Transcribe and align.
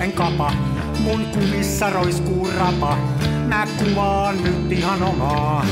en 0.00 0.12
kapa. 0.12 0.52
Mun 1.00 1.24
kumissa 1.26 1.90
roiskuu 1.90 2.48
rapa. 2.58 2.96
Mä 3.48 3.66
kuvaan 3.78 4.44
nyt 4.44 4.72
ihan 4.72 5.02
omaa. 5.02 5.66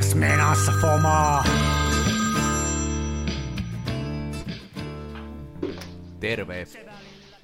Smenassa 0.00 0.72
fomaa. 0.80 1.44
Terve. 6.20 6.66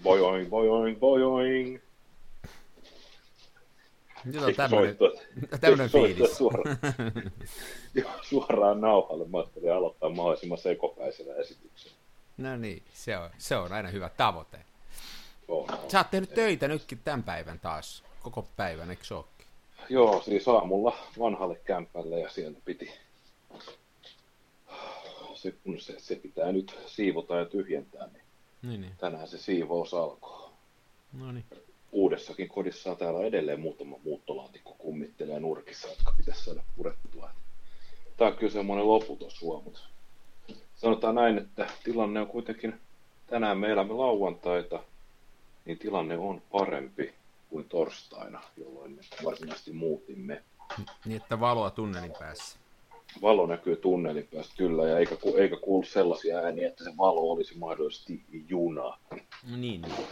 Bojoing, 0.03 0.51
bojoing, 0.51 1.01
bojoing. 1.01 1.79
Nyt 4.25 4.43
on 4.43 4.55
tämmönen, 4.55 4.97
tämmönen 5.61 5.91
fiilis. 5.91 6.37
Suoraan, 6.37 6.79
joo, 7.95 8.11
suoraan 8.23 8.81
nauhalle. 8.81 9.29
Mä 9.29 9.39
ajattelin 9.39 9.73
aloittaa 9.73 10.11
mahdollisimman 10.11 10.59
sekopäisellä 10.59 11.35
esityksellä. 11.35 11.97
No 12.37 12.57
niin, 12.57 12.83
se 12.93 13.17
on, 13.17 13.31
se 13.39 13.57
on 13.57 13.73
aina 13.73 13.89
hyvä 13.89 14.09
tavoite. 14.09 14.59
Oh, 15.53 15.67
Sä 15.89 15.99
oot 15.99 16.11
tehnyt 16.11 16.35
töitä 16.35 16.69
nytkin 16.69 17.01
tämän 17.05 17.23
päivän 17.23 17.61
taas, 17.61 18.05
koko 18.23 18.47
päivän, 18.57 18.91
eikö 18.91 19.05
se 19.05 19.15
ookin? 19.15 19.47
Joo, 19.89 20.23
siis 20.23 20.49
aamulla 20.49 20.97
vanhalle 21.19 21.61
kämpälle 21.65 22.21
ja 22.21 22.31
sieltä 22.31 22.59
piti... 22.65 22.93
Se, 25.35 25.53
kun 25.65 25.81
se, 25.81 25.95
se 26.01 26.17
pitää 26.17 26.53
nyt 26.53 26.79
siivota 26.87 27.37
ja 27.37 27.45
tyhjentää, 27.45 28.07
niin 28.07 28.23
Niin, 28.63 28.81
niin. 28.81 28.93
tänään 28.99 29.29
se 29.29 29.39
siivous 29.39 29.95
alkoi. 29.95 30.51
No 31.13 31.33
niin. 31.33 31.45
Uudessakin 31.93 32.49
kodissa 32.49 32.91
on 32.91 32.97
täällä 32.97 33.21
edelleen 33.27 33.61
muutama 33.61 33.97
muuttolaatikko 34.05 34.75
kummittelee 34.79 35.41
nurkissa, 35.41 35.89
jotka 35.89 36.15
pitäisi 36.17 36.45
saada 36.45 36.63
purettua. 36.77 37.31
Tämä 38.17 38.31
on 38.31 38.37
kyllä 38.37 38.53
semmoinen 38.53 38.89
loputon 38.89 39.31
suo, 39.31 39.61
mutta 39.61 39.81
sanotaan 40.77 41.15
näin, 41.15 41.39
että 41.39 41.67
tilanne 41.85 42.21
on 42.21 42.27
kuitenkin, 42.27 42.81
tänään 43.27 43.59
me 43.59 43.71
elämme 43.71 43.95
lauantaita, 43.95 44.85
niin 45.65 45.79
tilanne 45.79 46.19
on 46.19 46.43
parempi 46.53 47.15
kuin 47.51 47.69
torstaina, 47.69 48.43
jolloin 48.57 48.93
me 48.93 49.03
varsinaisesti 49.25 49.73
muutimme. 49.73 50.43
Niin, 51.05 51.17
että 51.23 51.41
valoa 51.41 51.71
tunnelin 51.71 52.13
päässä. 52.19 52.59
Valo 53.23 53.47
näkyy 53.47 53.77
tunnelin 53.77 54.29
päästä 54.35 54.55
kyllä, 54.57 54.89
ja 54.89 54.99
eikä, 54.99 55.17
eikä 55.39 55.57
kuulu 55.57 55.85
sellaisia 55.85 56.39
ääniä, 56.39 56.69
että 56.69 56.85
se 56.85 56.91
valo 56.99 57.31
olisi 57.31 57.59
mahdollisesti 57.59 58.23
juna. 58.49 58.99
No 59.51 59.57
niin, 59.57 59.83
niin. 59.83 60.07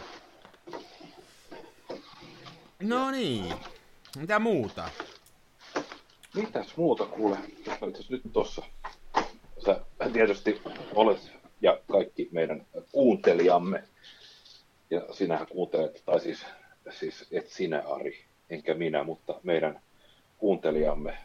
No 2.81 3.11
niin. 3.11 3.53
Mitä 4.17 4.39
muuta? 4.39 4.89
Mitäs 6.35 6.77
muuta 6.77 7.05
kuule? 7.05 7.37
Jos 7.97 8.09
nyt 8.09 8.21
tossa. 8.33 8.61
Sä 9.65 9.81
tietysti 10.13 10.61
olet 10.95 11.31
ja 11.61 11.79
kaikki 11.91 12.29
meidän 12.31 12.65
kuuntelijamme. 12.91 13.83
Ja 14.91 15.01
sinähän 15.11 15.47
kuuntelet, 15.47 16.03
tai 16.05 16.19
siis, 16.19 16.45
siis 16.89 17.27
et 17.31 17.49
sinä 17.49 17.83
Ari, 17.87 18.23
enkä 18.49 18.73
minä, 18.73 19.03
mutta 19.03 19.39
meidän 19.43 19.81
kuuntelijamme, 20.37 21.17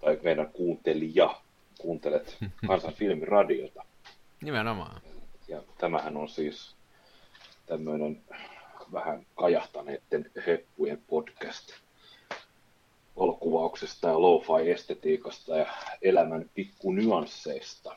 tai 0.00 0.18
meidän 0.22 0.52
kuuntelija, 0.52 1.40
kuuntelet 1.78 2.36
Kansan 2.66 2.94
filmiradiota. 2.94 3.84
Nimenomaan. 4.42 5.02
Ja 5.48 5.62
tämähän 5.78 6.16
on 6.16 6.28
siis 6.28 6.74
tämmöinen 7.66 8.22
vähän 8.92 9.26
kajahtaneiden 9.34 10.30
heppujen 10.46 11.02
podcast 11.06 11.72
valokuvauksesta 13.16 14.08
ja 14.08 14.20
lo-fi-estetiikasta 14.20 15.56
ja 15.56 15.66
elämän 16.02 16.50
pikkunyansseista. 16.54 17.96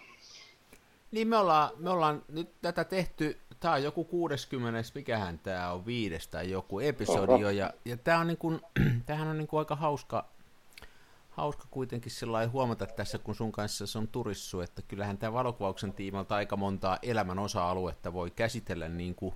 Niin 1.13 1.27
me 1.27 1.37
ollaan, 1.37 1.69
me 1.77 1.89
ollaan 1.89 2.23
nyt 2.29 2.61
tätä 2.61 2.83
tehty, 2.83 3.39
tää 3.59 3.71
on 3.71 3.83
joku 3.83 4.03
60, 4.03 4.91
mikähän 4.95 5.39
tää 5.39 5.73
on, 5.73 5.85
viides 5.85 6.27
tai 6.27 6.51
joku 6.51 6.79
episodi 6.79 7.41
jo, 7.41 7.49
ja, 7.49 7.73
ja 7.85 7.97
tää 7.97 8.19
on 8.19 8.27
niin 8.27 8.37
kuin, 8.37 8.61
tämähän 9.05 9.27
on 9.27 9.37
niin 9.37 9.47
kuin 9.47 9.59
aika 9.59 9.75
hauska, 9.75 10.25
hauska 11.29 11.67
kuitenkin 11.71 12.11
sillä 12.11 12.47
huomata 12.47 12.85
tässä, 12.85 13.17
kun 13.17 13.35
sun 13.35 13.51
kanssa 13.51 13.87
se 13.87 13.97
on 13.97 14.07
turissu, 14.07 14.61
että 14.61 14.81
kyllähän 14.81 15.17
tämä 15.17 15.33
valokuvauksen 15.33 15.93
tiimalta 15.93 16.35
aika 16.35 16.57
montaa 16.57 16.99
elämän 17.01 17.39
osa-aluetta 17.39 18.13
voi 18.13 18.31
käsitellä 18.31 18.89
niin 18.89 19.15
kuin, 19.15 19.35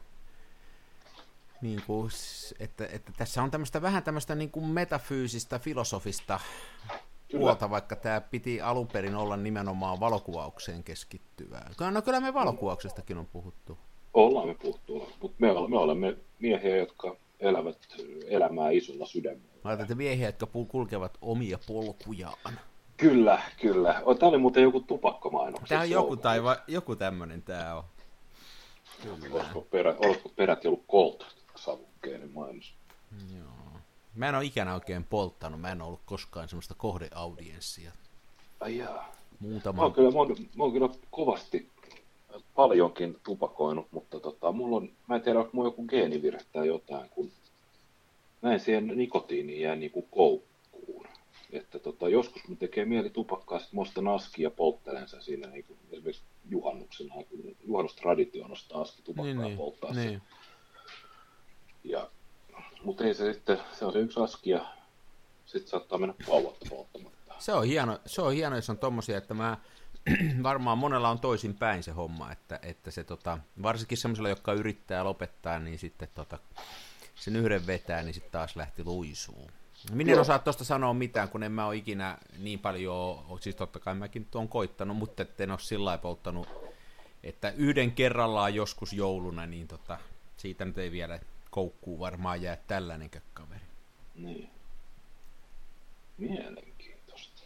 niin 1.62 1.82
kuin, 1.88 2.12
että, 2.60 2.88
että 2.92 3.12
tässä 3.18 3.44
on 3.44 3.52
tämmöistä 3.52 3.82
vähän 3.82 4.04
tämmöistä 4.04 4.36
niin 4.36 4.52
kuin 4.52 4.66
metafyysistä, 4.66 5.60
filosofista 5.60 6.40
puolta, 7.32 7.70
vaikka 7.70 7.96
tämä 7.96 8.22
piti 8.22 8.62
alun 8.62 8.88
perin 8.88 9.16
olla 9.16 9.38
nimenomaan 9.38 10.00
valokuvaukseen 10.00 10.84
keskittyvää. 10.84 11.70
No 11.92 12.02
kyllä 12.02 12.20
me 12.20 12.34
valokuvauksestakin 12.34 13.18
on 13.18 13.26
puhuttu. 13.26 13.78
Ollaan 14.14 14.48
me 14.48 14.54
puhuttu, 14.54 15.10
mutta 15.22 15.38
me 15.40 15.52
olemme, 15.52 15.70
me 15.70 15.78
olemme 15.78 16.18
miehiä, 16.40 16.78
jotka 16.78 17.16
elävät 17.40 17.78
elämää 18.28 18.70
isolla 18.70 19.06
sydämellä. 19.06 19.48
Mä 19.64 19.70
ajattelin, 19.70 19.86
että 19.86 19.96
miehiä, 19.96 20.28
jotka 20.28 20.48
kulkevat 20.68 21.18
omia 21.22 21.60
polkujaan. 21.68 22.60
Kyllä, 22.98 23.42
kyllä. 23.62 23.94
Tämä 24.20 24.30
oli 24.30 24.38
muuten 24.38 24.64
joku 24.64 24.80
tupakkomainoksessa. 24.80 25.76
Tää 25.76 25.82
on 25.82 25.90
joku, 25.90 26.18
tai 26.18 26.44
va- 26.44 26.58
joku 26.68 26.96
tämmönen 26.96 27.42
tää 27.42 27.76
on. 27.76 27.84
Kyllä. 29.04 29.36
Olisiko, 29.36 29.62
perä, 29.62 29.96
olisiko 30.06 30.30
peräti 30.30 30.68
ollut 30.68 30.86
Colt 30.92 31.26
savukkeinen 31.56 32.32
mainos? 32.32 32.74
Joo. 33.38 33.48
Mä 34.18 34.30
en 34.30 34.36
ole 34.36 34.46
ikinä 34.46 34.74
oikein 34.74 35.04
polttanut, 35.04 35.62
mä 35.62 35.72
en 35.72 35.82
ollut 35.82 36.02
koskaan 36.06 36.50
semmoista 36.50 36.74
kohdeaudienssia. 36.78 37.92
Ai 38.60 38.78
jaa. 38.78 39.12
Muutama... 39.40 39.78
Mä 39.78 39.84
oon 39.84 39.94
kyllä, 39.94 40.12
mä 40.12 40.18
oon, 40.18 40.36
mä 40.56 40.64
oon 40.64 40.74
kyllä 40.74 40.90
kovasti 41.12 41.70
paljonkin 42.56 43.20
tupakoinut, 43.24 43.88
mutta 43.92 44.20
tota, 44.20 44.52
mulla 44.52 44.78
on, 44.78 44.90
mä 45.08 45.16
en 45.16 45.22
tiedä, 45.22 45.40
onko 45.40 45.52
mulla 45.54 45.68
joku 45.68 45.86
geenivirhe 45.86 46.46
tai 46.52 46.68
jotain, 46.68 47.10
kun 47.10 47.32
mä 48.42 48.54
en 48.54 48.60
siihen 48.60 48.88
nikotiiniin 48.88 49.62
jää 49.62 49.76
niinku 49.76 50.02
koukkuun. 50.02 51.08
Että 51.52 51.80
tota, 51.80 52.10
joskus 52.10 52.48
mun 52.48 52.58
tekee 52.58 52.86
mieli 52.86 53.10
tupakkaa, 53.10 53.60
sit 53.60 53.74
mä 53.74 53.82
ostan 53.82 54.08
aski 54.08 54.44
ja 54.44 54.52
polttelen 54.52 55.10
sen 55.10 55.22
siinä 55.22 55.48
niinku, 55.48 55.78
esimerkiksi 55.92 56.24
juhannuksena, 56.50 57.16
kun 57.16 58.52
ostaa 58.52 58.82
aski 58.82 59.02
tupakkaa 59.02 59.26
niin, 59.34 59.42
ja 59.42 59.48
niin, 59.48 59.58
polttaa 59.58 59.94
sen. 59.94 60.08
niin. 60.08 60.22
Ja, 61.84 62.10
mutta 62.88 63.04
ei 63.04 63.14
se 63.14 63.34
sitten, 63.34 63.60
se 63.74 63.86
on 63.86 63.94
se 63.94 64.00
yksi 64.00 64.20
aski 64.20 64.50
ja 64.50 64.66
sitten 65.46 65.70
saattaa 65.70 65.98
mennä 65.98 66.16
pauvatta 66.28 66.66
polttamatta. 66.70 67.34
Se 67.40 67.54
on 67.54 67.66
hieno, 67.66 68.00
se 68.06 68.22
on 68.22 68.34
hieno, 68.34 68.56
jos 68.56 68.70
on 68.70 68.78
tommosia, 68.78 69.18
että 69.18 69.34
mä 69.34 69.58
varmaan 70.44 70.78
monella 70.78 71.10
on 71.10 71.20
toisin 71.20 71.54
päin 71.54 71.84
se 71.84 71.92
homma, 71.92 72.32
että, 72.32 72.60
että 72.62 72.92
se 72.92 73.04
tota, 73.04 73.38
varsinkin 73.64 73.98
semmoisella, 73.98 74.30
jotka 74.30 74.54
yrittää 74.54 75.04
lopettaa, 75.04 75.60
niin 75.60 75.80
sitten 75.80 76.08
tota, 76.16 76.40
sen 77.16 77.36
yhden 77.36 77.68
vetää, 77.68 78.04
niin 78.04 78.14
sitten 78.14 78.32
taas 78.32 78.56
lähti 78.56 78.84
luisuun. 78.84 79.52
Minä 79.92 80.14
en 80.14 80.20
osaa 80.20 80.40
tuosta 80.40 80.64
sanoa 80.64 80.94
mitään, 80.94 81.30
kun 81.30 81.44
en 81.44 81.52
mä 81.52 81.68
ole 81.68 81.76
ikinä 81.76 82.18
niin 82.38 82.60
paljon, 82.60 83.26
siis 83.40 83.56
totta 83.56 83.80
kai 83.80 83.96
mäkin 83.96 84.28
oon 84.36 84.50
koittanut, 84.50 84.98
mutta 84.98 85.26
en 85.40 85.52
ole 85.52 85.60
sillä 85.60 85.86
lailla 85.86 86.02
polttanut, 86.02 86.48
että 87.24 87.50
yhden 87.50 87.92
kerrallaan 87.92 88.56
joskus 88.56 88.94
jouluna, 88.94 89.46
niin 89.46 89.68
tota, 89.68 90.00
siitä 90.38 90.66
nyt 90.66 90.78
ei 90.78 90.92
vielä 90.92 91.20
koukkuu 91.58 92.00
varmaan 92.00 92.42
jää 92.42 92.58
tällainenkään 92.68 93.26
kaveri. 93.34 93.66
Niin. 94.16 94.50
Mielenkiintoista. 96.18 97.42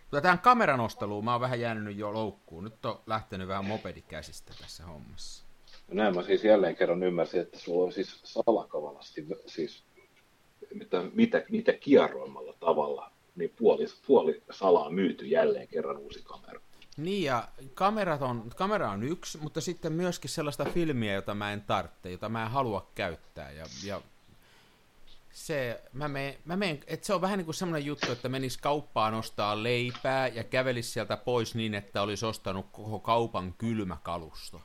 Mutta 0.00 0.20
tähän 0.20 0.38
kameranosteluun 0.38 1.24
mä 1.24 1.32
oon 1.32 1.40
vähän 1.40 1.60
jäänyt 1.60 1.84
nyt 1.84 1.96
jo 1.96 2.12
loukkuun. 2.12 2.64
Nyt 2.64 2.84
on 2.86 3.00
lähtenyt 3.06 3.48
vähän 3.48 3.64
mopedi 3.64 4.02
käsistä 4.02 4.52
tässä 4.60 4.86
hommassa. 4.86 5.44
Ja 5.88 5.94
näin 5.94 6.14
mä 6.14 6.22
siis 6.22 6.44
jälleen 6.44 6.76
kerran 6.76 7.02
ymmärsin, 7.02 7.40
että 7.40 7.58
sulla 7.58 7.84
on 7.84 7.92
siis 7.92 8.20
salakavalasti, 8.24 9.26
siis 9.46 9.84
mitä, 10.74 11.02
mitä, 11.12 11.44
mitä 11.48 11.72
kierroimmalla 11.72 12.54
tavalla, 12.60 13.10
niin 13.36 13.52
puoli, 13.56 13.86
puoli 14.06 14.42
salaa 14.50 14.90
myyty 14.90 15.26
jälleen 15.26 15.68
kerran 15.68 15.96
uusi 15.96 16.22
kamera. 16.24 16.60
Niin 16.96 17.22
ja 17.22 17.48
kamerat 17.74 18.22
on, 18.22 18.50
kamera 18.56 18.90
on 18.90 19.02
yksi, 19.02 19.38
mutta 19.38 19.60
sitten 19.60 19.92
myöskin 19.92 20.30
sellaista 20.30 20.64
filmiä, 20.64 21.14
jota 21.14 21.34
mä 21.34 21.52
en 21.52 21.62
tarvitse, 21.62 22.10
jota 22.10 22.28
mä 22.28 22.42
en 22.42 22.50
halua 22.50 22.90
käyttää. 22.94 23.50
Ja, 23.50 23.66
ja 23.84 24.00
se, 25.32 25.82
mä 25.92 26.08
meen, 26.08 26.34
mä 26.44 26.56
meen, 26.56 26.80
että 26.86 27.06
se 27.06 27.14
on 27.14 27.20
vähän 27.20 27.38
niin 27.38 27.44
kuin 27.44 27.54
semmoinen 27.54 27.86
juttu, 27.86 28.12
että 28.12 28.28
menis 28.28 28.58
kauppaan 28.58 29.14
ostaa 29.14 29.62
leipää 29.62 30.28
ja 30.28 30.44
kävelis 30.44 30.92
sieltä 30.92 31.16
pois 31.16 31.54
niin, 31.54 31.74
että 31.74 32.02
olisi 32.02 32.26
ostanut 32.26 32.66
koko 32.72 32.98
kaupan 32.98 33.54
kylmäkalusto. 33.58 34.60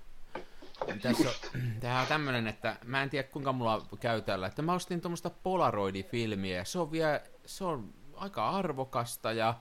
Tässä 1.01 1.29
on, 1.29 1.61
tämä 1.79 2.01
on 2.01 2.07
tämmöinen, 2.07 2.47
että 2.47 2.75
mä 2.83 3.03
en 3.03 3.09
tiedä 3.09 3.27
kuinka 3.27 3.53
mulla 3.53 3.85
käy 3.99 4.21
tällä, 4.21 4.47
että 4.47 4.61
mä 4.61 4.73
ostin 4.73 5.01
tuommoista 5.01 5.29
Polaroid-filmiä 5.29 6.57
ja 6.57 6.65
se 6.65 6.79
on 6.79 6.91
vielä, 6.91 7.21
se 7.45 7.63
on 7.63 7.93
aika 8.15 8.49
arvokasta 8.49 9.31
ja 9.31 9.53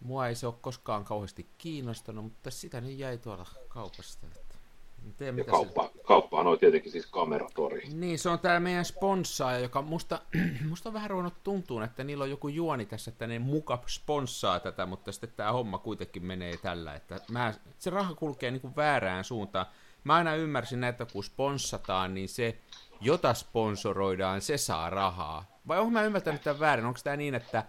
mua 0.00 0.28
ei 0.28 0.34
se 0.34 0.46
ole 0.46 0.54
koskaan 0.60 1.04
kauheasti 1.04 1.46
kiinnostanut, 1.58 2.24
mutta 2.24 2.50
sitä 2.50 2.80
nyt 2.80 2.98
jäi 2.98 3.18
tuolla 3.18 3.46
kaupasta. 3.68 4.26
Että 4.26 5.24
Ja 5.24 5.32
mitä 5.32 5.50
kauppa, 5.50 5.90
kauppaan 6.02 6.46
on 6.46 6.58
tietenkin 6.58 6.92
siis 6.92 7.06
kameratori. 7.06 7.86
se... 7.90 7.96
Niin, 7.96 8.18
se 8.18 8.28
on 8.28 8.38
tämä 8.38 8.60
meidän 8.60 8.84
sponssaaja, 8.84 9.58
joka 9.58 9.82
musta, 9.82 10.20
musta 10.68 10.88
on 10.88 10.92
vähän 10.92 11.10
ruvennut 11.10 11.42
tuntuu, 11.42 11.80
että 11.80 12.04
niillä 12.04 12.24
on 12.24 12.30
joku 12.30 12.48
juoni 12.48 12.86
tässä, 12.86 13.10
että 13.10 13.26
ne 13.26 13.38
muka 13.38 13.82
sponssaa 13.86 14.60
tätä, 14.60 14.86
mutta 14.86 15.12
sitten 15.12 15.32
tämä 15.36 15.52
homma 15.52 15.78
kuitenkin 15.78 16.24
menee 16.24 16.56
tällä, 16.56 16.94
että 16.94 17.20
mä, 17.28 17.54
se 17.78 17.90
raha 17.90 18.14
kulkee 18.14 18.50
niin 18.50 18.60
kuin 18.60 18.76
väärään 18.76 19.24
suuntaan. 19.24 19.66
Mä 20.04 20.14
aina 20.14 20.34
ymmärsin 20.34 20.80
näitä, 20.80 21.06
kun 21.12 21.24
sponssataan, 21.24 22.14
niin 22.14 22.28
se 22.28 22.58
jota 23.00 23.34
sponsoroidaan, 23.34 24.40
se 24.40 24.56
saa 24.56 24.90
rahaa. 24.90 25.44
Vai 25.68 25.78
onko 25.78 25.90
mä 25.90 26.02
ymmärtänyt 26.02 26.42
tämän 26.42 26.60
väärin? 26.60 26.84
Onko 26.84 27.00
tämä 27.04 27.16
niin, 27.16 27.34
että 27.34 27.64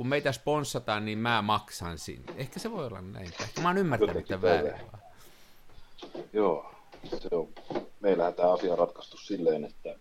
kun 0.00 0.08
meitä 0.08 0.32
sponsataan, 0.32 1.04
niin 1.04 1.18
mä 1.18 1.42
maksan 1.42 1.98
sinne? 1.98 2.32
Ehkä 2.36 2.58
se 2.58 2.70
voi 2.70 2.86
olla 2.86 3.00
näin. 3.00 3.26
Ehkä 3.40 3.60
mä 3.60 3.68
oon 3.68 3.78
ymmärtänyt 3.78 4.26
tämän 4.26 4.42
väärin. 4.42 4.86
Joo, 6.32 6.74
se 7.04 7.28
on. 7.32 7.48
Meillähän 8.00 8.34
tämä 8.34 8.52
asia 8.52 8.72
on 8.72 8.78
ratkaistu 8.78 9.16
silleen, 9.16 9.64
että 9.64 9.96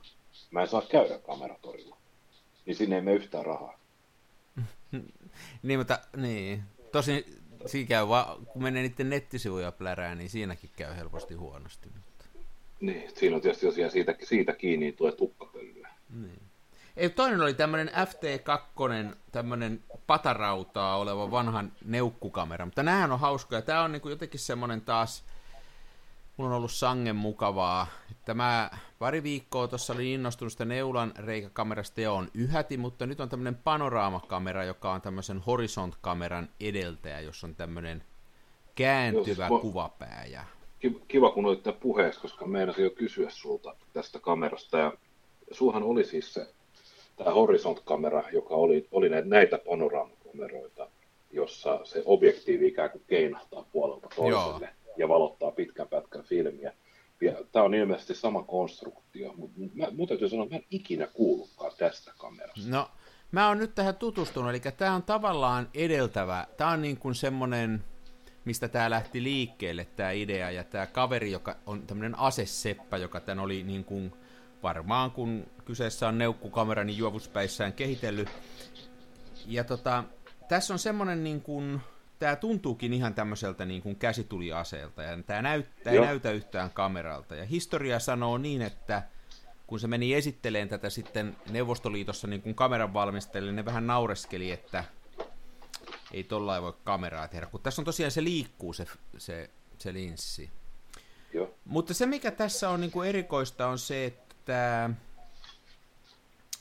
mä 0.52 0.62
en 0.62 0.68
saa 0.68 0.82
käydä 0.82 1.18
kameratorilla. 1.18 1.98
Niin 2.66 2.76
sinne 2.76 2.96
ei 2.96 3.02
mene 3.02 3.18
yhtään 3.18 3.46
rahaa. 3.46 3.80
niin, 5.64 5.80
mutta 5.80 6.00
niin. 6.18 6.64
Tosin 6.92 7.26
siinä 7.66 7.88
käy 7.88 8.08
vaan, 8.08 8.46
kun 8.46 8.64
menee 8.64 8.84
niiden 8.84 9.10
nettisivuja 9.10 9.72
plärää, 9.72 10.16
niin 10.16 10.30
siinäkin 10.30 10.70
käy 10.76 10.96
helposti 10.96 11.34
huonosti. 11.34 11.90
Mutta... 11.96 12.26
Niin, 12.80 13.12
siinä 13.16 13.36
on 13.36 13.42
tietysti 13.42 13.66
tosiaan 13.66 13.92
siitä, 13.92 14.16
siitä 14.24 14.54
kiinni, 14.54 14.92
tulee 14.92 15.12
tukkapölyä. 15.12 15.90
Niin. 16.22 16.49
Ei, 17.00 17.10
toinen 17.10 17.42
oli 17.42 17.54
tämmöinen 17.54 17.88
FT2, 17.88 19.16
tämmöinen 19.32 19.84
patarautaa 20.08 20.98
oleva 20.98 21.32
vanhan 21.32 21.72
neukkukamera, 21.86 22.66
mutta 22.66 22.84
näähän 22.84 23.12
on 23.12 23.20
hauskoja. 23.20 23.62
Tämä 23.62 23.84
on 23.84 23.92
niin 23.92 24.02
jotenkin 24.06 24.40
semmoinen 24.40 24.82
taas, 24.82 25.26
mulla 26.38 26.50
on 26.50 26.58
ollut 26.58 26.72
sangen 26.72 27.16
mukavaa, 27.16 27.88
että 28.12 28.34
mä 28.34 28.70
pari 29.00 29.24
viikkoa 29.24 29.68
tuossa 29.68 29.94
olin 29.94 30.08
innostunut 30.08 30.52
sitä 30.52 30.66
neulan 30.66 31.14
reikäkamerasta 31.18 32.02
ja 32.02 32.12
on 32.12 32.28
yhäti, 32.34 32.78
mutta 32.78 33.06
nyt 33.06 33.20
on 33.20 33.30
tämmöinen 33.30 33.56
panoraamakamera, 33.56 34.64
joka 34.64 34.92
on 34.92 35.02
tämmöisen 35.02 35.40
horisont-kameran 35.40 36.50
edeltäjä, 36.60 37.20
jossa 37.20 37.48
on 37.48 37.56
tämmöinen 37.56 38.04
kääntyvä 38.76 39.48
Jos, 39.48 39.62
kuvapää. 39.62 40.26
Ja... 40.26 40.44
Kiva, 41.08 41.32
kun 41.32 41.46
olit 41.46 41.80
puheeksi, 41.80 42.20
koska 42.20 42.48
meinasin 42.48 42.84
jo 42.84 42.90
kysyä 42.90 43.30
sulta 43.30 43.76
tästä 43.94 44.20
kamerasta. 44.20 44.78
Ja 44.78 44.94
suuhan 45.52 45.84
oli 45.84 46.06
siis 46.06 46.34
se 46.34 46.54
tämä 47.20 47.34
Horizont-kamera, 47.34 48.24
joka 48.34 48.56
oli, 48.56 48.88
oli 48.92 49.10
näitä 49.26 49.58
panoraamakameroita, 49.58 50.90
jossa 51.32 51.80
se 51.84 52.04
objektiivi 52.06 52.68
ikään 52.68 52.90
kuin 52.90 53.04
keinahtaa 53.08 53.66
puolelta 53.72 54.08
toiselle 54.16 54.70
Joo. 54.86 54.94
ja 54.98 55.08
valottaa 55.08 55.52
pitkän 55.52 55.88
pätkän 55.88 56.24
filmiä. 56.24 56.74
Ja 57.22 57.34
tämä 57.52 57.66
on 57.66 57.74
ilmeisesti 57.74 58.16
sama 58.16 58.44
konstruktio, 58.44 59.34
mutta 59.38 59.60
mä, 59.74 59.88
mun 59.92 60.08
täytyy 60.08 60.30
sanoa, 60.30 60.44
että 60.44 60.56
mä 60.56 60.60
en 60.60 60.66
ikinä 60.72 61.08
kuullutkaan 61.08 61.72
tästä 61.78 62.12
kamerasta. 62.18 62.70
No, 62.70 62.88
mä 63.32 63.48
oon 63.48 63.58
nyt 63.58 63.76
tähän 63.76 63.96
tutustunut, 63.96 64.50
eli 64.50 64.60
tämä 64.60 64.96
on 64.96 65.04
tavallaan 65.04 65.70
edeltävä, 65.74 66.48
tämä 66.58 66.70
on 66.70 66.82
niin 66.82 66.98
kuin 66.98 67.16
semmoinen, 67.16 67.84
mistä 68.46 68.68
tämä 68.68 68.90
lähti 68.90 69.24
liikkeelle, 69.24 69.88
tämä 69.96 70.12
idea, 70.12 70.52
ja 70.52 70.64
tämä 70.64 70.86
kaveri, 70.86 71.32
joka 71.32 71.56
on 71.66 71.88
tämmöinen 71.88 72.20
aseseppä, 72.20 72.98
joka 72.98 73.20
tämän 73.20 73.44
oli 73.44 73.64
niin 73.64 73.84
kuin 73.84 74.14
varmaan 74.64 75.12
kun 75.12 75.48
kyseessä 75.66 76.08
on 76.08 76.18
neukkukamera, 76.18 76.84
niin 76.84 76.98
juovuspäissään 76.98 77.74
kehitellyt. 77.74 78.30
Ja 79.46 79.64
tota, 79.64 80.04
tässä 80.48 80.74
on 80.74 80.80
semmoinen 80.80 81.24
niin 81.24 81.42
kuin, 81.42 81.82
tämä 82.20 82.36
tuntuukin 82.36 82.94
ihan 82.94 83.14
tämmöiseltä 83.14 83.66
niin 83.66 83.82
kuin 83.82 83.96
käsituliaseelta, 83.96 85.04
ja 85.04 85.24
tämä 85.24 85.42
näyttää, 85.42 85.94
ei 85.94 86.00
näytä 86.00 86.32
yhtään 86.32 86.72
kameralta. 86.72 87.36
Ja 87.36 87.46
historia 87.46 88.00
sanoo 88.00 88.38
niin, 88.38 88.62
että 88.62 89.04
kun 89.68 89.80
se 89.80 89.88
meni 89.88 90.14
esitteleen 90.14 90.70
tätä 90.70 90.90
sitten 90.90 91.38
Neuvostoliitossa 91.50 92.28
niin 92.28 92.42
kuin 92.42 92.56
kameran 92.56 92.94
valmistajille, 92.94 93.52
ne 93.52 93.66
vähän 93.66 93.88
naureskeli, 93.88 94.52
että 94.52 94.84
ei 96.12 96.24
tolla 96.24 96.62
voi 96.62 96.74
kameraa 96.84 97.28
tehdä, 97.28 97.46
kun 97.46 97.62
tässä 97.62 97.82
on 97.82 97.86
tosiaan 97.86 98.12
se 98.12 98.24
liikkuu 98.24 98.74
se, 98.74 98.86
se, 99.18 99.50
se 99.78 99.94
linssi. 99.94 100.50
Joo. 101.34 101.54
Mutta 101.66 101.94
se, 101.94 102.06
mikä 102.06 102.32
tässä 102.32 102.70
on 102.70 102.82
niin 102.82 102.92
kuin 102.92 103.10
erikoista, 103.10 103.68
on 103.68 103.80
se, 103.80 104.06
että 104.06 104.29
tämä, 104.50 104.90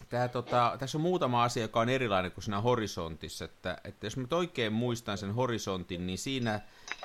tämä 0.08 0.28
tota, 0.28 0.76
tässä 0.78 0.98
on 0.98 1.02
muutama 1.02 1.44
asia, 1.44 1.62
joka 1.62 1.80
on 1.80 1.88
erilainen 1.88 2.32
kuin 2.32 2.44
siinä 2.44 2.60
horisontissa. 2.60 3.44
Että, 3.44 3.78
että 3.84 4.06
jos 4.06 4.16
mä 4.16 4.26
oikein 4.30 4.72
muistan 4.72 5.18
sen 5.18 5.34
horisontin, 5.34 6.06
niin 6.06 6.18
siinä 6.18 6.60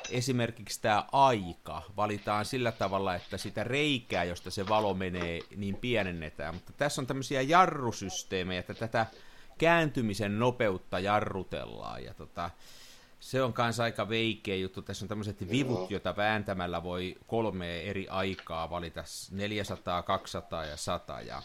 esimerkiksi 0.10 0.82
tämä 0.82 1.06
aika 1.12 1.82
valitaan 1.98 2.46
sillä 2.46 2.72
tavalla, 2.72 3.16
että 3.16 3.38
sitä 3.38 3.64
reikää, 3.64 4.24
josta 4.24 4.52
se 4.52 4.68
valo 4.68 4.94
menee, 4.94 5.40
niin 5.56 5.76
pienennetään. 5.76 6.54
Mutta 6.54 6.74
tässä 6.78 7.02
on 7.02 7.08
tämmöisiä 7.08 7.42
jarrusysteemejä, 7.42 8.60
että 8.60 8.74
tätä 8.74 9.06
kääntymisen 9.58 10.40
nopeutta 10.40 11.00
jarrutellaan. 11.00 12.04
Ja 12.04 12.14
tota, 12.14 12.50
se 13.24 13.44
on 13.44 13.54
kanssa 13.54 13.84
aika 13.84 14.10
veikeä 14.10 14.56
juttu. 14.56 14.82
Tässä 14.82 15.06
on 15.06 15.10
tämmöiset 15.10 15.50
vivut, 15.50 15.92
joita 15.92 16.16
vääntämällä 16.16 16.84
voi 16.84 17.16
kolme 17.28 17.82
eri 17.82 18.08
aikaa 18.10 18.70
valita, 18.70 19.04
400, 19.32 20.04
200 20.04 20.66
ja 20.66 20.78
100. 20.78 21.22
Ja, 21.22 21.42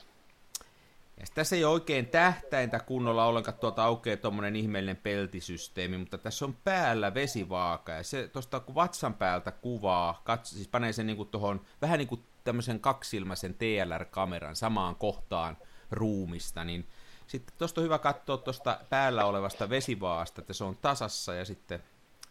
ja 1.16 1.26
tässä 1.34 1.56
ei 1.56 1.64
ole 1.64 1.72
oikein 1.72 2.06
tähtäintä 2.06 2.80
kunnolla 2.80 3.24
ollenkaan, 3.24 3.58
tuolta 3.58 3.84
aukeaa 3.84 4.16
tuommoinen 4.16 4.56
ihmeellinen 4.56 4.96
peltisysteemi, 4.96 5.98
mutta 5.98 6.18
tässä 6.18 6.44
on 6.44 6.56
päällä 6.64 7.14
vesivaaka, 7.14 7.92
ja 7.92 8.02
se 8.02 8.28
tuosta 8.28 8.60
kun 8.60 8.74
vatsan 8.74 9.14
päältä 9.14 9.50
kuvaa, 9.50 10.20
katso, 10.24 10.54
siis 10.54 10.68
panee 10.68 10.92
sen 10.92 11.06
niinku 11.06 11.24
tohon, 11.24 11.60
vähän 11.82 11.98
niin 11.98 12.08
kuin 12.08 12.22
tämmöisen 12.44 12.80
kaksilmäisen 12.80 13.54
TLR-kameran 13.54 14.56
samaan 14.56 14.96
kohtaan 14.96 15.56
ruumista, 15.90 16.64
niin 16.64 16.88
sitten 17.28 17.54
tuosta 17.58 17.80
on 17.80 17.84
hyvä 17.84 17.98
katsoa 17.98 18.36
tuosta 18.36 18.80
päällä 18.90 19.24
olevasta 19.24 19.70
vesivaasta, 19.70 20.40
että 20.40 20.52
se 20.52 20.64
on 20.64 20.76
tasassa 20.76 21.34
ja 21.34 21.44
sitten 21.44 21.82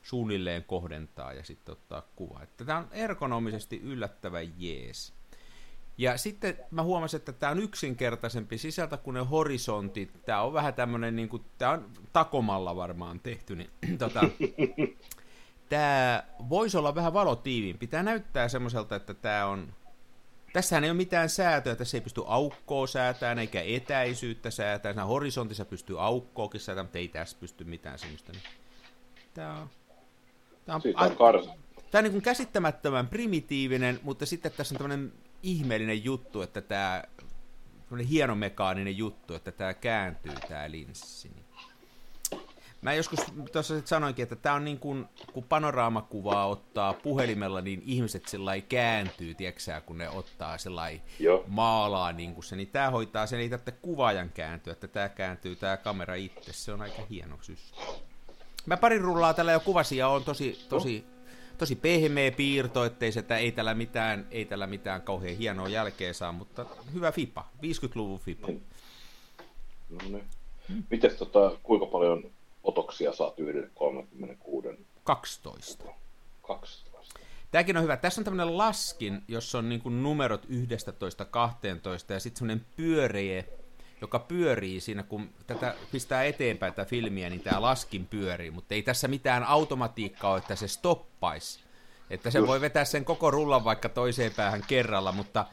suunnilleen 0.04 0.64
kohdentaa 0.64 1.34
ja 1.34 1.44
sitten 1.44 1.74
ottaa 1.74 2.04
kuva. 2.16 2.44
Että 2.44 2.66
tämä 2.66 2.78
on 2.78 2.88
ergonomisesti 2.92 3.82
yllättävän 3.84 4.62
jees. 4.62 5.14
Ja 5.98 6.18
sitten 6.18 6.58
mä 6.72 6.84
huomasin, 6.84 7.18
että 7.18 7.34
tämä 7.34 7.52
on 7.52 7.60
yksinkertaisempi 7.60 8.58
sisältä 8.58 8.98
kuin 8.98 9.14
ne 9.14 9.20
horisontit. 9.20 10.26
Tämä 10.26 10.42
on 10.42 10.54
vähän 10.54 10.74
tämmöinen, 10.74 11.16
niin 11.16 11.30
kuin, 11.30 11.46
tämä 11.58 11.72
on 11.72 11.92
takomalla 12.14 12.76
varmaan 12.76 13.20
tehty, 13.20 13.56
niin 13.56 13.70
tota, 14.00 14.22
tämä 15.70 16.24
voisi 16.50 16.78
olla 16.78 16.96
vähän 16.96 17.14
valotiiviimpi. 17.14 17.88
Tämä 17.88 18.04
näyttää 18.04 18.48
semmoiselta, 18.48 18.96
että 18.96 19.14
tämä 19.14 19.46
on 19.46 19.74
Tässähän 20.58 20.84
ei 20.84 20.90
ole 20.90 20.98
mitään 20.98 21.30
säätöä, 21.30 21.76
tässä 21.76 21.98
ei 21.98 22.02
pysty 22.02 22.22
aukkoa 22.26 22.88
säätämään, 22.88 23.40
eikä 23.40 23.62
etäisyyttä 23.62 24.52
säätämään. 24.52 24.96
Siinä 24.96 25.06
horisontissa 25.06 25.66
pystyy 25.66 26.04
aukkoakin 26.04 26.62
säätämään, 26.62 26.86
mutta 26.86 26.98
ei 26.98 27.08
tässä 27.08 27.38
pysty 27.40 27.64
mitään 27.64 28.00
semmoista. 28.00 28.32
Tämä 29.34 29.58
on, 29.58 29.70
tämä 30.66 30.76
on, 30.76 30.82
Siitä 30.82 31.00
on 31.00 31.16
karsa. 31.16 31.54
Tämä 31.92 32.00
on 32.00 32.04
niin 32.04 32.12
kuin 32.12 32.22
käsittämättömän 32.22 33.08
primitiivinen, 33.08 34.00
mutta 34.04 34.26
sitten 34.26 34.52
tässä 34.52 34.76
on 34.76 34.78
tämmöinen 34.78 35.14
ihmeellinen 35.44 36.04
juttu, 36.04 36.42
että 36.42 36.62
tämä 36.62 37.04
hienomekaaninen 38.10 38.98
juttu, 38.98 39.34
että 39.34 39.52
tämä 39.52 39.74
kääntyy 39.74 40.34
tämä 40.48 40.72
linssi. 40.72 41.32
Mä 42.82 42.94
joskus 42.94 43.20
tuossa 43.52 43.82
sanoinkin, 43.86 44.24
että 44.24 44.36
tämä 44.36 44.56
on 44.56 44.66
niin 44.66 44.80
kuin, 44.80 45.06
kun 45.34 45.44
panoraamakuvaa 45.44 46.48
ottaa 46.48 46.94
puhelimella, 46.94 47.62
niin 47.62 47.84
ihmiset 47.86 48.28
sillä 48.28 48.62
kääntyy, 48.62 49.34
tiedätkö 49.34 49.82
kun 49.86 49.98
ne 49.98 50.10
ottaa 50.10 50.58
sellainen 50.58 51.02
maalaa 51.48 52.12
niin 52.12 52.34
kuin 52.34 52.44
se, 52.44 52.56
niin 52.56 52.68
tämä 52.68 52.90
hoitaa 52.90 53.28
sen, 53.28 53.40
ei 53.40 53.50
tarvitse 53.50 53.72
kuvaajan 53.72 54.30
kääntyä, 54.30 54.74
että 54.74 54.88
tämä 54.88 55.10
kääntyy 55.10 55.56
tämä 55.56 55.78
kamera 55.78 56.16
itse, 56.16 56.54
se 56.54 56.74
on 56.74 56.82
aika 56.82 57.02
hieno 57.10 57.38
systeemi. 57.42 58.08
Mä 58.66 58.78
parin 58.78 59.02
rullaa 59.02 59.34
tällä 59.34 59.52
jo 59.52 59.60
kuvasin 59.60 59.98
ja 59.98 60.08
on 60.08 60.24
tosi, 60.24 60.66
tosi, 60.70 61.06
tosi 61.58 61.76
pehmeä 61.76 62.32
piirto, 62.32 62.86
ettei 62.86 63.12
se, 63.12 63.20
että 63.20 63.38
ei 63.38 63.52
tällä 63.52 63.74
mitään, 63.74 64.28
ei 64.32 64.46
tällä 64.46 64.68
mitään 64.68 65.02
kauhean 65.02 65.38
hienoa 65.38 65.70
jälkeä 65.70 66.14
saa, 66.14 66.32
mutta 66.32 66.66
hyvä 66.94 67.12
FIPA, 67.12 67.46
50-luvun 67.64 68.20
FIPA. 68.20 68.48
Niin. 68.48 68.64
No 69.90 69.98
niin. 70.10 70.24
Mites 70.90 71.14
tota, 71.14 71.52
kuinka 71.64 71.86
paljon 71.86 72.32
otoksia 72.68 73.14
saat 73.14 73.40
yhdelle 73.40 73.70
36? 73.76 74.68
12. 75.04 75.84
12. 76.42 77.20
Tämäkin 77.52 77.78
on 77.78 77.84
hyvä. 77.84 77.98
Tässä 77.98 78.22
on 78.22 78.26
tämmöinen 78.26 78.58
laskin, 78.58 79.22
jossa 79.28 79.58
on 79.58 79.70
niin 79.70 80.04
numerot 80.04 80.46
11, 80.50 81.26
12 81.26 82.14
ja 82.14 82.20
sitten 82.20 82.40
semmoinen 82.40 82.66
pyöreä, 82.76 83.44
joka 84.02 84.20
pyörii 84.20 84.80
siinä, 84.80 85.04
kun 85.04 85.30
tätä 85.48 85.76
pistää 85.92 86.24
eteenpäin 86.24 86.74
tätä 86.74 86.90
filmiä, 86.90 87.30
niin 87.30 87.42
tämä 87.42 87.62
laskin 87.62 88.06
pyörii, 88.06 88.52
mutta 88.52 88.76
ei 88.76 88.84
tässä 88.84 89.08
mitään 89.08 89.44
automatiikkaa 89.44 90.32
ole, 90.32 90.38
että 90.38 90.56
se 90.56 90.68
stoppaisi. 90.68 91.60
Että 92.10 92.32
se 92.32 92.38
Just. 92.38 92.48
voi 92.48 92.62
vetää 92.62 92.86
sen 92.86 93.06
koko 93.06 93.32
rullan 93.32 93.64
vaikka 93.64 93.90
toiseen 93.90 94.34
päähän 94.34 94.64
kerralla, 94.68 95.12
mutta 95.12 95.46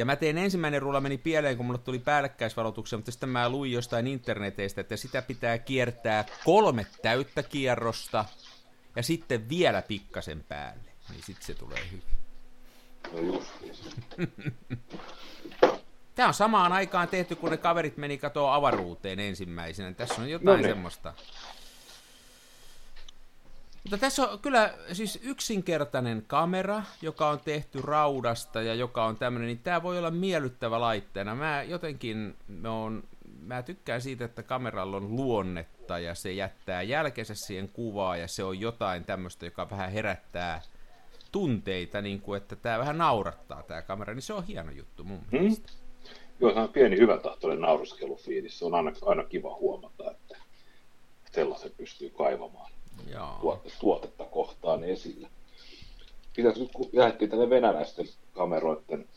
ja 0.00 0.04
mä 0.04 0.16
tein 0.16 0.38
ensimmäinen 0.38 0.82
rulla 0.82 1.00
meni 1.00 1.18
pieleen, 1.18 1.56
kun 1.56 1.66
mulle 1.66 1.78
tuli 1.78 1.98
päällekkäisvalotuksia, 1.98 2.98
mutta 2.98 3.10
sitten 3.10 3.28
mä 3.28 3.48
luin 3.48 3.72
jostain 3.72 4.06
interneteistä, 4.06 4.80
että 4.80 4.96
sitä 4.96 5.22
pitää 5.22 5.58
kiertää 5.58 6.24
kolme 6.44 6.86
täyttä 7.02 7.42
kierrosta 7.42 8.24
ja 8.96 9.02
sitten 9.02 9.48
vielä 9.48 9.82
pikkasen 9.82 10.44
päälle. 10.48 10.90
Niin 11.10 11.22
sitten 11.22 11.46
se 11.46 11.54
tulee 11.54 11.82
hyvin. 11.90 12.04
No 13.12 13.18
just. 13.18 13.52
Tämä 16.14 16.28
on 16.28 16.34
samaan 16.34 16.72
aikaan 16.72 17.08
tehty, 17.08 17.36
kun 17.36 17.50
ne 17.50 17.56
kaverit 17.56 17.96
meni 17.96 18.18
katoa 18.18 18.54
avaruuteen 18.54 19.20
ensimmäisenä. 19.20 19.92
Tässä 19.92 20.22
on 20.22 20.30
jotain 20.30 20.46
no 20.46 20.56
niin. 20.56 20.66
semmoista. 20.66 21.14
Mutta 23.82 23.98
tässä 23.98 24.28
on 24.28 24.38
kyllä 24.38 24.74
siis 24.92 25.18
yksinkertainen 25.22 26.24
kamera, 26.26 26.82
joka 27.02 27.28
on 27.28 27.40
tehty 27.40 27.82
raudasta 27.82 28.62
ja 28.62 28.74
joka 28.74 29.04
on 29.04 29.16
tämmöinen, 29.16 29.46
niin 29.46 29.58
tämä 29.58 29.82
voi 29.82 29.98
olla 29.98 30.10
miellyttävä 30.10 30.80
laitteena. 30.80 31.34
Mä 31.34 31.62
jotenkin 31.62 32.36
on, 32.68 33.02
mä 33.42 33.62
tykkään 33.62 34.02
siitä, 34.02 34.24
että 34.24 34.42
kameralla 34.42 34.96
on 34.96 35.16
luonnetta 35.16 35.98
ja 35.98 36.14
se 36.14 36.32
jättää 36.32 36.82
jälkeensä 36.82 37.34
siihen 37.34 37.68
kuvaan 37.68 38.20
ja 38.20 38.28
se 38.28 38.44
on 38.44 38.60
jotain 38.60 39.04
tämmöistä, 39.04 39.46
joka 39.46 39.70
vähän 39.70 39.92
herättää 39.92 40.62
tunteita, 41.32 42.00
niin 42.00 42.20
kuin, 42.20 42.36
että 42.36 42.56
tämä 42.56 42.78
vähän 42.78 42.98
naurattaa 42.98 43.62
tämä 43.62 43.82
kamera, 43.82 44.14
niin 44.14 44.22
se 44.22 44.32
on 44.32 44.44
hieno 44.44 44.70
juttu 44.70 45.04
mun 45.04 45.18
hmm? 45.18 45.40
mielestä. 45.40 45.72
Joo, 46.40 46.50
tämä 46.50 46.62
on 46.62 46.72
pieni 46.72 46.96
hyvä 46.96 47.18
tahtoinen 47.18 47.60
nauriskelufiilis. 47.60 48.58
Se 48.58 48.64
on 48.64 48.74
aina, 48.74 48.92
aina 49.02 49.24
kiva 49.24 49.54
huomata, 49.54 50.10
että 50.10 50.36
sellaisen 51.32 51.72
pystyy 51.76 52.10
kaivamaan. 52.10 52.72
Tuote, 53.40 53.70
tuotetta 53.80 54.24
kohtaan 54.24 54.84
esille. 54.84 55.28
Pitäisikö, 56.36 56.66
kun 56.72 56.88
lähdettiin 56.92 57.30
tänne 57.30 57.50
venäläisten 57.50 58.06
kameroiden 58.32 59.08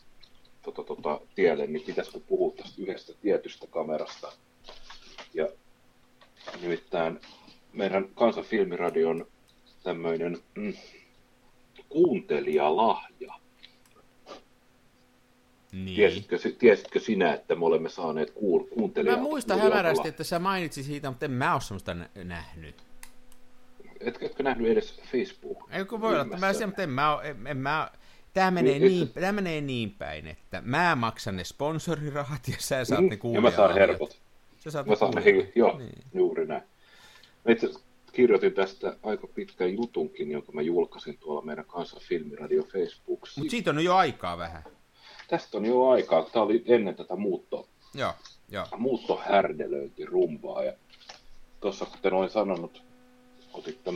tota, 0.62 0.82
tota, 0.84 1.20
tielle, 1.34 1.66
niin 1.66 1.86
pitäisikö 1.86 2.20
puhua 2.28 2.54
tästä 2.56 2.82
yhdestä 2.82 3.12
tietystä 3.22 3.66
kamerasta. 3.66 4.32
Ja 5.34 5.48
nimittäin 6.60 7.20
meidän 7.72 8.08
kansanfilmiradion 8.14 9.26
tämmöinen 9.82 10.38
mm, 10.54 10.74
kuuntelijalahja. 11.88 13.34
Niin. 15.72 15.96
Tiesitkö, 15.96 16.38
tiesitkö 16.58 17.00
sinä, 17.00 17.34
että 17.34 17.54
me 17.54 17.64
olemme 17.64 17.88
saaneet 17.88 18.30
kuul- 18.30 18.74
kuuntelijaa? 18.74 19.16
Mä 19.16 19.22
muistan 19.22 19.60
hämärästi, 19.60 20.08
että 20.08 20.24
sä 20.24 20.38
mainitsit 20.38 20.86
siitä, 20.86 21.10
mutta 21.10 21.24
en 21.24 21.30
mä 21.30 21.52
ole 21.52 21.60
semmoista 21.60 21.96
nähnyt. 22.24 22.76
Et, 24.00 24.22
etkö 24.22 24.42
nähnyt 24.42 24.70
edes 24.70 25.00
Facebook? 25.12 25.68
Ei 25.70 25.84
kun 25.84 26.00
voi 26.00 26.12
olla, 26.12 26.22
että 26.22 26.36
mä 26.36 26.52
sen, 26.52 26.68
mutta 26.68 26.82
en 26.82 26.90
mä, 26.90 27.18
en, 27.22 27.46
en 27.46 27.56
mä 27.56 27.90
Tämä 28.34 28.50
menee, 28.50 28.78
niin, 28.78 28.92
niin, 28.92 29.08
tämä 29.08 29.32
menee 29.32 29.60
niin 29.60 29.90
päin, 29.90 30.26
että 30.26 30.62
mä 30.64 30.96
maksan 30.96 31.36
ne 31.36 31.44
sponsorirahat 31.44 32.48
ja 32.48 32.54
sä 32.58 32.84
saat 32.84 33.00
mm, 33.00 33.08
ne 33.08 33.16
kuulijat. 33.16 33.44
Ja 33.44 33.50
mä 33.50 33.56
saan 33.56 33.74
herkot. 33.74 34.20
Sä 34.56 34.70
saat 34.70 34.86
mä 34.86 34.96
saan 34.96 35.14
ne, 35.24 35.52
joo, 35.54 35.78
niin. 35.78 36.04
juuri 36.14 36.46
näin. 36.46 36.62
Mä 37.44 37.52
itse 37.52 37.70
kirjoitin 38.12 38.52
tästä 38.52 38.96
aika 39.02 39.26
pitkän 39.26 39.74
jutunkin, 39.74 40.30
jonka 40.30 40.52
mä 40.52 40.62
julkaisin 40.62 41.18
tuolla 41.18 41.42
meidän 41.42 41.64
kanssa 41.64 42.00
Filmiradio 42.00 42.62
Facebookissa. 42.62 43.40
Mutta 43.40 43.50
siitä 43.50 43.70
on 43.70 43.84
jo 43.84 43.94
aikaa 43.94 44.38
vähän. 44.38 44.62
Tästä 45.28 45.58
on 45.58 45.64
jo 45.64 45.88
aikaa, 45.88 46.22
tämä 46.32 46.44
oli 46.44 46.64
ennen 46.66 46.94
tätä 46.94 47.16
muutto, 47.16 47.68
joo, 47.94 48.12
joo. 48.48 48.66
muuttohärdelöintirumbaa. 48.76 50.64
Ja 50.64 50.72
tuossa 51.60 51.86
kuten 51.86 52.12
olin 52.12 52.30
sanonut, 52.30 52.82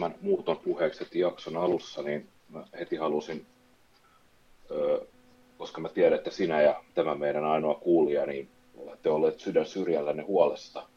tämän 0.01 0.19
muuton 0.21 0.57
puheeksi 0.57 1.01
heti 1.01 1.19
jakson 1.19 1.57
alussa, 1.57 2.03
niin 2.03 2.29
mä 2.49 2.65
heti 2.79 2.97
halusin, 2.97 3.47
koska 5.59 5.81
mä 5.81 5.89
tiedän, 5.89 6.19
että 6.19 6.31
sinä 6.31 6.63
ja 6.63 6.83
tämä 6.95 7.15
meidän 7.15 7.45
ainoa 7.45 7.75
kuulija, 7.75 8.27
niin 8.27 8.49
olette 8.77 9.11
olleet 9.11 9.41
sydän 9.41 9.67
syrjällänne 9.67 10.23
huolesta– 10.23 10.87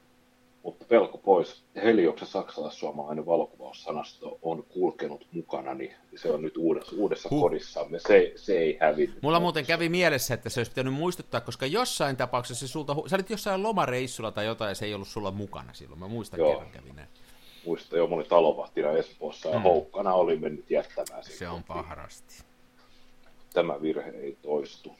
mutta 0.63 0.85
pelko 0.85 1.17
pois. 1.17 1.63
Helioksen 1.75 2.27
saksalais-suomalainen 2.27 3.25
valokuvaussanasto 3.25 4.39
on 4.41 4.63
kulkenut 4.63 5.27
mukana, 5.31 5.73
niin 5.73 5.93
se 6.15 6.31
on 6.31 6.41
nyt 6.41 6.57
uudessa, 6.57 6.95
uudessa 6.95 7.29
huh. 7.31 7.41
kodissamme. 7.41 7.99
Se, 7.99 8.33
se 8.35 8.57
ei 8.57 8.77
hävinnyt. 8.81 9.21
Mulla 9.21 9.39
muuten 9.39 9.65
kävi 9.65 9.89
mielessä, 9.89 10.33
että 10.33 10.49
se 10.49 10.59
olisi 10.59 10.71
pitänyt 10.71 10.93
muistuttaa, 10.93 11.41
koska 11.41 11.65
jossain 11.65 12.17
tapauksessa 12.17 12.67
se 12.67 12.71
sulta, 12.71 12.95
sä 13.07 13.15
olit 13.15 13.29
jossain 13.29 13.63
lomareissulla 13.63 14.31
tai 14.31 14.45
jotain, 14.45 14.69
ja 14.69 14.75
se 14.75 14.85
ei 14.85 14.93
ollut 14.93 15.07
sulla 15.07 15.31
mukana 15.31 15.73
silloin. 15.73 15.99
Mä 15.99 16.07
muistan 16.07 16.39
joo. 16.39 16.51
kerran 16.51 16.71
kävi 16.71 16.93
näin. 16.93 17.07
Muistan 17.65 17.99
jo, 17.99 18.07
mä 18.07 18.15
olin 18.15 18.29
talonvahtina 18.29 18.91
Espoossa 18.91 19.49
ja 19.49 19.57
mm. 19.57 19.63
houkkana 19.63 20.13
oli 20.13 20.35
mennyt 20.35 20.71
jättämään. 20.71 21.23
Se 21.23 21.49
on 21.49 21.63
paharasti. 21.63 22.43
Tämä 23.53 23.81
virhe 23.81 24.09
ei 24.09 24.37
toistu. 24.41 24.95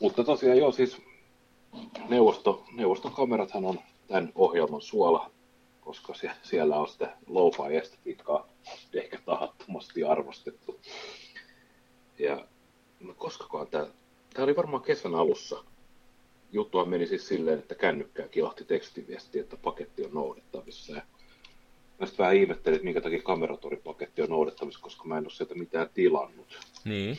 Mutta 0.00 0.24
tosiaan 0.24 0.58
joo, 0.58 0.72
siis 0.72 1.02
neuvosto, 2.08 2.64
neuvoston 2.72 3.12
kamerathan 3.12 3.64
on 3.64 3.80
tämän 4.08 4.32
ohjelman 4.34 4.80
suola, 4.80 5.30
koska 5.80 6.14
siellä 6.42 6.76
on 6.76 6.88
sitä 6.88 7.16
low 7.26 7.52
estetiikkaa 7.72 8.48
ehkä 8.94 9.18
tahattomasti 9.24 10.04
arvostettu. 10.04 10.80
Ja 12.18 12.46
no 13.00 13.14
koskakaan 13.14 13.66
tämä, 13.66 13.86
tämä 14.34 14.44
oli 14.44 14.56
varmaan 14.56 14.82
kesän 14.82 15.14
alussa. 15.14 15.64
Juttua 16.52 16.84
meni 16.84 17.06
siis 17.06 17.28
silleen, 17.28 17.58
että 17.58 17.74
kännykkää 17.74 18.28
kilahti 18.28 18.64
tekstiviesti, 18.64 19.38
että 19.38 19.56
paketti 19.56 20.04
on 20.04 20.14
noudettavissa. 20.14 20.92
Ja 20.92 21.02
mä 21.98 22.06
sitten 22.06 22.24
vähän 22.24 22.36
ihmettelin, 22.36 22.76
että 22.76 22.84
minkä 22.84 23.00
takia 23.00 23.22
kameratoripaketti 23.22 24.22
on 24.22 24.28
noudettavissa, 24.28 24.80
koska 24.80 25.04
mä 25.04 25.18
en 25.18 25.24
ole 25.24 25.30
sieltä 25.30 25.54
mitään 25.54 25.88
tilannut. 25.94 26.58
Niin. 26.84 27.18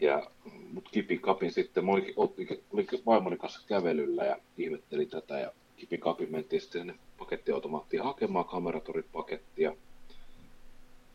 Ja 0.00 0.30
mut 0.72 0.88
kipi 0.88 1.18
kapin 1.18 1.52
sitten, 1.52 1.84
mä 1.84 1.92
olin, 1.92 2.14
olin 2.72 2.86
vaimoni 3.06 3.36
kanssa 3.36 3.60
kävelyllä 3.66 4.24
ja 4.24 4.36
ihmettelin 4.58 5.10
tätä 5.10 5.38
ja 5.38 5.52
kipikapi 5.76 6.26
mentiin 6.26 6.62
sitten 6.62 6.80
sinne 6.80 6.94
pakettiautomaattiin 7.18 8.02
hakemaan 8.02 8.44
kameratoripakettia. 8.44 9.76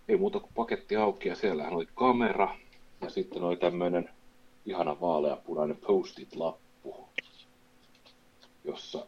Ei 0.08 0.18
muuta 0.18 0.40
kuin 0.40 0.52
paketti 0.56 0.96
auki 0.96 1.30
ja 1.30 1.36
siellähän 1.36 1.74
oli 1.74 1.88
kamera 1.96 2.58
ja 3.02 3.10
sitten 3.10 3.44
oli 3.44 3.58
tämmöinen 3.58 4.10
ihana 4.66 5.02
vaaleapunainen 5.02 5.78
post-it-lappu, 5.78 7.10
jossa 8.64 9.06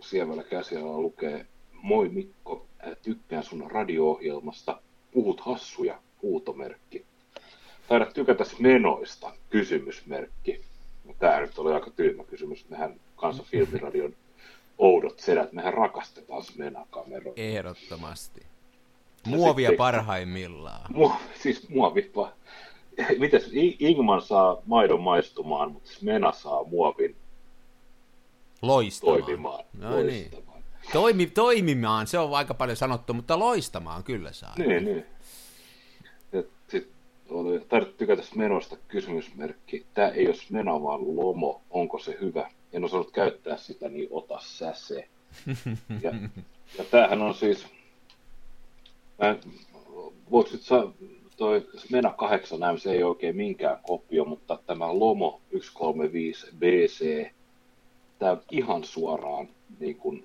sievällä 0.00 0.44
käsialalla 0.44 1.00
lukee 1.00 1.46
Moi 1.72 2.08
Mikko, 2.08 2.67
tykkään 3.08 3.44
sun 3.44 3.70
radio-ohjelmasta, 3.70 4.80
puhut 5.12 5.40
hassuja, 5.40 5.98
huutomerkki. 6.22 7.04
Taidat 7.88 8.12
tykätä 8.14 8.44
menoista, 8.58 9.32
kysymysmerkki. 9.50 10.60
Tämä 11.18 11.40
nyt 11.40 11.58
oli 11.58 11.72
aika 11.72 11.90
tyhmä 11.90 12.24
kysymys. 12.24 12.68
Mehän 12.68 13.00
kanssa 13.16 13.42
filmiradion 13.42 14.14
oudot 14.78 15.18
sedät. 15.18 15.52
Mehän 15.52 15.74
rakastetaan 15.74 16.44
Smena-kameroita. 16.44 17.40
Ehdottomasti. 17.40 18.40
Muovia 19.26 19.68
sitten, 19.68 19.78
parhaimmillaan. 19.78 20.92
Mu, 20.94 21.10
siis 21.42 21.68
muovi. 21.68 22.12
Mites 23.18 23.50
Ingman 23.78 24.22
saa 24.22 24.56
maidon 24.66 25.00
maistumaan, 25.00 25.72
mutta 25.72 25.90
Smena 25.90 26.32
saa 26.32 26.64
muovin 26.64 27.16
loistamaan. 28.62 29.22
Toimimaan. 29.22 29.64
No 29.72 29.96
niin. 29.96 30.06
loistamaan. 30.06 30.57
Niin. 30.57 30.57
Toimi, 30.92 31.26
toimimaan, 31.26 32.06
se 32.06 32.18
on 32.18 32.34
aika 32.34 32.54
paljon 32.54 32.76
sanottu, 32.76 33.14
mutta 33.14 33.38
loistamaan 33.38 34.04
kyllä 34.04 34.32
saa. 34.32 34.54
Niin, 34.58 34.84
niin. 34.84 35.06
Ja 36.32 36.42
sit 36.68 36.90
oli, 37.28 37.60
tykätä 37.98 38.22
menosta 38.34 38.76
kysymysmerkki. 38.88 39.86
Tämä 39.94 40.08
ei 40.08 40.26
ole 40.26 40.36
meno, 40.50 40.82
vaan 40.82 41.16
lomo. 41.16 41.62
Onko 41.70 41.98
se 41.98 42.18
hyvä? 42.20 42.50
en 42.72 42.84
osannut 42.84 43.10
käyttää 43.10 43.56
sitä, 43.56 43.88
niin 43.88 44.08
ota 44.10 44.40
sä 44.40 44.72
se. 44.74 45.08
Ja, 46.02 46.12
ja 46.78 46.84
tämähän 46.90 47.22
on 47.22 47.34
siis, 47.34 47.66
mä, 49.18 49.36
voiko 50.30 50.50
nyt 50.52 50.62
saa, 50.62 50.92
toi 51.36 51.68
Mena 51.90 52.10
8 52.10 52.58
M, 52.58 52.78
se 52.78 52.92
ei 52.92 53.02
oikein 53.02 53.36
minkään 53.36 53.78
kopio, 53.82 54.24
mutta 54.24 54.58
tämä 54.66 54.98
Lomo 54.98 55.40
135 55.52 56.46
BC, 56.58 57.30
tämä 58.18 58.32
on 58.32 58.42
ihan 58.50 58.84
suoraan 58.84 59.48
niin 59.80 59.96
kuin, 59.96 60.24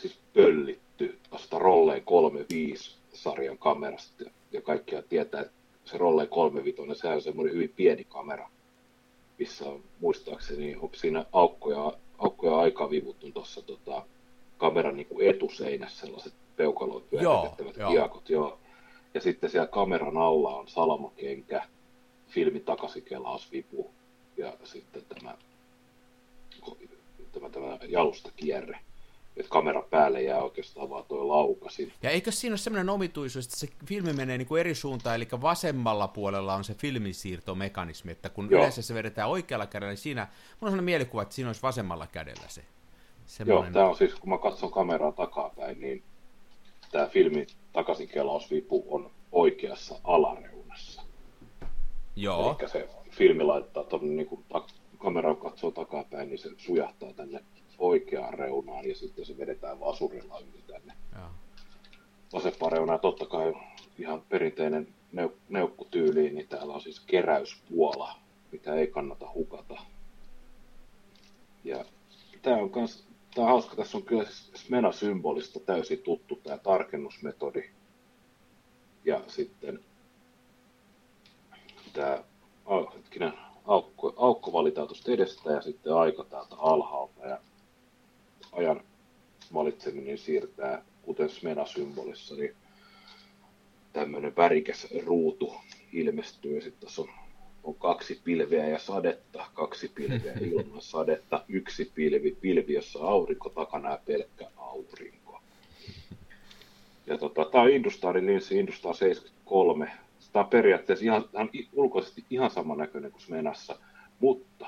siis 0.00 0.18
pöllitty 0.34 1.18
tuosta 1.30 1.58
Rolleen 1.58 2.04
35 2.04 2.96
sarjan 3.12 3.58
kamerasta. 3.58 4.24
Ja 4.52 4.60
kaikkia 4.60 5.02
tietää, 5.02 5.40
että 5.40 5.52
se 5.84 5.98
Rolleen 5.98 6.28
35, 6.28 7.00
sehän 7.00 7.16
on 7.16 7.22
semmoinen 7.22 7.54
hyvin 7.54 7.72
pieni 7.76 8.04
kamera 8.04 8.50
missä 9.40 9.64
on 9.64 9.82
muistaakseni 10.00 10.74
onko 10.74 10.96
siinä 10.96 11.24
aukkoja, 11.32 11.92
aukkoja 12.18 12.58
aikavivut 12.58 13.16
tuossa 13.34 13.62
tota, 13.62 14.06
kameran 14.58 14.96
niin 14.96 15.06
kuin 15.06 15.28
etuseinässä 15.28 16.06
sellaiset 16.06 16.34
peukaloit 16.56 17.10
pyöritettävät 17.10 17.76
joo, 17.76 17.90
kiekot. 17.90 18.30
Joo. 18.30 18.48
joo. 18.48 18.58
Ja 19.14 19.20
sitten 19.20 19.50
siellä 19.50 19.66
kameran 19.66 20.16
alla 20.16 20.56
on 20.56 20.68
salamakenkä, 20.68 21.62
filmin 22.28 22.64
takasikelausvipu 22.64 23.90
ja 24.36 24.52
sitten 24.64 25.02
tämä, 25.08 25.34
tämä, 27.32 27.50
tämä 27.50 27.78
jalustakierre 27.88 28.78
että 29.36 29.50
kamera 29.50 29.82
päälle 29.82 30.22
jää 30.22 30.42
oikeastaan 30.42 30.90
vaan 30.90 31.04
tuo 31.04 31.28
laukasin. 31.28 31.92
Ja 32.02 32.10
eikö 32.10 32.32
siinä 32.32 32.52
ole 32.52 32.58
sellainen 32.58 32.90
omituisuus, 32.90 33.44
että 33.44 33.56
se 33.56 33.68
filmi 33.86 34.12
menee 34.12 34.38
niin 34.38 34.48
kuin 34.48 34.60
eri 34.60 34.74
suuntaan, 34.74 35.16
eli 35.16 35.28
vasemmalla 35.42 36.08
puolella 36.08 36.54
on 36.54 36.64
se 36.64 36.74
filminsiirtomekanismi, 36.74 38.12
että 38.12 38.28
kun 38.28 38.48
Joo. 38.50 38.58
yleensä 38.58 38.82
se 38.82 38.94
vedetään 38.94 39.28
oikealla 39.28 39.66
kädellä, 39.66 39.90
niin 39.90 39.98
siinä, 39.98 40.22
mulla 40.22 40.32
on 40.50 40.58
sellainen 40.60 40.84
mielikuva, 40.84 41.22
että 41.22 41.34
siinä 41.34 41.48
olisi 41.48 41.62
vasemmalla 41.62 42.06
kädellä 42.06 42.48
se. 42.48 42.62
Semmoinen... 43.26 43.64
Joo, 43.64 43.72
tämä 43.72 43.88
on 43.88 43.96
siis, 43.96 44.14
kun 44.14 44.30
mä 44.30 44.38
katson 44.38 44.72
kameraa 44.72 45.12
takapäin, 45.12 45.80
niin 45.80 46.02
tämä 46.92 47.06
filmin 47.06 47.46
takaisin 47.72 48.08
kelausvipu 48.08 48.84
on 48.88 49.10
oikeassa 49.32 49.94
alareunassa. 50.04 51.02
Joo. 52.16 52.56
Eli 52.60 52.68
se 52.68 52.88
filmi 53.10 53.44
laittaa 53.44 53.84
tuonne, 53.84 54.08
niin 54.08 54.26
kun 54.26 54.44
ta- 54.48 54.66
kamera 54.98 55.34
katsoo 55.34 55.70
takapäin, 55.70 56.28
niin 56.28 56.38
se 56.38 56.50
sujahtaa 56.58 57.12
tänne 57.12 57.44
oikeaan 57.80 58.34
reunaan 58.34 58.88
ja 58.88 58.94
sitten 58.94 59.24
se 59.26 59.38
vedetään 59.38 59.80
vasurilla 59.80 60.40
yli 60.40 60.62
tänne. 60.66 60.92
Joo. 61.14 61.28
asepareuna 62.32 62.92
ja 62.92 62.98
totta 62.98 63.26
kai 63.26 63.54
ihan 63.98 64.22
perinteinen 64.28 64.88
neuk- 65.14 65.38
neukkutyyli, 65.48 66.30
niin 66.30 66.48
täällä 66.48 66.74
on 66.74 66.80
siis 66.80 67.00
keräyspuola, 67.00 68.14
mitä 68.52 68.74
ei 68.74 68.86
kannata 68.86 69.32
hukata. 69.34 69.76
Ja 71.64 71.84
tämä 72.42 72.56
on 72.56 72.70
kans, 72.70 73.04
tää 73.34 73.44
on 73.44 73.50
hauska, 73.50 73.76
tässä 73.76 73.96
on 73.96 74.02
kyllä 74.02 74.24
Smena-symbolista 74.54 75.60
täysin 75.60 75.98
tuttu 75.98 76.40
tämä 76.42 76.58
tarkennusmetodi. 76.58 77.70
Ja 79.04 79.20
sitten 79.26 79.80
tämä 81.92 82.24
hetkinen, 82.96 83.32
aukko, 83.64 84.12
aukko 84.16 84.52
valitaan 84.52 84.88
tuosta 84.88 85.12
edestä 85.12 85.52
ja 85.52 85.62
sitten 85.62 85.94
aika 85.94 86.24
täältä 86.24 86.56
alhaalta. 86.58 87.26
Ja 87.26 87.38
ajan 88.52 88.80
valitseminen 89.54 90.18
siirtää, 90.18 90.82
kuten 91.02 91.30
Smena-symbolissa, 91.30 92.34
niin 92.36 92.54
tämmöinen 93.92 94.36
värikäs 94.36 94.88
ruutu 95.04 95.54
ilmestyy. 95.92 96.60
Sitten 96.60 96.88
tässä 96.88 97.02
on, 97.02 97.08
on 97.64 97.74
kaksi 97.74 98.20
pilveä 98.24 98.68
ja 98.68 98.78
sadetta, 98.78 99.46
kaksi 99.54 99.88
pilveä 99.88 100.32
ilman 100.50 100.82
sadetta, 100.82 101.44
yksi 101.48 101.92
pilvi, 101.94 102.36
pilvi, 102.40 102.72
jossa 102.72 102.98
aurinko 102.98 103.48
takana 103.48 103.90
ja 103.90 103.98
pelkkä 104.04 104.50
aurinko. 104.56 105.40
Ja 107.06 107.18
tota, 107.18 107.44
tämä 107.44 107.64
on 107.64 107.70
Industarin 107.70 108.26
linssi 108.26 108.58
Industar 108.58 108.94
73. 108.94 109.90
Tämä 110.32 110.44
on 110.44 110.50
periaatteessa 110.50 111.04
ihan, 111.04 111.28
tämä 111.32 111.42
on 111.42 111.50
ulkoisesti 111.72 112.24
ihan 112.30 112.50
näköinen 112.76 113.10
kuin 113.10 113.22
Smenassa, 113.22 113.78
mutta 114.20 114.66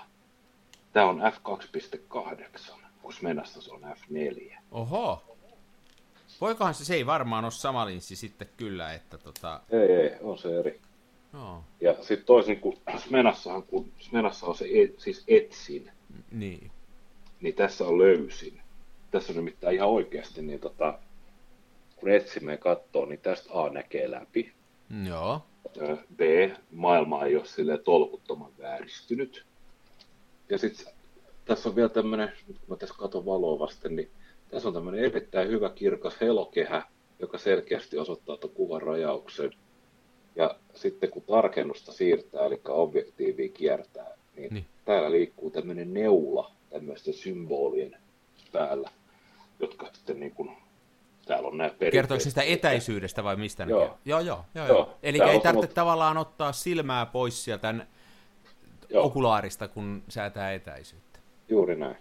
tämä 0.92 1.06
on 1.06 1.20
f2.8, 1.20 2.81
kun 3.02 3.12
Smenassa 3.12 3.60
se 3.60 3.72
on 3.72 3.80
f4. 3.82 4.58
Oho. 4.70 5.36
Voikohan 6.40 6.74
se, 6.74 6.84
se 6.84 6.94
ei 6.94 7.06
varmaan 7.06 7.44
ole 7.44 7.52
sama 7.52 7.86
linssi 7.86 8.16
sitten 8.16 8.48
kyllä, 8.56 8.94
että 8.94 9.18
tota... 9.18 9.60
Ei, 9.70 9.92
ei, 9.92 10.10
on 10.20 10.38
se 10.38 10.58
eri. 10.58 10.80
No. 11.32 11.64
Ja 11.80 11.94
sitten 12.00 12.26
toisin 12.26 12.60
kuin 12.60 12.78
Smenassahan, 12.98 13.62
kun 13.62 13.92
Smenassa 13.98 14.46
on 14.46 14.54
se 14.54 14.66
et, 14.74 15.00
siis 15.00 15.24
etsin, 15.28 15.90
Niin. 16.30 16.70
niin 17.40 17.54
tässä 17.54 17.84
on 17.84 17.98
löysin. 17.98 18.60
Tässä 19.10 19.32
on 19.32 19.36
nimittäin 19.36 19.76
ihan 19.76 19.88
oikeasti, 19.88 20.42
niin 20.42 20.60
tota, 20.60 20.98
kun 21.96 22.10
etsimeen 22.10 22.58
katsoo, 22.58 23.06
niin 23.06 23.20
tästä 23.20 23.50
A 23.54 23.68
näkee 23.70 24.10
läpi. 24.10 24.52
Joo. 25.08 25.42
B, 26.16 26.20
maailma 26.70 27.24
ei 27.24 27.36
ole 27.36 27.44
sille 27.44 27.78
tolkuttoman 27.78 28.52
vääristynyt. 28.58 29.44
Ja 30.48 30.58
sitten 30.58 30.86
tässä 31.44 31.68
on 31.68 31.76
vielä 31.76 31.88
tämmöinen, 31.88 32.28
nyt 32.48 32.58
kun 32.58 32.68
mä 32.68 32.76
tässä 32.76 32.94
katson 32.98 33.26
valoa 33.26 33.58
vasten, 33.58 33.96
niin 33.96 34.10
tässä 34.50 34.68
on 34.68 34.74
tämmöinen 34.74 35.04
erittäin 35.04 35.48
hyvä 35.48 35.70
kirkas 35.70 36.20
helokehä, 36.20 36.82
joka 37.18 37.38
selkeästi 37.38 37.98
osoittaa 37.98 38.36
tuon 38.36 38.54
kuvan 38.54 38.82
rajauksen. 38.82 39.52
Ja 40.36 40.54
sitten 40.74 41.10
kun 41.10 41.22
tarkennusta 41.22 41.92
siirtää, 41.92 42.46
eli 42.46 42.60
objektiivi 42.68 43.48
kiertää, 43.48 44.10
niin, 44.36 44.54
Niin. 44.54 44.66
täällä 44.84 45.10
liikkuu 45.10 45.50
tämmöinen 45.50 45.94
neula 45.94 46.50
tämmöisten 46.70 47.14
symbolien 47.14 47.96
päällä, 48.52 48.90
jotka 49.60 49.86
sitten 49.92 50.20
niin 50.20 50.32
kuin, 50.34 50.50
täällä 51.26 51.48
on 51.48 51.56
nämä 51.58 51.68
perinteiset- 51.68 51.92
Kertoiko 51.92 52.24
sitä 52.24 52.42
etäisyydestä 52.42 53.24
vai 53.24 53.36
mistä 53.36 53.62
Joo. 53.64 53.80
Joo, 54.04 54.20
joo, 54.20 54.20
joo, 54.20 54.44
Joo. 54.54 54.66
joo. 54.66 54.94
Eli 55.02 55.18
ei 55.18 55.22
tarvitse 55.40 55.48
sanottu- 55.48 55.74
tavallaan 55.74 56.16
ottaa 56.18 56.52
silmää 56.52 57.06
pois 57.06 57.44
sieltä 57.44 57.74
okulaarista, 58.94 59.68
kun 59.68 60.02
säätää 60.08 60.52
etäisyyttä. 60.52 61.11
Juuri 61.52 61.76
näin. 61.76 61.96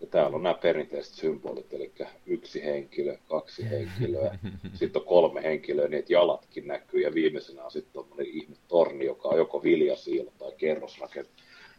Ja 0.00 0.06
täällä 0.06 0.36
on 0.36 0.42
nämä 0.42 0.54
perinteiset 0.54 1.14
symbolit, 1.14 1.72
eli 1.72 1.92
yksi 2.26 2.64
henkilö, 2.64 3.16
kaksi 3.28 3.70
henkilöä, 3.70 4.38
sitten 4.78 5.02
on 5.02 5.08
kolme 5.08 5.42
henkilöä, 5.42 5.88
niin 5.88 5.98
että 5.98 6.12
jalatkin 6.12 6.68
näkyy, 6.68 7.00
ja 7.00 7.14
viimeisenä 7.14 7.64
on 7.64 7.70
sitten 7.70 7.92
tuommoinen 7.92 8.26
ihme 8.26 8.56
torni, 8.68 9.04
joka 9.04 9.28
on 9.28 9.38
joko 9.38 9.62
viljasiilo 9.62 10.32
tai 10.38 10.52
kerrosrakent, 10.58 11.28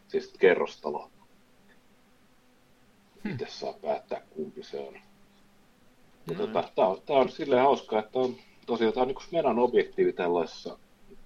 siis 0.08 0.34
kerrostalo. 0.39 1.10
Itse 3.32 3.46
saa 3.50 3.74
päättää, 3.74 4.22
kumpi 4.36 4.63
se 4.63 4.80
on. 4.80 4.94
Ja 6.28 6.36
tota, 6.38 6.70
tää 6.76 6.88
on, 6.88 7.02
tää 7.06 7.15
on 7.15 7.30
silleen 7.30 7.62
hauskaa, 7.62 8.00
että 8.00 8.20
on 8.20 8.36
tosiaan 8.65 8.94
tää 8.94 9.02
on 9.02 9.08
niin 9.08 9.17
meidän 9.32 9.60
objektiivi 9.60 10.13
tällaisessa 10.13 10.78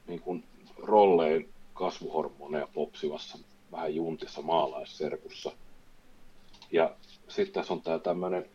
niin 0.08 0.22
kuin 0.22 0.44
rollein 0.78 1.50
kasvuhormoneja 1.74 2.68
popsivassa 2.74 3.38
vähän 3.71 3.95
juntissa 3.95 4.41
maalaisserkussa. 4.41 5.51
Ja 6.71 6.95
sitten 7.28 7.54
tässä 7.54 7.73
on 7.73 7.82
tämä 7.82 7.99
tämmöinen 7.99 8.49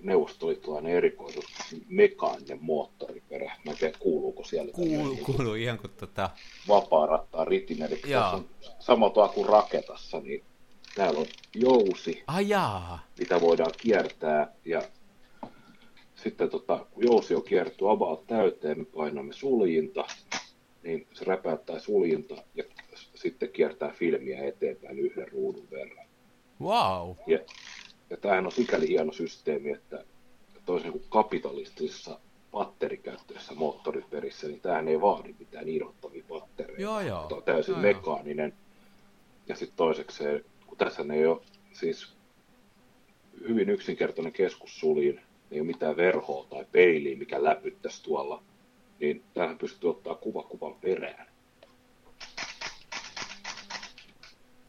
neuvostoliittolainen 0.00 0.92
erikoisuus, 0.92 1.46
mekaaninen 1.88 2.58
moottoriperä. 2.60 3.52
Mä 3.64 3.70
en 3.70 3.78
tiedä, 3.78 3.98
kuuluuko 3.98 4.44
siellä 4.44 4.72
Kuuluu, 4.72 5.16
kuuluu 5.16 5.54
ihan 5.54 5.78
kuin 5.78 5.90
tota... 5.90 6.30
vapaa 6.68 7.06
rattaa 7.06 7.44
ritin, 7.44 7.82
eli 7.82 8.00
Joo. 8.06 8.44
tässä 8.76 8.92
on 8.92 9.30
kuin 9.34 9.48
raketassa, 9.48 10.20
niin 10.20 10.44
täällä 10.94 11.20
on 11.20 11.26
jousi, 11.54 12.24
Ai 12.26 12.48
jaa. 12.48 13.06
mitä 13.18 13.40
voidaan 13.40 13.72
kiertää, 13.76 14.52
ja 14.64 14.82
sitten 16.14 16.50
tota, 16.50 16.86
kun 16.90 17.04
jousi 17.04 17.34
on 17.34 17.44
kierretty 17.44 17.88
about 17.90 18.26
täyteen, 18.26 18.78
me 18.78 18.84
painamme 18.84 19.32
suljinta, 19.32 20.04
niin 20.86 21.06
se 21.12 21.24
räpäyttää 21.24 21.78
suljinta 21.78 22.36
ja 22.54 22.64
sitten 23.14 23.48
kiertää 23.48 23.90
filmiä 23.90 24.44
eteenpäin 24.44 24.98
yhden 24.98 25.28
ruudun 25.32 25.68
verran. 25.70 26.06
Wow. 26.60 27.16
Ja, 27.26 27.38
ja 28.10 28.16
tämähän 28.16 28.46
on 28.46 28.52
sikäli 28.52 28.88
hieno 28.88 29.12
systeemi, 29.12 29.70
että 29.70 30.04
toisin 30.66 30.92
kuin 30.92 31.04
kapitalistisessa 31.08 32.20
patterikäyttöisessä 32.50 33.54
moottoriperissä, 33.54 34.48
niin 34.48 34.60
tämähän 34.60 34.88
ei 34.88 35.00
vaadi 35.00 35.34
mitään 35.38 35.68
irrottavia 35.68 36.24
pattereita. 36.28 36.82
Joo, 36.82 37.00
joo. 37.00 37.26
Tämä 37.28 37.36
on 37.36 37.42
täysin 37.42 37.72
Joo, 37.72 37.82
mekaaninen. 37.82 38.52
Ja 39.48 39.56
sitten 39.56 39.76
toisekseen, 39.76 40.44
kun 40.66 40.78
tässä 40.78 41.04
ei 41.14 41.26
ole 41.26 41.40
siis 41.72 42.16
hyvin 43.48 43.70
yksinkertainen 43.70 44.32
keskussuljin, 44.32 45.20
ei 45.50 45.60
ole 45.60 45.66
mitään 45.66 45.96
verhoa 45.96 46.46
tai 46.50 46.66
peiliä, 46.72 47.16
mikä 47.16 47.44
läpyttäisi 47.44 48.02
tuolla, 48.02 48.42
niin 49.00 49.24
tähän 49.34 49.58
pystyy 49.58 49.90
ottaa 49.90 50.14
kuva 50.14 50.42
kuvan 50.42 50.74
perään. 50.74 51.26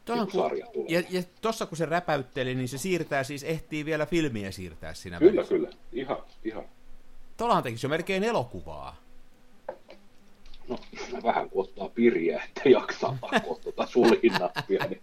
Tuohan 0.04 0.28
kun, 0.30 0.40
sarja 0.40 0.66
tulee. 0.66 0.86
ja, 0.88 1.02
ja 1.10 1.22
tossa 1.40 1.66
kun 1.66 1.76
se 1.78 1.86
räpäytteli, 1.86 2.54
niin 2.54 2.68
se 2.68 2.78
siirtää 2.78 3.24
siis, 3.24 3.44
ehtii 3.44 3.84
vielä 3.84 4.06
filmiä 4.06 4.50
siirtää 4.50 4.94
siinä 4.94 5.18
Kyllä, 5.18 5.32
välissä. 5.32 5.54
kyllä. 5.54 5.70
Ihan, 5.92 6.18
ihan. 6.44 6.64
Tuollahan 7.36 7.62
tekisi 7.62 7.86
jo 7.86 7.90
melkein 7.90 8.24
elokuvaa. 8.24 8.96
No, 10.68 10.78
vähän 11.22 11.50
kun 11.50 11.64
ottaa 11.64 11.88
piriä, 11.88 12.42
että 12.44 12.68
jaksaa 12.68 13.18
pakoa 13.20 13.58
tuota 13.58 13.88
niin 14.68 15.00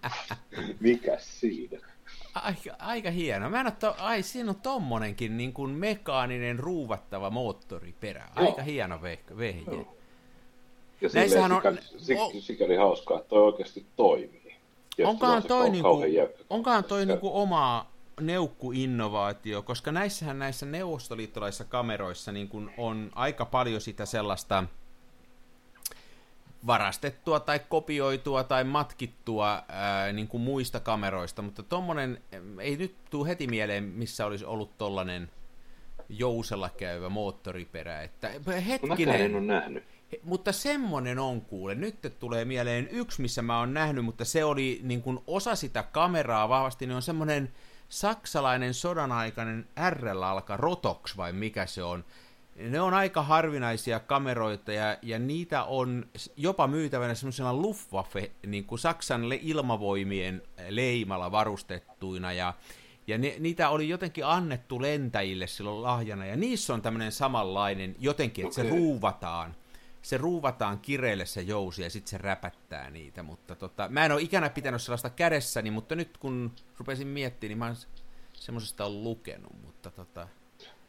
mikäs 0.80 1.40
siinä? 1.40 1.95
Aika, 2.36 2.76
aika 2.80 3.12
hieno. 3.12 3.50
Mä 3.50 3.60
en 3.60 3.66
oo 3.68 3.72
to, 3.80 3.96
ai, 4.00 4.24
siinä 4.24 4.50
on 4.50 4.56
tommonenkin 4.56 5.38
niin 5.38 5.54
kuin 5.54 5.72
mekaaninen 5.72 6.60
ruuvattava 6.60 7.30
moottoriperä. 7.30 8.30
Aika 8.36 8.62
Joo. 8.62 8.66
hieno 8.66 8.96
veh- 8.98 9.38
vehje. 9.38 9.64
Joo. 9.74 9.96
Ja 11.02 11.10
Näissähän 11.14 11.52
silleen 11.52 11.52
on- 11.52 11.78
sikäli, 11.98 12.42
sikäli, 12.42 12.76
hauskaa, 12.76 13.18
että 13.18 13.30
toi 13.30 13.44
oikeasti 13.44 13.86
toimii. 13.96 14.56
Ja 14.98 15.08
se 15.42 15.48
toi, 15.48 15.70
niinku, 15.70 16.02
onkohan 16.50 16.84
toi 16.84 17.06
niinku 17.06 17.30
oma 17.34 17.86
neukkuinnovaatio, 18.22 19.62
koska 19.62 19.92
näissähän 19.92 20.40
näissä 20.40 20.66
neuvostoliittolaisissa 20.66 21.64
kameroissa 21.64 22.32
niin 22.32 22.48
kun 22.50 22.72
on 22.78 23.12
aika 23.16 23.46
paljon 23.46 23.82
sitä 23.82 24.06
sellaista 24.06 24.64
varastettua 26.68 27.40
tai 27.40 27.60
kopioitua 27.70 28.44
tai 28.44 28.64
matkittua 28.64 29.64
ää, 29.68 30.12
niin 30.12 30.28
kuin 30.28 30.42
muista 30.42 30.80
kameroista, 30.80 31.42
mutta 31.42 31.64
tommonen, 31.64 32.22
ei 32.60 32.78
nyt 32.78 32.96
tuu 33.10 33.26
heti 33.26 33.48
mieleen, 33.48 33.84
missä 33.84 34.26
olisi 34.26 34.46
ollut 34.46 34.78
tollanen 34.78 35.30
jousella 36.10 36.70
käyvä 36.70 37.10
moottoriperä, 37.10 38.02
että 38.02 38.28
mäkään 38.28 38.58
en 38.58 38.64
hetkinen, 38.64 39.36
ole 39.36 39.42
nähnyt. 39.42 39.84
Mutta 40.24 40.52
semmonen 40.52 41.20
on 41.20 41.42
kuule. 41.42 41.76
Nyt 41.76 41.96
tulee 42.20 42.46
mieleen 42.46 42.88
yksi, 42.92 43.22
missä 43.22 43.42
mä 43.42 43.60
oon 43.60 43.74
nähnyt, 43.74 44.06
mutta 44.06 44.26
se 44.26 44.44
oli 44.44 44.80
niin 44.84 45.02
kuin 45.02 45.20
osa 45.28 45.56
sitä 45.56 45.84
kameraa 45.84 46.50
vahvasti, 46.50 46.88
niin 46.88 46.96
on 46.96 47.02
semmonen 47.02 47.52
saksalainen 47.90 48.74
sodanaikainen 48.74 49.68
RL-alka 49.90 50.58
Rotox 50.58 51.18
vai 51.18 51.34
mikä 51.34 51.66
se 51.66 51.84
on. 51.84 52.06
Ne 52.56 52.82
on 52.82 52.94
aika 52.94 53.22
harvinaisia 53.22 54.00
kameroita 54.00 54.72
ja, 54.74 54.98
ja 55.02 55.20
niitä 55.20 55.64
on 55.64 56.06
jopa 56.38 56.68
myytävänä 56.68 57.16
semmoisena 57.16 57.54
Luftwaffe, 57.54 58.32
niin 58.48 58.66
kuin 58.66 58.80
Saksan 58.80 59.22
ilmavoimien 59.42 60.42
leimalla 60.70 61.32
varustettuina 61.32 62.34
ja 62.34 62.54
ja 63.08 63.18
ne, 63.18 63.36
niitä 63.40 63.70
oli 63.70 63.90
jotenkin 63.90 64.26
annettu 64.26 64.82
lentäjille 64.82 65.48
silloin 65.48 65.84
lahjana, 65.84 66.26
ja 66.26 66.36
niissä 66.36 66.74
on 66.74 66.82
tämmöinen 66.82 67.12
samanlainen 67.12 67.96
jotenkin, 68.00 68.46
että 68.46 68.56
se 68.56 68.62
Okei. 68.62 68.72
ruuvataan. 68.72 69.56
Se 70.02 70.18
ruuvataan 70.18 70.80
kireelle 70.80 71.26
se 71.26 71.42
jousi, 71.42 71.82
ja 71.84 71.90
sitten 71.90 72.10
se 72.10 72.18
räpättää 72.18 72.90
niitä, 72.90 73.24
mutta 73.24 73.56
tota, 73.56 73.90
mä 73.90 74.06
en 74.06 74.12
ole 74.12 74.22
ikänä 74.22 74.50
pitänyt 74.50 74.82
sellaista 74.82 75.10
kädessäni, 75.10 75.72
mutta 75.72 75.96
nyt 75.96 76.18
kun 76.18 76.52
rupesin 76.78 77.08
miettimään, 77.08 77.50
niin 77.50 77.58
mä 77.58 77.66
oon 77.66 77.76
semmoisesta 78.34 78.86
on 78.86 79.04
lukenut, 79.04 79.54
mutta 79.66 79.92
tota... 79.92 80.28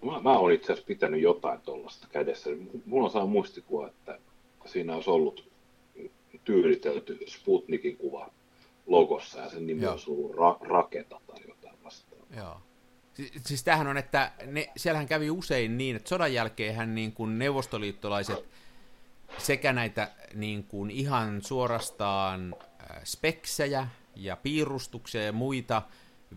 Mä, 0.07 0.21
mä 0.21 0.39
oon 0.39 0.53
itse 0.53 0.73
asiassa 0.73 0.87
pitänyt 0.87 1.23
jotain 1.23 1.61
tuollaista 1.61 2.07
kädessä. 2.13 2.51
Mulla 2.87 3.05
on 3.05 3.13
saa 3.13 3.27
muistikuva, 3.27 3.89
että 3.89 4.19
siinä 4.67 4.95
olisi 4.95 5.11
ollut 5.11 5.49
tyylitelty 6.45 7.19
Sputnikin 7.27 7.97
kuva 7.97 8.31
logossa 8.87 9.41
ja 9.41 9.51
sen 9.51 9.67
nimi 9.67 9.83
Joo. 9.83 9.93
olisi 9.93 10.11
ollut 10.11 10.33
Ra- 10.33 10.69
Raketa 10.69 11.21
tai 11.27 11.39
jotain 11.49 11.77
vastaavaa. 11.85 12.27
Joo. 12.37 12.61
Siis, 13.15 13.33
siis 13.45 13.65
tämähän 13.65 13.87
on, 13.87 13.97
että 13.97 14.33
ne, 14.47 14.71
siellähän 14.77 15.09
kävi 15.09 15.31
usein 15.31 15.79
niin, 15.79 15.97
että 15.97 16.09
sodan 16.09 16.35
jälkeen 16.35 16.95
niin 16.95 17.13
kuin 17.13 17.39
neuvostoliittolaiset 17.39 18.45
sekä 19.39 19.73
näitä 19.73 20.11
niin 20.35 20.65
kuin 20.65 20.91
ihan 20.91 21.43
suorastaan 21.43 22.55
speksejä 23.05 23.89
ja 24.17 24.37
piirustuksia 24.37 25.23
ja 25.23 25.33
muita 25.33 25.83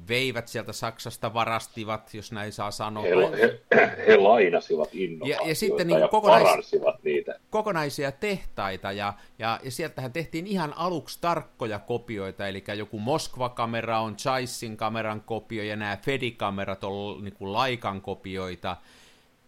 veivät 0.07 0.47
sieltä 0.47 0.73
Saksasta, 0.73 1.33
varastivat, 1.33 2.13
jos 2.13 2.31
näin 2.31 2.53
saa 2.53 2.71
sanoa. 2.71 3.03
He, 3.03 3.59
he, 3.75 3.91
he 4.07 4.17
lainasivat 4.17 4.89
innovaatioita 4.93 5.43
ja, 5.43 5.49
ja, 5.49 5.55
sitten 5.55 5.88
niin 5.88 5.99
ja 5.99 6.07
kokonais, 6.07 6.43
paransivat 6.43 7.03
niitä. 7.03 7.39
Kokonaisia 7.49 8.12
tehtaita, 8.12 8.91
ja, 8.91 9.13
ja, 9.39 9.59
ja 9.63 9.71
sieltähän 9.71 10.13
tehtiin 10.13 10.47
ihan 10.47 10.73
aluksi 10.77 11.17
tarkkoja 11.21 11.79
kopioita, 11.79 12.47
eli 12.47 12.63
joku 12.77 12.99
Moskva-kamera 12.99 13.99
on 13.99 14.15
Chaissin 14.15 14.77
kameran 14.77 15.21
kopio, 15.21 15.63
ja 15.63 15.75
nämä 15.75 15.97
Fedi-kamerat 15.97 16.83
on 16.83 17.23
niin 17.23 17.35
kuin 17.35 17.53
Laikan 17.53 18.01
kopioita, 18.01 18.77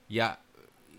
ja 0.10 0.38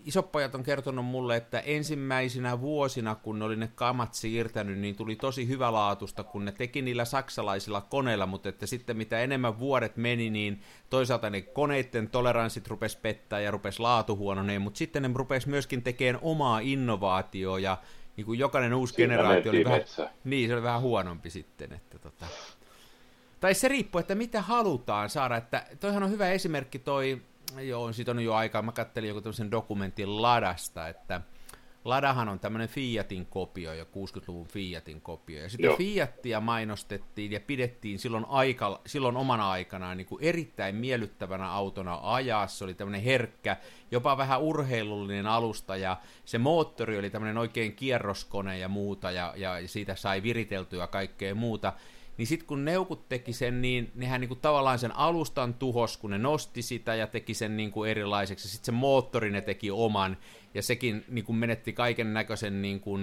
isopojat 0.05 0.55
on 0.55 0.63
kertonut 0.63 1.05
mulle, 1.05 1.35
että 1.35 1.59
ensimmäisinä 1.59 2.61
vuosina, 2.61 3.15
kun 3.15 3.39
ne 3.39 3.45
oli 3.45 3.55
ne 3.55 3.69
kamat 3.75 4.13
siirtänyt, 4.13 4.79
niin 4.79 4.95
tuli 4.95 5.15
tosi 5.15 5.47
hyvälaatusta, 5.47 6.23
kun 6.23 6.45
ne 6.45 6.51
teki 6.51 6.81
niillä 6.81 7.05
saksalaisilla 7.05 7.81
koneilla, 7.81 8.25
mutta 8.25 8.49
että 8.49 8.65
sitten 8.65 8.97
mitä 8.97 9.19
enemmän 9.19 9.59
vuodet 9.59 9.97
meni, 9.97 10.29
niin 10.29 10.61
toisaalta 10.89 11.29
ne 11.29 11.41
koneiden 11.41 12.09
toleranssit 12.09 12.67
rupes 12.67 12.95
pettää 12.95 13.39
ja 13.39 13.51
rupes 13.51 13.79
laatu 13.79 14.17
huononeen, 14.17 14.61
mutta 14.61 14.77
sitten 14.77 15.03
ne 15.03 15.09
rupes 15.13 15.47
myöskin 15.47 15.83
tekemään 15.83 16.23
omaa 16.23 16.59
innovaatioa 16.59 17.59
ja 17.59 17.77
niin 18.17 18.25
kuin 18.25 18.39
jokainen 18.39 18.73
uusi 18.73 18.93
Siinä 18.93 19.15
generaatio 19.15 19.51
oli 19.51 19.65
vähän, 19.65 19.81
niin, 20.23 20.49
se 20.49 20.53
oli 20.53 20.63
vähän 20.63 20.81
huonompi 20.81 21.29
sitten. 21.29 21.73
Että 21.73 21.99
tota. 21.99 22.25
Tai 23.39 23.53
se 23.53 23.67
riippuu, 23.67 23.99
että 23.99 24.15
mitä 24.15 24.41
halutaan 24.41 25.09
saada, 25.09 25.37
että 25.37 25.65
toihan 25.79 26.03
on 26.03 26.11
hyvä 26.11 26.29
esimerkki 26.29 26.79
toi 26.79 27.21
Joo, 27.61 27.93
siitä 27.93 28.11
on 28.11 28.19
jo 28.19 28.33
aikaa. 28.33 28.61
Mä 28.61 28.71
kattelin 28.71 29.07
joku 29.07 29.21
tämmöisen 29.21 29.51
dokumentin 29.51 30.21
Ladasta, 30.21 30.87
että 30.87 31.21
Ladahan 31.85 32.29
on 32.29 32.39
tämmöinen 32.39 32.69
Fiatin 32.69 33.25
kopio, 33.25 33.73
jo 33.73 33.83
60-luvun 33.83 34.47
Fiatin 34.47 35.01
kopio. 35.01 35.41
Ja 35.41 35.49
sitten 35.49 35.65
Joo. 35.65 35.77
Fiatia 35.77 36.41
mainostettiin 36.41 37.31
ja 37.31 37.39
pidettiin 37.39 37.99
silloin, 37.99 38.25
aika, 38.29 38.81
silloin 38.85 39.17
omana 39.17 39.51
aikanaan 39.51 39.97
niin 39.97 40.07
kuin 40.07 40.23
erittäin 40.23 40.75
miellyttävänä 40.75 41.51
autona 41.51 41.99
ajaa. 42.03 42.47
Se 42.47 42.63
oli 42.63 42.73
tämmöinen 42.73 43.01
herkkä, 43.01 43.57
jopa 43.91 44.17
vähän 44.17 44.41
urheilullinen 44.41 45.27
alusta 45.27 45.77
ja 45.77 45.97
se 46.25 46.37
moottori 46.37 46.99
oli 46.99 47.09
tämmöinen 47.09 47.37
oikein 47.37 47.75
kierroskone 47.75 48.57
ja 48.57 48.67
muuta 48.67 49.11
ja, 49.11 49.33
ja 49.35 49.67
siitä 49.67 49.95
sai 49.95 50.23
viriteltyä 50.23 50.87
kaikkea 50.87 51.35
muuta. 51.35 51.73
Niin 52.17 52.27
sitten 52.27 52.47
kun 52.47 52.65
neukut 52.65 53.09
teki 53.09 53.33
sen, 53.33 53.61
niin 53.61 53.91
nehän 53.95 54.21
niinku 54.21 54.35
tavallaan 54.35 54.79
sen 54.79 54.95
alustan 54.95 55.53
tuhos, 55.53 55.97
kun 55.97 56.11
ne 56.11 56.17
nosti 56.17 56.61
sitä 56.61 56.95
ja 56.95 57.07
teki 57.07 57.33
sen 57.33 57.57
niinku 57.57 57.83
erilaiseksi. 57.83 58.47
Sitten 58.47 58.65
se 58.65 58.71
moottori 58.71 59.31
ne 59.31 59.41
teki 59.41 59.71
oman, 59.71 60.17
ja 60.53 60.61
sekin 60.61 61.05
niinku 61.07 61.33
menetti 61.33 61.73
kaiken 61.73 62.13
näköisen 62.13 62.61
niinku 62.61 62.99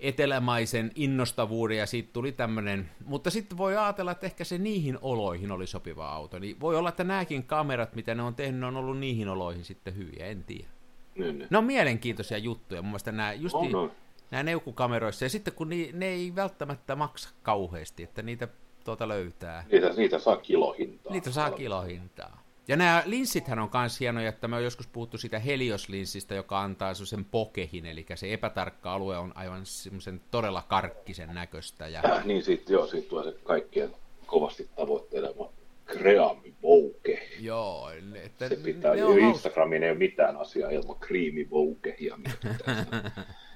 etelämaisen 0.00 0.92
innostavuuden, 0.94 1.76
ja 1.76 1.86
siitä 1.86 2.08
tuli 2.12 2.32
tämmöinen... 2.32 2.90
Mutta 3.04 3.30
sitten 3.30 3.58
voi 3.58 3.76
ajatella, 3.76 4.10
että 4.10 4.26
ehkä 4.26 4.44
se 4.44 4.58
niihin 4.58 4.98
oloihin 5.02 5.52
oli 5.52 5.66
sopiva 5.66 6.08
auto. 6.08 6.38
Niin 6.38 6.60
voi 6.60 6.76
olla, 6.76 6.88
että 6.88 7.04
nämäkin 7.04 7.44
kamerat, 7.44 7.94
mitä 7.94 8.14
ne 8.14 8.22
on 8.22 8.34
tehnyt, 8.34 8.60
ne 8.60 8.66
on 8.66 8.76
ollut 8.76 8.98
niihin 8.98 9.28
oloihin 9.28 9.64
sitten 9.64 9.96
hyviä, 9.96 10.26
en 10.26 10.44
tiedä. 10.44 10.68
Niin, 11.14 11.38
niin. 11.38 11.48
Ne 11.50 11.58
on 11.58 11.64
mielenkiintoisia 11.64 12.38
juttuja. 12.38 12.82
Mun 12.82 12.90
mielestä 12.90 13.12
nämä 13.12 13.32
justi... 13.32 13.58
Oh, 13.58 13.70
no 13.70 13.90
nämä 14.30 14.42
neukkukameroissa, 14.42 15.24
ja 15.24 15.28
sitten 15.28 15.54
kun 15.54 15.68
ni, 15.68 15.90
ne 15.92 16.06
ei 16.06 16.34
välttämättä 16.34 16.96
maksa 16.96 17.30
kauheasti, 17.42 18.02
että 18.02 18.22
niitä 18.22 18.48
tuota 18.84 19.08
löytää. 19.08 19.64
Niitä, 19.72 19.88
niitä 19.88 20.18
saa 20.18 20.36
kilohintaa. 20.36 21.12
Niitä 21.12 21.30
saa 21.30 21.50
kilohintaa. 21.50 22.42
Ja 22.68 22.76
nämä 22.76 23.02
linssithän 23.06 23.58
on 23.58 23.70
myös 23.74 24.00
hienoja, 24.00 24.28
että 24.28 24.48
me 24.48 24.56
on 24.56 24.64
joskus 24.64 24.86
puhuttu 24.86 25.18
siitä 25.18 25.38
Helios-linssistä, 25.38 26.34
joka 26.34 26.60
antaa 26.60 26.94
sen 26.94 27.24
pokehin, 27.24 27.86
eli 27.86 28.06
se 28.14 28.32
epätarkka 28.32 28.92
alue 28.92 29.18
on 29.18 29.32
aivan 29.34 29.66
semmoisen 29.66 30.20
todella 30.30 30.62
karkkisen 30.68 31.34
näköistä. 31.34 31.88
Ja... 31.88 32.00
Äh, 32.04 32.24
niin, 32.24 32.42
siitä, 32.42 32.72
joo, 32.72 32.86
siitä 32.86 33.08
tulee 33.08 33.24
se 33.24 33.38
kaikkien 33.44 33.90
kovasti 34.26 34.68
tavoittelema 34.76 35.52
kreami 35.84 36.54
bouke. 36.62 37.28
Joo, 37.40 37.90
että 38.14 38.48
se 38.48 38.56
pitää, 38.56 38.94
ne 38.94 39.04
on 39.04 39.18
Instagramiin 39.18 39.82
ei 39.82 39.90
ole 39.90 39.98
mitään 39.98 40.36
asiaa 40.36 40.70
ilman 40.70 40.96
kriimi 41.00 41.44
boukehia. 41.44 42.18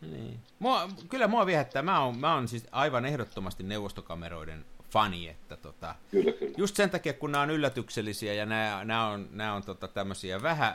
Niin. 0.00 0.40
Mua, 0.58 0.88
kyllä 1.08 1.28
mua 1.28 1.46
viehättää. 1.46 1.82
Mä 1.82 2.04
oon, 2.04 2.18
mä 2.18 2.34
oon 2.34 2.48
siis 2.48 2.66
aivan 2.72 3.06
ehdottomasti 3.06 3.62
neuvostokameroiden 3.62 4.64
fani, 4.90 5.28
että 5.28 5.56
tota, 5.56 5.94
kyllä, 6.10 6.32
kyllä. 6.32 6.54
just 6.56 6.76
sen 6.76 6.90
takia, 6.90 7.12
kun 7.12 7.32
nämä 7.32 7.42
on 7.42 7.50
yllätyksellisiä 7.50 8.34
ja 8.34 8.46
nämä, 8.46 8.84
nämä 8.84 9.08
on, 9.08 9.28
nämä 9.32 9.54
on 9.54 9.62
tota, 9.62 9.88
tämmöisiä 9.88 10.42
vähän 10.42 10.74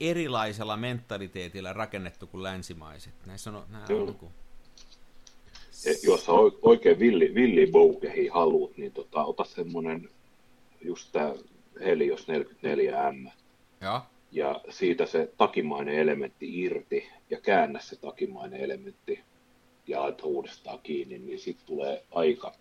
erilaisella 0.00 0.76
mentaliteetillä 0.76 1.72
rakennettu 1.72 2.26
kuin 2.26 2.42
länsimaiset. 2.42 3.14
Näissä 3.26 3.50
on, 3.50 3.64
nämä 3.68 3.84
on 3.90 4.06
niin 4.06 4.14
kuin... 4.14 4.32
E, 5.86 5.90
jos 6.02 6.26
oikein 6.62 6.98
villi, 6.98 7.34
villi 7.34 7.66
boukehi 7.72 8.28
haluat, 8.28 8.76
niin 8.76 8.92
tota, 8.92 9.24
ota 9.24 9.44
semmonen 9.44 10.08
just 10.80 11.12
tää 11.12 11.32
Helios 11.80 12.26
44M. 12.28 13.30
Joo 13.80 14.00
ja 14.32 14.60
siitä 14.68 15.06
se 15.06 15.32
takimainen 15.36 15.94
elementti 15.94 16.60
irti 16.62 17.08
ja 17.30 17.40
käännä 17.40 17.80
se 17.80 17.96
takimainen 17.96 18.60
elementti 18.60 19.20
ja 19.86 20.00
laita 20.00 20.26
uudestaan 20.26 20.78
kiinni, 20.82 21.18
niin 21.18 21.38
sitten 21.38 21.66
tulee 21.66 22.04
aika. 22.10 22.52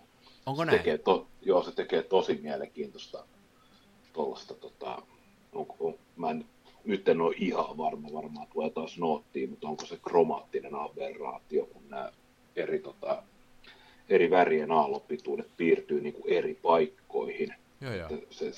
Onko 0.46 0.66
näin? 0.66 0.78
Tekee 0.78 0.98
to, 0.98 1.28
joo, 1.42 1.64
se 1.64 1.72
tekee 1.72 2.04
tosi 2.04 2.40
mielenkiintoista 2.44 3.26
tuollaista, 4.14 4.54
tota, 4.54 5.02
onko, 5.54 6.00
mä 6.16 6.30
en, 6.30 6.46
nyt 6.86 7.10
en 7.10 7.22
ole 7.22 7.36
ihan 7.38 7.78
varma, 7.78 8.14
varmaan 8.14 8.48
tulee 8.54 8.70
taas 8.70 8.98
noottiin, 8.98 9.50
mutta 9.50 9.68
onko 9.68 9.86
se 9.86 9.98
kromaattinen 10.04 10.76
aberraatio, 10.76 11.66
kun 11.66 11.90
nämä 11.90 12.12
eri, 12.56 12.80
tota, 12.80 13.24
eri 14.10 14.30
värien 14.30 14.72
aallopituudet 14.72 15.48
piirtyy 15.58 16.02
niin 16.02 16.14
kuin 16.14 16.34
eri 16.34 16.60
paikkoihin. 16.62 17.54
Joo, 17.82 17.94
joo. 17.94 18.10
Se, 18.30 18.52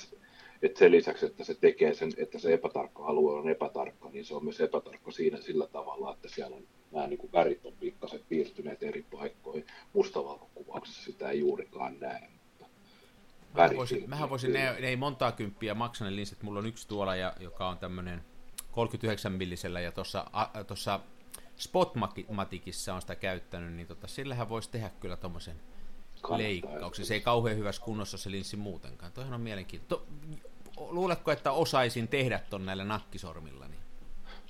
että 0.62 0.78
sen 0.78 0.92
lisäksi, 0.92 1.26
että 1.26 1.44
se 1.44 1.54
tekee 1.54 1.94
sen, 1.94 2.12
että 2.16 2.38
se 2.38 2.52
epätarkka 2.52 3.06
alue 3.06 3.32
on 3.32 3.48
epätarkka, 3.48 4.10
niin 4.10 4.24
se 4.24 4.34
on 4.34 4.44
myös 4.44 4.60
epätarkka 4.60 5.10
siinä 5.10 5.40
sillä 5.40 5.66
tavalla, 5.66 6.12
että 6.12 6.28
siellä 6.28 6.56
on 6.56 6.62
nämä 6.92 7.06
niin 7.06 7.18
kuin 7.18 7.32
värit 7.32 7.66
on 7.66 7.72
pikkasen 7.80 8.20
piirtyneet 8.28 8.82
eri 8.82 9.06
paikkoihin. 9.10 9.66
Mustavalkokuvauksessa 9.92 11.02
sitä 11.02 11.30
ei 11.30 11.38
juurikaan 11.38 12.00
näe. 12.00 12.30
Mähän 13.54 13.76
voisin, 13.76 14.10
mähän 14.10 14.30
voisin 14.30 14.52
ne, 14.52 14.80
ne, 14.80 14.88
ei 14.88 14.96
montaa 14.96 15.32
kymppiä 15.32 15.74
maksa 15.74 16.04
ne 16.04 16.16
linssit. 16.16 16.42
Mulla 16.42 16.58
on 16.58 16.66
yksi 16.66 16.88
tuolla, 16.88 17.16
ja, 17.16 17.32
joka 17.40 17.68
on 17.68 17.78
tämmöinen 17.78 18.22
39 18.72 19.32
millisellä, 19.32 19.80
ja 19.80 19.92
tuossa 20.66 21.00
Spotmatikissa 21.56 22.94
on 22.94 23.00
sitä 23.00 23.14
käyttänyt, 23.14 23.72
niin 23.72 23.86
tota, 23.86 24.06
sillähän 24.06 24.48
voisi 24.48 24.70
tehdä 24.70 24.90
kyllä 25.00 25.16
tuommoisen 25.16 25.56
leikkauksen. 26.36 27.04
Se 27.04 27.14
ei 27.14 27.20
kauhean 27.20 27.56
hyvässä 27.56 27.82
kunnossa 27.82 28.18
se 28.18 28.30
linssi 28.30 28.56
muutenkaan. 28.56 29.12
Toihan 29.12 29.34
on 29.34 29.40
mielenkiintoista. 29.40 30.06
Luuletko, 30.76 31.32
että 31.32 31.52
osaisin 31.52 32.08
tehdä 32.08 32.40
ton 32.50 32.66
näillä 32.66 32.84
nakkisormilla? 32.84 33.68
Niin? 33.68 33.80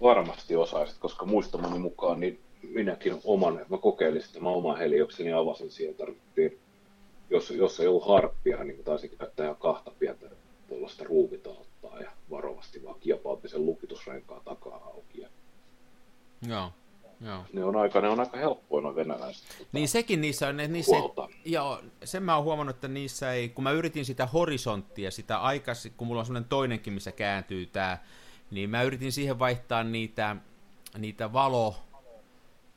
Varmasti 0.02 0.56
osaisit, 0.56 0.98
koska 0.98 1.26
muistamani 1.26 1.78
mukaan 1.78 2.20
niin 2.20 2.40
minäkin 2.62 3.20
oman, 3.24 3.66
mä 3.68 3.78
kokeilin 3.78 4.22
sitten 4.22 4.42
mä 4.42 4.48
oman 4.48 4.78
heliokseni 4.78 5.32
avasin 5.32 5.70
siihen, 5.70 5.94
tarvittiin, 5.94 6.58
jos, 7.30 7.50
jos 7.50 7.80
ei 7.80 7.86
ollut 7.86 8.08
harppia, 8.08 8.64
niin 8.64 8.84
taisin 8.84 9.10
käyttää 9.18 9.44
ihan 9.44 9.56
kahta 9.56 9.90
pientä 9.98 10.26
tuollaista 10.68 11.04
ruuvitalttaa 11.04 12.00
ja 12.00 12.10
varovasti 12.30 12.84
vaan 12.84 13.00
kiepautti 13.00 13.48
sen 13.48 13.66
lukitusrenkaan 13.66 14.40
takaa 14.44 14.90
auki. 14.94 15.26
Joo. 16.48 16.72
Joo. 17.20 17.44
Ne 17.52 17.64
on 17.64 17.76
aika, 17.76 18.00
ne 18.00 18.08
on 18.08 18.20
aika 18.20 18.36
helppoja 18.36 18.82
noin 18.82 18.96
venäläiset. 18.96 19.48
Tota, 19.48 19.70
niin 19.72 19.88
sekin 19.88 20.20
niissä 20.20 20.48
on, 20.48 20.56
ne, 20.56 20.68
niissä 20.68 20.96
ei, 20.96 21.52
joo, 21.52 21.82
sen 22.04 22.22
mä 22.22 22.36
oon 22.36 22.44
huomannut, 22.44 22.76
että 22.76 22.88
niissä 22.88 23.32
ei, 23.32 23.48
kun 23.48 23.64
mä 23.64 23.70
yritin 23.70 24.04
sitä 24.04 24.26
horisonttia, 24.26 25.10
sitä 25.10 25.38
aikaisin, 25.38 25.92
kun 25.96 26.06
mulla 26.06 26.20
on 26.20 26.26
sellainen 26.26 26.48
toinenkin, 26.48 26.92
missä 26.92 27.12
kääntyy 27.12 27.66
tää, 27.66 28.04
niin 28.50 28.70
mä 28.70 28.82
yritin 28.82 29.12
siihen 29.12 29.38
vaihtaa 29.38 29.84
niitä, 29.84 30.36
niitä 30.98 31.32
valo, 31.32 31.76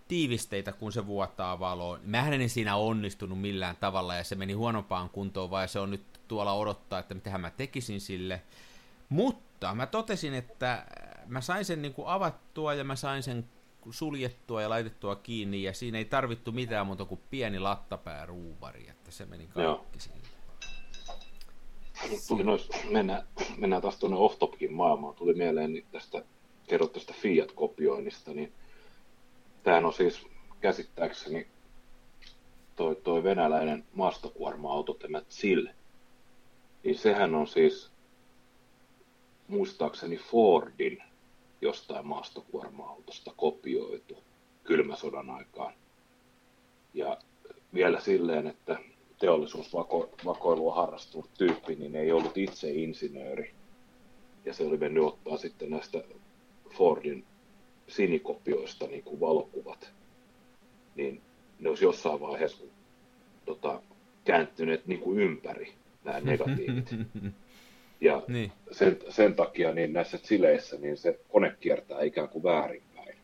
tiivisteitä, 0.07 0.71
kun 0.71 0.91
se 0.91 1.07
vuotaa 1.07 1.59
valoa. 1.59 1.99
Mähän 2.03 2.33
en 2.33 2.49
siinä 2.49 2.75
onnistunut 2.75 3.41
millään 3.41 3.75
tavalla, 3.75 4.15
ja 4.15 4.23
se 4.23 4.35
meni 4.35 4.53
huonompaan 4.53 5.09
kuntoon, 5.09 5.51
vai 5.51 5.67
se 5.67 5.79
on 5.79 5.91
nyt 5.91 6.03
tuolla 6.27 6.53
odottaa, 6.53 6.99
että 6.99 7.13
mitä 7.13 7.37
mä 7.37 7.49
tekisin 7.49 8.01
sille. 8.01 8.41
Mutta 9.09 9.75
mä 9.75 9.85
totesin, 9.85 10.33
että 10.33 10.85
mä 11.27 11.41
sain 11.41 11.65
sen 11.65 11.81
niin 11.81 11.93
kuin 11.93 12.07
avattua, 12.07 12.73
ja 12.73 12.83
mä 12.83 12.95
sain 12.95 13.23
sen 13.23 13.45
suljettua 13.89 14.61
ja 14.61 14.69
laitettua 14.69 15.15
kiinni, 15.15 15.63
ja 15.63 15.73
siinä 15.73 15.97
ei 15.97 16.05
tarvittu 16.05 16.51
mitään 16.51 16.87
muuta 16.87 17.05
kuin 17.05 17.21
pieni 17.29 17.59
lattapää 17.59 18.25
ruuvari, 18.25 18.89
että 18.89 19.11
se 19.11 19.25
meni 19.25 19.47
kaikki 19.47 19.99
sinne. 19.99 20.19
tuli 22.27 22.43
nois, 22.43 22.69
mennään, 22.91 23.23
mennään 23.57 23.81
taas 23.81 23.97
tuonne 23.97 24.17
off 24.17 24.39
maailmaan. 24.69 25.15
Tuli 25.15 25.33
mieleen 25.33 25.73
niin 25.73 25.85
tästä, 25.91 26.23
kerrot 26.67 26.93
tästä 26.93 27.13
Fiat-kopioinnista, 27.13 28.33
niin 28.33 28.53
tämähän 29.63 29.85
on 29.85 29.93
siis 29.93 30.27
käsittääkseni 30.61 31.47
toi, 32.75 32.95
toi 32.95 33.23
venäläinen 33.23 33.85
maastokuorma-auto, 33.93 34.93
tämä 34.93 35.21
ZIL, 35.29 35.67
niin 36.83 36.97
sehän 36.97 37.35
on 37.35 37.47
siis 37.47 37.91
muistaakseni 39.47 40.17
Fordin 40.17 41.03
jostain 41.61 42.07
maastokuorma-autosta 42.07 43.31
kopioitu 43.35 44.23
kylmäsodan 44.63 45.29
aikaan. 45.29 45.73
Ja 46.93 47.17
vielä 47.73 47.99
silleen, 47.99 48.47
että 48.47 48.79
teollisuusvakoilua 49.19 50.75
harrastunut 50.75 51.29
tyyppi, 51.37 51.75
niin 51.75 51.95
ei 51.95 52.11
ollut 52.11 52.37
itse 52.37 52.71
insinööri. 52.71 53.53
Ja 54.45 54.53
se 54.53 54.65
oli 54.65 54.77
mennyt 54.77 55.03
ottaa 55.03 55.37
sitten 55.37 55.69
näistä 55.69 56.03
Fordin 56.69 57.25
sinikopioista 57.87 58.87
niin 58.87 59.03
kuin 59.03 59.19
valokuvat. 59.19 59.93
Niin 60.95 61.21
ne 61.59 61.69
olisi 61.69 61.85
jossain 61.85 62.19
vaiheessa 62.19 62.63
tota, 63.45 63.81
kääntyneet 64.25 64.87
niin 64.87 64.99
kuin 64.99 65.19
ympäri, 65.19 65.73
nämä 66.03 66.19
negatiivit. 66.19 66.89
Ja 68.01 68.23
niin. 68.27 68.51
sen, 68.71 68.99
sen 69.09 69.35
takia 69.35 69.73
niin 69.73 69.93
näissä 69.93 70.19
sileissä 70.23 70.77
niin 70.77 70.97
se 70.97 71.19
kone 71.29 71.55
kiertää 71.59 72.01
ikään 72.01 72.29
kuin 72.29 72.43
väärinpäin. 72.43 73.15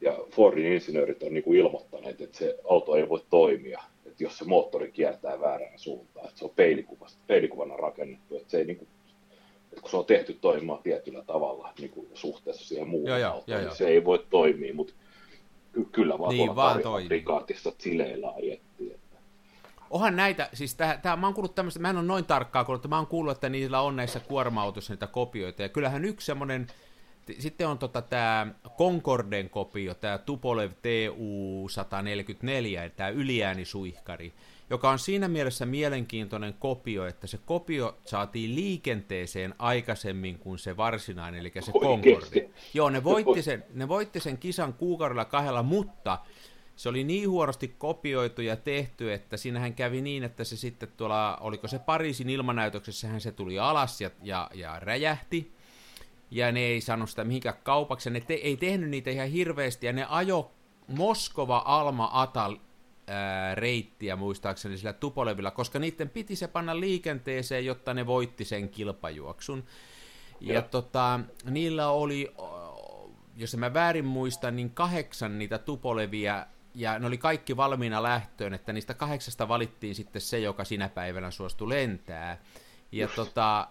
Ja 0.00 0.18
Fordin 0.30 0.72
insinöörit 0.72 1.22
on 1.22 1.34
niin 1.34 1.44
kuin 1.44 1.58
ilmoittaneet, 1.58 2.20
että 2.20 2.38
se 2.38 2.58
auto 2.70 2.96
ei 2.96 3.08
voi 3.08 3.24
toimia, 3.30 3.82
että 4.06 4.24
jos 4.24 4.38
se 4.38 4.44
moottori 4.44 4.92
kiertää 4.92 5.40
väärään 5.40 5.78
suuntaan, 5.78 6.26
että 6.26 6.38
se 6.38 6.44
on 6.44 6.52
peilikuvasta, 6.56 7.18
peilikuvana 7.26 7.76
rakennettu, 7.76 8.36
että 8.36 8.50
se 8.50 8.58
ei 8.58 8.64
niin 8.64 8.76
kuin, 8.76 8.88
että 9.62 9.80
kun 9.80 9.90
se 9.90 9.96
on 9.96 10.04
tehty 10.04 10.38
toimimaan 10.40 10.82
tietyllä 10.82 11.22
tavalla 11.26 11.72
niin 11.78 11.90
kuin 11.90 12.08
suhteessa 12.14 12.64
siihen 12.64 12.88
muuhun 12.88 13.20
joo, 13.20 13.32
autoon, 13.32 13.60
niin 13.60 13.76
se 13.76 13.88
ei 13.88 14.04
voi 14.04 14.26
toimia, 14.30 14.74
mutta 14.74 14.94
kyllä 15.92 16.18
vaan 16.18 16.34
niin, 16.34 16.46
tuolla 16.46 16.56
vaan 16.56 17.06
prikaatissa 17.08 17.72
sileillä 17.78 18.32
ajettiin. 18.36 18.96
Onhan 19.94 20.16
näitä, 20.16 20.48
siis 20.52 20.74
tähän, 20.74 21.00
tähän, 21.00 21.18
mä 21.18 21.26
oon 21.26 21.34
kuullut 21.34 21.54
tämmöistä, 21.54 21.80
mä 21.80 21.90
en 21.90 21.96
ole 21.96 22.06
noin 22.06 22.24
tarkkaa 22.24 22.64
kuullut, 22.64 22.82
mutta 22.82 22.88
mä 22.88 22.96
oon 22.96 23.06
kuullut, 23.06 23.32
että 23.32 23.48
niillä 23.48 23.80
on 23.80 23.96
näissä 23.96 24.20
kuorma-autoissa 24.20 24.92
niitä 24.92 25.06
kopioita, 25.06 25.62
ja 25.62 25.68
kyllähän 25.68 26.04
yksi 26.04 26.26
semmoinen, 26.26 26.66
sitten 27.38 27.68
on 27.68 27.78
tota 27.78 28.02
tämä 28.02 28.46
Concorden 28.78 29.50
kopio, 29.50 29.94
tämä 29.94 30.18
Tupolev 30.18 30.70
TU-144, 30.70 32.90
tämä 32.96 33.08
yliäänisuihkari, 33.08 34.32
joka 34.70 34.90
on 34.90 34.98
siinä 34.98 35.28
mielessä 35.28 35.66
mielenkiintoinen 35.66 36.54
kopio, 36.54 37.06
että 37.06 37.26
se 37.26 37.38
kopio 37.44 37.98
saatiin 38.04 38.54
liikenteeseen 38.54 39.54
aikaisemmin 39.58 40.38
kuin 40.38 40.58
se 40.58 40.76
varsinainen, 40.76 41.40
eli 41.40 41.52
se 41.60 41.72
Concorde. 41.72 42.50
Joo, 42.74 42.90
ne 42.90 43.04
voitti, 43.04 43.42
sen, 43.42 43.64
ne 43.74 43.88
voitti 43.88 44.20
sen 44.20 44.38
kisan 44.38 44.72
kuukaudella 44.72 45.24
kahdella, 45.24 45.62
mutta 45.62 46.18
se 46.76 46.88
oli 46.88 47.04
niin 47.04 47.30
huonosti 47.30 47.68
kopioitu 47.68 48.42
ja 48.42 48.56
tehty, 48.56 49.12
että 49.12 49.36
siinähän 49.36 49.74
kävi 49.74 50.02
niin, 50.02 50.24
että 50.24 50.44
se 50.44 50.56
sitten 50.56 50.88
tuolla, 50.96 51.36
oliko 51.36 51.68
se 51.68 51.78
Pariisin 51.78 52.30
ilmanäytöksessähän 52.30 53.20
se 53.20 53.32
tuli 53.32 53.58
alas 53.58 54.00
ja, 54.00 54.10
ja, 54.22 54.50
ja 54.54 54.80
räjähti, 54.80 55.52
ja 56.30 56.52
ne 56.52 56.60
ei 56.60 56.80
saanut 56.80 57.10
sitä 57.10 57.24
mihinkään 57.24 57.56
kaupaksi, 57.62 58.10
ne 58.10 58.20
te, 58.20 58.34
ei 58.34 58.56
tehnyt 58.56 58.90
niitä 58.90 59.10
ihan 59.10 59.28
hirveästi, 59.28 59.86
ja 59.86 59.92
ne 59.92 60.06
ajo 60.08 60.52
Moskova 60.88 61.62
Alma 61.66 62.10
Atal 62.12 62.56
ää, 63.06 63.54
reittiä 63.54 64.16
muistaakseni 64.16 64.78
sillä 64.78 64.92
Tupolevilla, 64.92 65.50
koska 65.50 65.78
niiden 65.78 66.10
piti 66.10 66.36
se 66.36 66.48
panna 66.48 66.80
liikenteeseen, 66.80 67.66
jotta 67.66 67.94
ne 67.94 68.06
voitti 68.06 68.44
sen 68.44 68.68
kilpajuoksun. 68.68 69.64
Ja, 70.40 70.54
ja 70.54 70.62
tota, 70.62 71.20
niillä 71.50 71.88
oli, 71.88 72.34
jos 73.36 73.56
mä 73.56 73.74
väärin 73.74 74.04
muistan, 74.04 74.56
niin 74.56 74.70
kahdeksan 74.70 75.38
niitä 75.38 75.58
Tupolevia, 75.58 76.46
ja 76.74 76.98
ne 76.98 77.06
oli 77.06 77.18
kaikki 77.18 77.56
valmiina 77.56 78.02
lähtöön, 78.02 78.54
että 78.54 78.72
niistä 78.72 78.94
kahdeksasta 78.94 79.48
valittiin 79.48 79.94
sitten 79.94 80.22
se, 80.22 80.38
joka 80.38 80.64
sinä 80.64 80.88
päivänä 80.88 81.30
suostui 81.30 81.68
lentää. 81.68 82.38
Ja 82.92 83.08
tota, 83.08 83.68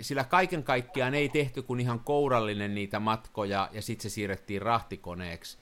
sillä 0.00 0.24
kaiken 0.24 0.62
kaikkiaan 0.62 1.14
ei 1.14 1.28
tehty 1.28 1.62
kuin 1.62 1.80
ihan 1.80 2.00
kourallinen 2.00 2.74
niitä 2.74 3.00
matkoja, 3.00 3.68
ja 3.72 3.82
sitten 3.82 4.10
se 4.10 4.14
siirrettiin 4.14 4.62
rahtikoneeksi. 4.62 5.58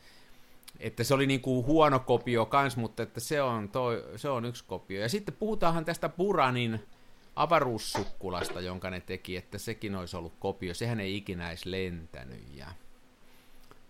Että 0.80 1.04
se 1.04 1.14
oli 1.14 1.26
niin 1.26 1.40
kuin 1.40 1.66
huono 1.66 1.98
kopio 1.98 2.46
kans, 2.46 2.76
mutta 2.76 3.02
että 3.02 3.20
se 3.20 3.42
on, 3.42 3.68
toi, 3.68 4.04
se 4.16 4.28
on 4.28 4.44
yksi 4.44 4.64
kopio. 4.64 5.00
Ja 5.00 5.08
sitten 5.08 5.36
puhutaanhan 5.38 5.84
tästä 5.84 6.08
Buranin 6.08 6.80
avaruussukkulasta, 7.36 8.60
jonka 8.60 8.90
ne 8.90 9.00
teki, 9.00 9.36
että 9.36 9.58
sekin 9.58 9.96
olisi 9.96 10.16
ollut 10.16 10.34
kopio. 10.38 10.74
Sehän 10.74 11.00
ei 11.00 11.16
ikinä 11.16 11.48
edes 11.48 11.66
lentänyt. 11.66 12.44
Ja... 12.54 12.66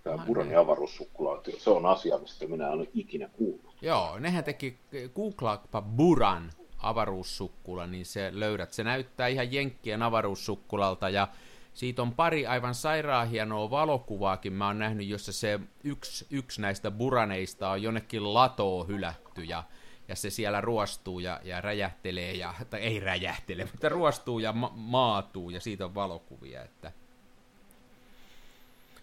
Tämä 0.03 0.25
Buranin 0.27 0.59
avaruussukkula, 0.59 1.28
se 1.59 1.71
on 1.71 1.87
asia, 1.87 2.19
mistä 2.19 2.47
minä 2.47 2.67
en 2.67 2.73
ole 2.73 2.89
ikinä 2.95 3.29
kuullut. 3.29 3.75
Joo, 3.83 4.19
nehän 4.19 4.45
teki, 4.45 4.79
googlaapa 5.15 5.83
Buran 5.83 6.51
avaruussukkula, 6.79 7.87
niin 7.87 8.07
se 8.07 8.31
löydät. 8.33 8.73
Se 8.73 8.85
näyttää 8.85 9.27
ihan 9.27 9.53
Jenkkien 9.53 10.03
avaruussukkulalta 10.03 11.09
ja 11.09 11.29
siitä 11.75 12.03
on 12.03 12.15
pari 12.15 12.47
aivan 12.47 12.75
sairaan 12.75 13.29
hienoa 13.29 13.71
valokuvaakin 13.71 14.53
mä 14.53 14.67
oon 14.67 14.79
nähnyt, 14.79 15.07
jossa 15.07 15.33
se 15.33 15.61
yksi, 15.85 16.27
yksi 16.31 16.61
näistä 16.61 16.91
buraneista 16.91 17.71
on 17.71 17.83
jonnekin 17.83 18.35
latoa 18.35 18.85
hylätty 18.85 19.45
ja, 19.45 19.65
ja 20.09 20.17
se 20.17 20.31
siellä 20.31 20.61
ruostuu 20.61 21.19
ja, 21.19 21.41
ja 21.45 21.61
räjähtelee, 21.61 22.33
ja, 22.33 22.55
tai 22.71 22.81
ei 22.81 23.01
räjähtele, 23.01 23.65
mutta 23.73 23.89
ruostuu 23.89 24.39
ja 24.39 24.53
ma- 24.53 24.73
maatuu 24.75 25.51
ja 25.51 25.61
siitä 25.61 25.85
on 25.85 25.95
valokuvia, 25.95 26.63
että 26.63 26.93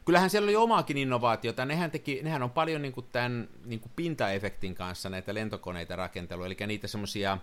Kyllähän 0.05 0.29
siellä 0.29 0.45
oli 0.45 0.55
omaakin 0.55 0.97
innovaatiota. 0.97 1.65
Nehän, 1.65 1.91
teki, 1.91 2.19
nehän 2.23 2.43
on 2.43 2.49
paljon 2.51 2.81
niin 2.81 2.93
kuin 2.93 3.05
tämän 3.11 3.49
niin 3.65 3.79
kuin 3.79 3.91
pintaefektin 3.95 4.75
kanssa 4.75 5.09
näitä 5.09 5.33
lentokoneita 5.33 5.95
rakentelua, 5.95 6.45
eli 6.45 6.57
niitä 6.67 6.87
semmoisia 6.87 7.37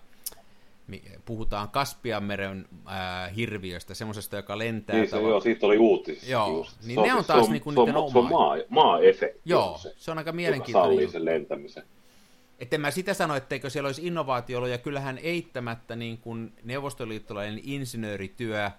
puhutaan 1.24 1.68
Kaspianmeren 1.68 2.68
äh, 2.86 3.36
hirviöstä, 3.36 3.94
semmoisesta, 3.94 4.36
joka 4.36 4.58
lentää. 4.58 4.96
Niin, 4.96 5.10
se, 5.10 5.16
joo, 5.16 5.40
siitä 5.40 5.66
oli 5.66 5.78
uutisissa 5.78 6.30
Joo, 6.30 6.56
just. 6.56 6.76
niin 6.84 7.00
se 7.00 7.06
ne 7.06 7.14
on 7.14 7.24
taas 7.24 7.46
se 7.46 7.52
niinku 7.52 7.70
niiden 7.70 7.96
oma. 7.96 8.12
Se 8.12 8.18
on 8.18 8.28
maa, 8.28 8.56
maa-efekti. 8.68 9.40
Joo, 9.44 9.78
se, 9.78 9.94
se 9.96 10.10
on 10.10 10.18
aika 10.18 10.32
mielenkiintoinen. 10.32 11.00
Joka 11.00 11.12
sen 11.12 11.24
lentämisen. 11.24 11.82
Että 12.58 12.78
mä 12.78 12.90
sitä 12.90 13.14
sano, 13.14 13.36
etteikö 13.36 13.70
siellä 13.70 13.88
olisi 13.88 14.06
innovaatiolla, 14.06 14.68
ja 14.68 14.78
kyllähän 14.78 15.18
eittämättä 15.18 15.96
niin 15.96 16.18
kuin 16.18 16.52
neuvostoliittolainen 16.64 17.60
insinöörityö, 17.62 18.70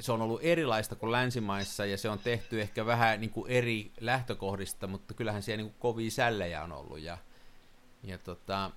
se 0.00 0.12
on 0.12 0.22
ollut 0.22 0.40
erilaista 0.42 0.94
kuin 0.94 1.12
länsimaissa, 1.12 1.86
ja 1.86 1.98
se 1.98 2.08
on 2.08 2.18
tehty 2.18 2.60
ehkä 2.60 2.86
vähän 2.86 3.20
niin 3.20 3.30
kuin 3.30 3.50
eri 3.50 3.92
lähtökohdista, 4.00 4.86
mutta 4.86 5.14
kyllähän 5.14 5.42
siellä 5.42 5.62
niin 5.62 5.72
kuin 5.72 5.80
kovia 5.80 6.10
sällejä 6.10 6.62
on 6.62 6.72
ollut, 6.72 7.00
ja, 7.00 7.18
ja 8.02 8.18
tota, 8.18 8.70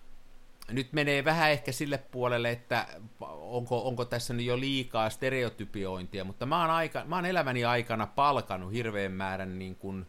nyt 0.71 0.93
menee 0.93 1.25
vähän 1.25 1.51
ehkä 1.51 1.71
sille 1.71 1.97
puolelle, 1.97 2.51
että 2.51 2.87
onko, 3.29 3.87
onko 3.87 4.05
tässä 4.05 4.33
nyt 4.33 4.45
jo 4.45 4.59
liikaa 4.59 5.09
stereotypiointia, 5.09 6.23
mutta 6.23 6.45
mä 6.45 6.61
oon, 6.61 6.71
aika, 6.71 7.03
mä 7.05 7.15
oon 7.15 7.25
elämäni 7.25 7.65
aikana 7.65 8.07
palkanut 8.07 8.73
hirveän 8.73 9.11
määrän 9.11 9.59
niin 9.59 9.75
kuin 9.75 10.05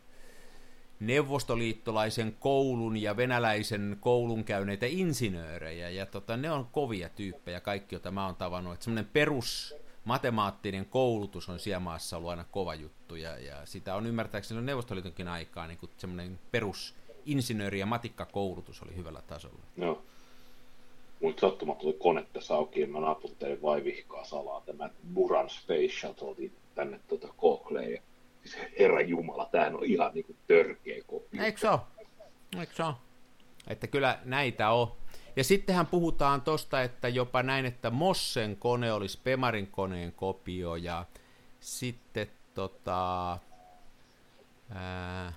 neuvostoliittolaisen 1.00 2.36
koulun 2.40 2.96
ja 2.96 3.16
venäläisen 3.16 3.96
koulun 4.00 4.44
käyneitä 4.44 4.86
insinöörejä, 4.88 5.90
ja 5.90 6.06
tota, 6.06 6.36
ne 6.36 6.50
on 6.50 6.66
kovia 6.66 7.08
tyyppejä, 7.08 7.60
kaikki, 7.60 7.94
joita 7.94 8.10
mä 8.10 8.26
oon 8.26 8.36
tavannut, 8.36 8.74
että 8.74 8.84
semmoinen 8.84 9.10
perus 9.12 9.74
matemaattinen 10.06 10.86
koulutus 10.86 11.48
on 11.48 11.58
siellä 11.58 11.80
maassa 11.80 12.16
ollut 12.16 12.30
aina 12.30 12.44
kova 12.50 12.74
juttu, 12.74 13.16
ja, 13.16 13.38
ja 13.38 13.66
sitä 13.66 13.94
on 13.94 14.06
ymmärtääkseni 14.06 14.62
Neuvostoliitonkin 14.62 15.28
aikaa, 15.28 15.66
niin 15.66 15.78
kuin 15.78 15.90
semmoinen 15.96 16.38
perus 16.50 16.94
insinööri- 17.26 17.78
ja 17.78 17.86
matikkakoulutus 17.86 18.82
oli 18.82 18.96
hyvällä 18.96 19.22
tasolla. 19.22 19.62
Joo 19.76 20.02
mutta 21.20 21.40
sattumat 21.40 21.78
tuli 21.78 21.92
kone 21.92 22.26
tässä 22.32 22.54
auki 22.54 22.80
ja 22.80 22.86
mä 22.86 23.00
naputtelin 23.00 23.62
vai 23.62 23.84
vihkaa 23.84 24.24
salaa 24.24 24.60
tämä 24.60 24.90
Buran 25.14 25.50
Space 25.50 26.00
Shuttle 26.00 26.50
tänne 26.74 27.00
tuota 27.08 27.28
Cochleen. 27.40 27.92
Ja 27.92 28.00
siis 28.42 28.56
herra 28.78 29.00
Jumala, 29.00 29.48
tämähän 29.52 29.74
on 29.74 29.84
ihan 29.84 30.10
niinku 30.14 30.36
törkeä 30.46 31.02
kopio. 31.06 31.42
Eikö 31.42 31.60
se 31.60 31.68
ole? 31.68 31.80
Eikö 32.60 32.74
se 32.74 32.82
ole? 32.82 32.94
Että 33.68 33.86
kyllä 33.86 34.18
näitä 34.24 34.70
on. 34.70 34.92
Ja 35.36 35.44
sittenhän 35.44 35.86
puhutaan 35.86 36.42
tosta, 36.42 36.82
että 36.82 37.08
jopa 37.08 37.42
näin, 37.42 37.66
että 37.66 37.90
Mossen 37.90 38.56
kone 38.56 38.92
olisi 38.92 39.20
Pemarin 39.24 39.66
koneen 39.66 40.12
kopio 40.12 40.76
ja 40.76 41.04
sitten 41.60 42.26
tota... 42.54 43.38
Ää, 44.74 45.32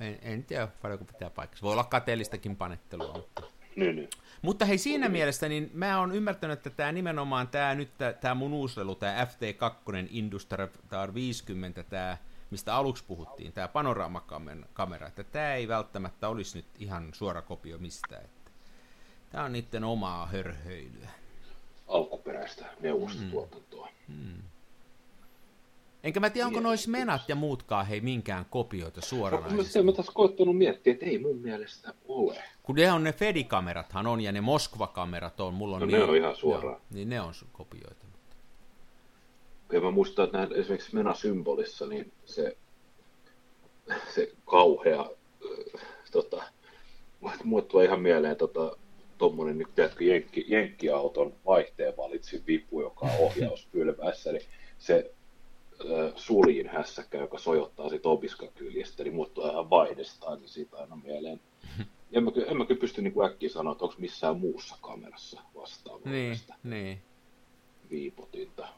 en, 0.00 0.18
en 0.22 0.44
tiedä 0.44 0.68
paljonko 0.82 1.04
pitää 1.04 1.30
paikassa. 1.30 1.62
Voi 1.62 1.72
olla 1.72 1.84
kateellistakin 1.84 2.56
panettelua, 2.56 3.12
mutta... 3.12 3.42
Niin, 3.76 3.96
niin. 3.96 4.08
Mutta 4.42 4.64
hei, 4.64 4.78
siinä 4.78 5.08
mielessä 5.08 5.48
niin 5.48 5.70
mä 5.74 6.00
oon 6.00 6.12
ymmärtänyt, 6.12 6.58
että 6.58 6.70
tämä 6.70 6.92
nimenomaan 6.92 7.48
tämä 7.48 7.74
nyt 7.74 7.90
tämä 8.20 8.34
mun 8.34 8.52
uuslelu, 8.52 8.94
tämä 8.94 9.24
FT2 9.24 10.06
Industar 10.10 10.68
50, 11.14 11.82
tämä 11.82 12.16
mistä 12.50 12.74
aluksi 12.74 13.04
puhuttiin, 13.04 13.52
tämä 13.52 13.68
panoramakamera, 13.68 15.06
että 15.06 15.24
tämä 15.24 15.54
ei 15.54 15.68
välttämättä 15.68 16.28
olisi 16.28 16.58
nyt 16.58 16.66
ihan 16.78 17.08
suora 17.12 17.42
kopio 17.42 17.78
mistään. 17.78 18.28
Tämä 19.30 19.44
on 19.44 19.52
niiden 19.52 19.84
omaa 19.84 20.26
hörhöilyä. 20.26 21.08
alkuperäistä 21.88 22.64
neuvostotuotantoa. 22.80 23.88
Hmm. 24.08 24.42
Enkä 26.04 26.20
mä 26.20 26.30
tiedä, 26.30 26.46
onko 26.46 26.60
nois 26.60 26.88
menat 26.88 27.28
ja 27.28 27.34
muutkaan 27.34 27.86
hei 27.86 28.00
minkään 28.00 28.46
kopioita 28.50 29.00
suoranaisesti. 29.00 29.78
Mä, 29.78 29.84
mä 29.84 29.92
taas 29.92 30.10
koettanut 30.10 30.58
miettiä, 30.58 30.92
että 30.92 31.06
ei 31.06 31.18
mun 31.18 31.36
mielestä 31.38 31.94
ole. 32.08 32.42
Kun 32.62 32.76
ne 32.76 32.92
on 32.92 33.04
ne 33.04 33.12
Fedi-kamerathan 33.12 34.06
on 34.06 34.20
ja 34.20 34.32
ne 34.32 34.40
Moskva-kamerat 34.40 35.40
on, 35.40 35.54
mulla 35.54 35.76
on 35.76 35.80
No 35.80 35.86
niin, 35.86 35.98
ne 35.98 36.04
on 36.04 36.16
ihan 36.16 36.36
suoraan. 36.36 36.72
Joo, 36.74 36.80
niin 36.90 37.08
ne 37.08 37.20
on 37.20 37.32
su- 37.34 37.46
kopioita. 37.52 38.06
Ja 39.72 39.80
mä 39.80 39.90
muistan, 39.90 40.24
että 40.24 40.38
näin, 40.38 40.52
esimerkiksi 40.52 40.94
Mena-symbolissa, 40.96 41.86
niin 41.86 42.12
se, 42.24 42.56
se 44.14 44.32
kauhea, 44.46 45.00
äh, 45.00 45.82
tota, 46.12 46.42
tulee 47.68 47.84
ihan 47.86 48.00
mieleen 48.00 48.36
tota, 48.36 48.76
tommonen, 49.18 49.58
nyt 49.58 49.74
tiedätkö, 49.74 50.04
jenkki, 50.04 50.44
jenkkiauton 50.48 51.34
vaihteen 51.46 51.96
valitsin 51.96 52.42
vipu, 52.46 52.80
joka 52.80 53.06
on 53.06 53.18
ohjauspylvässä, 53.18 54.32
niin 54.32 54.46
se 54.78 55.14
äh, 55.80 56.12
suljin 56.16 56.68
hässäkkä, 56.68 57.18
joka 57.18 57.38
sojottaa 57.38 57.88
sit 57.88 58.06
obiskakyljestä, 58.06 59.04
niin 59.04 59.30
tulee 59.34 59.50
ihan 59.52 59.70
vaihdestaan, 59.70 60.38
niin 60.38 60.48
siitä 60.48 60.76
aina 60.76 60.96
mieleen. 60.96 61.40
En 62.12 62.24
mä, 62.24 62.30
en 62.46 62.56
mä 62.56 62.64
kyllä 62.66 62.80
pysty 62.80 63.02
niin 63.02 63.24
äkkiä 63.24 63.48
sanoa, 63.48 63.72
että 63.72 63.84
onko 63.84 63.96
missään 63.98 64.40
muussa 64.40 64.76
kamerassa 64.80 65.40
vastaavaa 65.54 66.10
Niin, 66.10 66.36
niin. 66.64 67.02
viipotinta. 67.90 68.68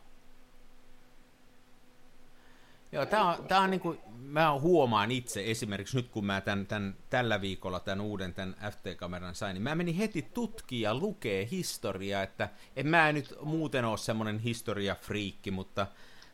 Joo, 2.93 3.07
tää 3.07 3.25
on, 3.25 3.45
tää 3.45 3.61
on 3.61 3.71
niinku, 3.71 3.97
mä 4.19 4.59
huomaan 4.59 5.11
itse 5.11 5.51
esimerkiksi 5.51 5.97
nyt 5.97 6.09
kun 6.09 6.25
mä 6.25 6.41
tän, 6.41 6.67
tän, 6.67 6.95
tällä 7.11 7.41
viikolla 7.41 7.81
tämän 7.81 8.01
uuden 8.01 8.35
tämän 8.35 8.57
FT-kameran 8.71 9.35
sain, 9.35 9.55
niin 9.55 9.63
mä 9.63 9.75
menin 9.75 9.95
heti 9.95 10.23
tutkia 10.23 10.91
ja 10.91 10.95
lukee 10.95 11.49
historiaa, 11.51 12.23
että 12.23 12.49
en 12.77 12.87
mä 12.87 13.13
nyt 13.13 13.35
muuten 13.43 13.85
ole 13.85 13.99
semmoinen 13.99 14.39
historiafriikki, 14.39 15.51
mutta, 15.51 15.87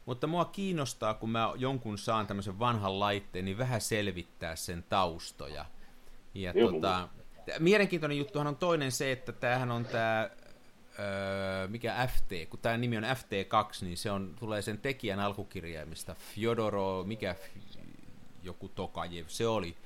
mutta 0.06 0.26
mua 0.26 0.44
kiinnostaa, 0.44 1.14
kun 1.14 1.30
mä 1.30 1.52
jonkun 1.56 1.98
saan 1.98 2.26
tämmöisen 2.26 2.58
vanhan 2.58 3.00
laitteen, 3.00 3.44
niin 3.44 3.58
vähän 3.58 3.80
selvittää 3.80 4.56
sen 4.56 4.84
taustoja. 4.88 5.64
Ja 6.34 6.52
Joo, 6.54 6.72
tota, 6.72 7.08
mielenkiintoinen 7.58 8.18
juttuhan 8.18 8.46
on 8.46 8.56
toinen 8.56 8.92
se, 8.92 9.12
että 9.12 9.32
tämähän 9.32 9.70
on 9.70 9.84
tämä 9.84 10.30
öö, 10.98 11.68
mikä 11.68 12.08
FT, 12.16 12.50
kun 12.50 12.60
tämä 12.60 12.76
nimi 12.76 12.96
on 12.96 13.04
FT2, 13.04 13.84
niin 13.84 13.96
se 13.96 14.10
on, 14.10 14.34
tulee 14.38 14.62
sen 14.62 14.78
tekijän 14.78 15.20
alkukirjaimista. 15.20 16.14
Fyodoro, 16.34 17.04
mikä 17.04 17.34
F- 17.38 17.78
joku 18.42 18.68
Tokajev, 18.68 19.24
se 19.28 19.46
oli. 19.46 19.76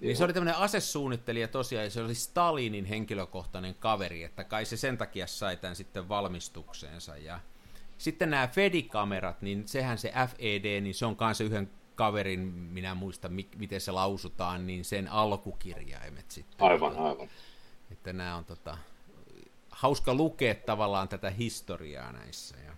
Niin 0.00 0.16
se 0.16 0.24
oli 0.24 0.32
tämmöinen 0.32 0.60
asesuunnittelija 0.60 1.48
tosiaan, 1.48 1.84
ja 1.84 1.90
se 1.90 2.02
oli 2.02 2.14
Stalinin 2.14 2.84
henkilökohtainen 2.84 3.74
kaveri, 3.74 4.24
että 4.24 4.44
kai 4.44 4.64
se 4.64 4.76
sen 4.76 4.98
takia 4.98 5.26
sai 5.26 5.56
tämän 5.56 5.76
sitten 5.76 6.08
valmistukseensa. 6.08 7.16
Ja 7.16 7.40
sitten 7.98 8.30
nämä 8.30 8.46
Fedi-kamerat, 8.48 9.42
niin 9.42 9.68
sehän 9.68 9.98
se 9.98 10.12
FED, 10.28 10.80
niin 10.80 10.94
se 10.94 11.06
on 11.06 11.16
kanssa 11.16 11.44
yhden 11.44 11.70
kaverin, 11.94 12.40
minä 12.48 12.94
muista 12.94 13.28
mi- 13.28 13.48
miten 13.56 13.80
se 13.80 13.92
lausutaan, 13.92 14.66
niin 14.66 14.84
sen 14.84 15.08
alkukirjaimet 15.08 16.30
sitten. 16.30 16.66
Aivan, 16.66 16.96
aivan. 16.96 17.28
Että 17.90 18.12
nämä 18.12 18.36
on 18.36 18.44
tota, 18.44 18.78
hauska 19.78 20.14
lukea 20.14 20.54
tavallaan 20.54 21.08
tätä 21.08 21.30
historiaa 21.30 22.12
näissä. 22.12 22.56
Ja, 22.66 22.72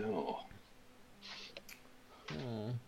Joo. 0.00 0.44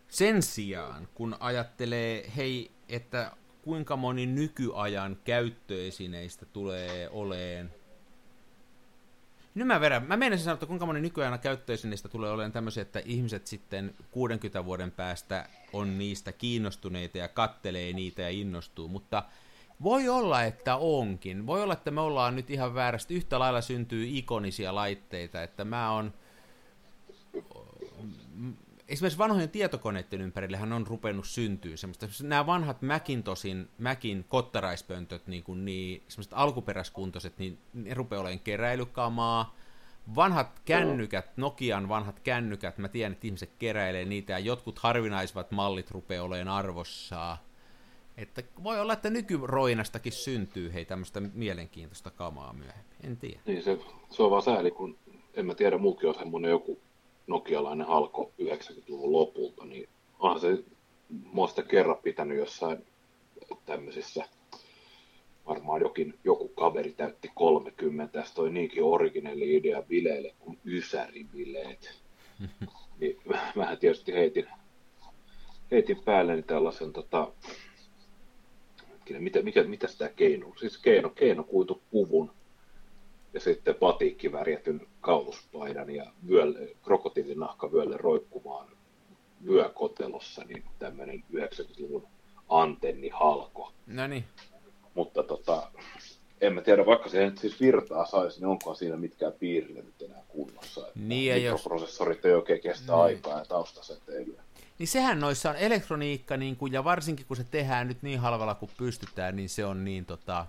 sen 0.09 0.43
sijaan, 0.43 1.09
kun 1.15 1.37
ajattelee, 1.41 2.33
hei, 2.37 2.71
että 2.89 3.33
kuinka 3.63 3.97
moni 3.97 4.27
nykyajan 4.27 5.17
käyttöesineistä 5.25 6.47
tulee 6.47 7.09
oleen 7.09 7.75
nyt 9.55 9.67
mä 9.67 9.81
verran, 9.81 10.03
mä 10.03 10.17
menen 10.17 10.39
sanoa, 10.39 10.55
että 10.55 10.67
kuinka 10.67 10.87
moni 10.87 11.01
nykyajan 11.01 11.39
käyttöesineistä 11.39 12.09
tulee 12.09 12.31
olemaan 12.31 12.53
tämmöisiä, 12.53 12.83
että 12.83 13.03
ihmiset 13.05 13.47
sitten 13.47 13.95
60 14.11 14.65
vuoden 14.65 14.91
päästä 14.91 15.49
on 15.73 15.99
niistä 15.99 16.33
kiinnostuneita 16.33 17.19
ja 17.19 17.29
kattelee 17.29 17.93
niitä 17.93 18.23
ja 18.23 18.31
innostuu, 18.31 18.89
mutta 18.89 19.23
voi 19.83 20.09
olla, 20.09 20.43
että 20.43 20.77
onkin. 20.77 21.47
Voi 21.47 21.63
olla, 21.63 21.73
että 21.73 21.91
me 21.91 22.01
ollaan 22.01 22.37
nyt 22.37 22.51
ihan 22.51 22.75
väärästi. 22.75 23.15
Yhtä 23.15 23.39
lailla 23.39 23.61
syntyy 23.61 24.07
ikonisia 24.09 24.75
laitteita, 24.75 25.43
että 25.43 25.65
mä 25.65 25.91
on... 25.91 26.15
Esimerkiksi 28.89 29.19
vanhojen 29.19 29.51
tietokoneiden 29.51 30.21
ympärillehän 30.21 30.73
on 30.73 30.87
rupenut 30.87 31.27
syntyä 31.27 31.77
semmoista, 31.77 32.07
nämä 32.23 32.47
vanhat 32.47 32.83
Macintoshin, 32.83 33.69
Macin 33.79 34.25
kottaraispöntöt, 34.29 35.27
niin 35.27 35.43
kuin 35.43 35.65
niin, 35.65 36.03
semmoiset 36.09 36.33
alkuperäiskuntoiset, 36.37 37.39
niin 37.39 37.59
ne 37.75 37.95
rupeaa 37.95 38.21
olemaan 38.21 38.41
keräilykamaa. 38.41 39.55
Vanhat 40.15 40.61
kännykät, 40.65 41.37
Nokian 41.37 41.89
vanhat 41.89 42.21
kännykät, 42.21 42.79
mä 42.79 42.89
tiedän, 42.89 43.13
että 43.13 43.27
ihmiset 43.27 43.51
keräilee 43.59 44.05
niitä, 44.05 44.33
ja 44.33 44.39
jotkut 44.39 44.79
harvinaisvat 44.79 45.51
mallit 45.51 45.91
rupeaa 45.91 46.25
olemaan 46.25 46.49
arvossaan. 46.49 47.39
Että 48.17 48.43
voi 48.63 48.81
olla, 48.81 48.93
että 48.93 49.11
nykyroinastakin 49.11 50.13
syntyy 50.13 50.73
hei 50.73 50.85
tämmöistä 50.85 51.21
mielenkiintoista 51.21 52.11
kamaa 52.11 52.53
myöhemmin. 52.53 52.97
En 53.05 53.17
tiedä. 53.17 53.41
Niin 53.47 53.63
se, 53.63 53.79
se 54.11 54.23
on 54.23 54.31
vaan 54.31 54.43
sääli, 54.43 54.71
kun 54.71 54.99
en 55.35 55.47
mä 55.47 55.55
tiedä, 55.55 55.79
mulki 55.79 56.07
on 56.07 56.15
semmoinen 56.15 56.51
joku 56.51 56.81
nokialainen 57.27 57.87
halko 57.87 58.33
90-luvun 58.43 59.13
lopulta, 59.13 59.65
niin 59.65 59.89
onhan 60.19 60.41
se 60.41 60.65
mä 61.09 61.41
oon 61.41 61.49
sitä 61.49 61.63
kerran 61.63 61.99
pitänyt 62.03 62.39
jossain 62.39 62.87
tämmöisissä, 63.67 64.25
varmaan 65.47 65.81
jokin, 65.81 66.19
joku 66.25 66.49
kaveri 66.49 66.93
täytti 66.93 67.31
30, 67.35 68.19
ja 68.19 68.25
se 68.25 68.35
toi 68.35 68.51
niinkin 68.51 68.83
originelli 68.83 69.57
idea 69.57 69.83
bileille 69.83 70.35
kuin 70.39 70.59
ysäribileet. 70.65 72.03
niin 73.01 73.17
mähän 73.57 73.79
tietysti 73.79 74.13
heitin, 74.13 74.47
heitin 75.71 76.03
päälleni 76.05 76.43
tällaisen 76.43 76.93
tota, 76.93 77.33
hetkinen, 79.05 79.23
mitä, 79.23 79.43
mikä, 79.43 79.63
mitä 79.65 79.89
sitä 79.89 80.09
keino, 80.09 80.53
siis 80.61 80.79
keino, 80.79 81.11
keinokuitupuvun 81.11 82.31
ja 83.35 83.41
sitten 83.41 83.75
patiikki 83.75 84.33
värjätyn 84.33 84.87
kauluspaidan 85.01 85.91
ja 85.91 86.07
vyölle, 86.29 86.77
krokotiilinahkavyölle 86.85 87.97
roikkumaan 87.97 88.69
vyökotelossa, 89.47 90.43
niin 90.45 90.65
tämmöinen 90.79 91.25
90-luvun 91.35 92.07
antennihalko. 92.49 93.73
No 93.87 94.07
niin. 94.07 94.25
Mutta 94.95 95.23
tota, 95.23 95.71
en 96.41 96.53
mä 96.55 96.61
tiedä, 96.63 96.87
vaikka 96.87 97.09
se 97.09 97.25
nyt 97.25 97.39
siis 97.39 97.61
virtaa 97.61 98.07
saisi, 98.07 98.41
niin 98.41 98.47
onko 98.49 98.75
siinä 98.75 98.97
mitkään 98.97 99.33
piirilevyt 99.33 100.03
enää 100.03 100.23
kunnossa. 100.29 100.81
Että 100.89 101.01
Niin, 101.01 101.29
ja 101.31 101.37
jos- 101.37 101.53
mikroprosessorit 101.61 102.25
ei 102.25 102.33
oikein 102.35 102.61
kestä 102.61 102.93
Niin. 102.93 103.01
aikaa 103.03 103.39
ja 103.39 103.45
taustaseteilyä. 103.45 104.43
Niin 104.79 104.89
sehän 104.89 105.21
noissa 105.21 105.51
on 105.51 105.57
elektroniikka, 105.57 106.37
niin 106.37 106.57
kuin, 106.57 106.73
ja 106.73 106.85
varsinkin 106.85 107.27
kun 107.27 107.37
se 107.37 107.45
tehdään 107.45 107.89
nyt 107.89 108.03
niin 108.03 108.21
halvalla 108.21 108.55
kuin 108.55 108.71
pystytään, 108.77 109.37
niin 109.37 109.49
se 109.49 109.65
on 109.65 109.85
niin 109.85 110.07
tota, 110.07 110.47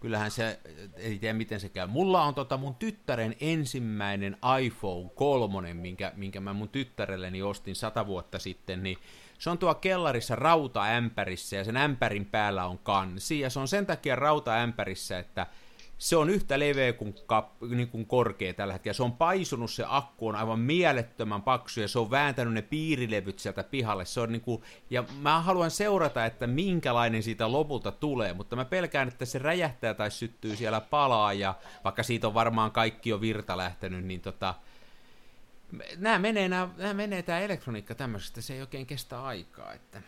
kyllähän 0.00 0.30
se, 0.30 0.60
ei 0.96 1.18
tiedä 1.18 1.34
miten 1.34 1.60
se 1.60 1.68
käy. 1.68 1.86
Mulla 1.86 2.22
on 2.22 2.34
tota 2.34 2.56
mun 2.56 2.74
tyttären 2.74 3.36
ensimmäinen 3.40 4.36
iPhone 4.60 5.10
3, 5.14 5.74
minkä, 5.74 6.12
minkä 6.16 6.40
mä 6.40 6.52
mun 6.52 6.68
tyttärelleni 6.68 7.42
ostin 7.42 7.76
sata 7.76 8.06
vuotta 8.06 8.38
sitten, 8.38 8.82
niin 8.82 8.98
se 9.38 9.50
on 9.50 9.58
tuo 9.58 9.74
kellarissa 9.74 10.36
rautaämpärissä 10.36 11.56
ja 11.56 11.64
sen 11.64 11.76
ämpärin 11.76 12.26
päällä 12.26 12.66
on 12.66 12.78
kansi 12.78 13.40
ja 13.40 13.50
se 13.50 13.60
on 13.60 13.68
sen 13.68 13.86
takia 13.86 14.16
rautaämpärissä, 14.16 15.18
että 15.18 15.46
se 15.98 16.16
on 16.16 16.30
yhtä 16.30 16.58
leveä 16.58 16.92
kuin, 16.92 17.14
kap, 17.26 17.62
niin 17.62 17.88
kuin 17.88 18.06
korkea 18.06 18.54
tällä 18.54 18.72
hetkellä. 18.72 18.94
Se 18.94 19.02
on 19.02 19.12
paisunut, 19.12 19.70
se 19.70 19.84
akku 19.88 20.28
on 20.28 20.36
aivan 20.36 20.58
mielettömän 20.58 21.42
paksu 21.42 21.80
ja 21.80 21.88
se 21.88 21.98
on 21.98 22.10
vääntänyt 22.10 22.54
ne 22.54 22.62
piirilevyt 22.62 23.38
sieltä 23.38 23.62
pihalle. 23.62 24.04
Se 24.04 24.20
on 24.20 24.32
niin 24.32 24.42
kuin, 24.42 24.62
ja 24.90 25.04
mä 25.20 25.40
haluan 25.40 25.70
seurata, 25.70 26.26
että 26.26 26.46
minkälainen 26.46 27.22
siitä 27.22 27.52
lopulta 27.52 27.92
tulee, 27.92 28.32
mutta 28.32 28.56
mä 28.56 28.64
pelkään, 28.64 29.08
että 29.08 29.24
se 29.24 29.38
räjähtää 29.38 29.94
tai 29.94 30.10
syttyy 30.10 30.56
siellä 30.56 30.80
palaa 30.80 31.32
ja 31.32 31.54
vaikka 31.84 32.02
siitä 32.02 32.26
on 32.26 32.34
varmaan 32.34 32.72
kaikki 32.72 33.10
jo 33.10 33.20
virta 33.20 33.56
lähtenyt, 33.56 34.04
niin 34.04 34.20
tota, 34.20 34.54
nämä 35.96 36.18
menee, 36.18 36.48
nämä, 36.48 36.68
nämä 36.76 36.94
menee 36.94 37.22
tämä 37.22 37.40
elektroniikka 37.40 37.94
tämmöisestä, 37.94 38.40
se 38.40 38.54
ei 38.54 38.60
oikein 38.60 38.86
kestä 38.86 39.22
aikaa. 39.22 39.72
Että. 39.72 40.02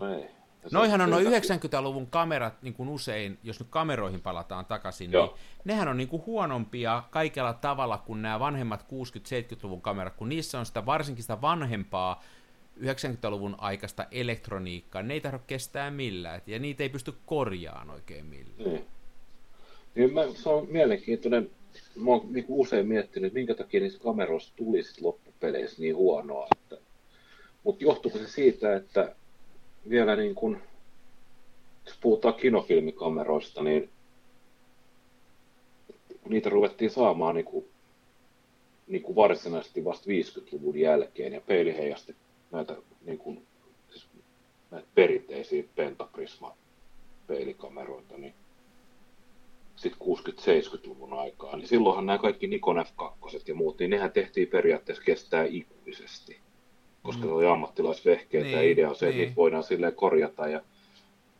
No 0.00 0.14
ei. 0.14 0.37
Noihan 0.72 1.00
on 1.00 1.10
noin 1.10 1.24
takia- 1.24 1.56
90-luvun 1.56 2.06
kamerat 2.06 2.62
niin 2.62 2.74
kuin 2.74 2.88
usein, 2.88 3.38
jos 3.42 3.60
nyt 3.60 3.68
kameroihin 3.70 4.20
palataan 4.20 4.66
takaisin, 4.66 5.12
Joo. 5.12 5.26
niin 5.26 5.36
nehän 5.64 5.88
on 5.88 5.96
niin 5.96 6.08
kuin 6.08 6.26
huonompia 6.26 7.02
kaikella 7.10 7.52
tavalla 7.52 7.98
kuin 7.98 8.22
nämä 8.22 8.40
vanhemmat 8.40 8.82
60-70-luvun 8.82 9.82
kamerat, 9.82 10.14
kun 10.14 10.28
niissä 10.28 10.58
on 10.58 10.66
sitä 10.66 10.86
varsinkin 10.86 11.22
sitä 11.22 11.40
vanhempaa 11.40 12.22
90-luvun 12.80 13.54
aikaista 13.58 14.06
elektroniikkaa. 14.10 15.02
Ne 15.02 15.14
ei 15.14 15.20
tarvitse 15.20 15.46
kestää 15.46 15.90
millään, 15.90 16.42
ja 16.46 16.58
niitä 16.58 16.82
ei 16.82 16.88
pysty 16.88 17.12
korjaamaan 17.26 17.90
oikein 17.90 18.26
millään. 18.26 18.70
Niin. 18.72 18.84
niin 19.94 20.14
mä, 20.14 20.22
se 20.34 20.48
on 20.48 20.66
mielenkiintoinen. 20.70 21.50
Mä 21.96 22.10
oon 22.10 22.32
niin 22.32 22.44
usein 22.48 22.88
miettinyt, 22.88 23.26
että 23.26 23.38
minkä 23.38 23.54
takia 23.54 23.80
niistä 23.80 24.02
kameroista 24.02 24.52
tuli 24.56 24.82
sit 24.82 25.00
loppupeleissä 25.00 25.82
niin 25.82 25.96
huonoa. 25.96 26.46
Että... 26.56 26.76
Mutta 27.64 27.84
johtuuko 27.84 28.18
se 28.18 28.28
siitä, 28.28 28.76
että 28.76 29.14
vielä 29.90 30.16
niin 30.16 30.34
kun, 30.34 30.60
jos 31.86 31.98
puhutaan 32.00 32.34
kinofilmikameroista, 32.34 33.62
niin 33.62 33.90
niitä 36.28 36.50
ruvettiin 36.50 36.90
saamaan 36.90 37.34
niin 37.34 37.44
kuin, 37.44 37.64
niin 38.86 39.02
kuin 39.02 39.16
varsinaisesti 39.16 39.84
vasta 39.84 40.06
50-luvun 40.06 40.78
jälkeen, 40.78 41.32
ja 41.32 41.40
peiliheijasti 41.40 42.16
näitä, 42.50 42.76
niin 43.04 43.18
kuin, 43.18 43.46
siis 43.90 44.08
näitä 44.70 44.88
perinteisiä 44.94 45.64
pentaprisma 45.76 46.56
peilikameroita, 47.26 48.18
niin 48.18 48.34
sitten 49.76 50.00
60-70-luvun 50.00 51.12
aikaa, 51.12 51.56
niin 51.56 51.68
silloinhan 51.68 52.06
nämä 52.06 52.18
kaikki 52.18 52.46
Nikon 52.46 52.84
F2 52.86 53.42
ja 53.46 53.54
muut, 53.54 53.78
niin 53.78 53.90
nehän 53.90 54.12
tehtiin 54.12 54.48
periaatteessa 54.48 55.04
kestää 55.04 55.44
ikuisesti, 55.44 56.38
koska 57.08 57.22
mm. 57.22 57.28
se 57.28 57.34
oli 57.34 57.46
ammattilaisvehkeet 57.46 58.44
niin, 58.44 58.56
ja 58.56 58.62
idea 58.62 58.88
on 58.88 58.96
se, 58.96 59.06
niin. 59.06 59.14
että 59.14 59.22
niitä 59.24 59.36
voidaan 59.36 59.62
silleen 59.62 59.94
korjata 59.94 60.48
ja 60.48 60.62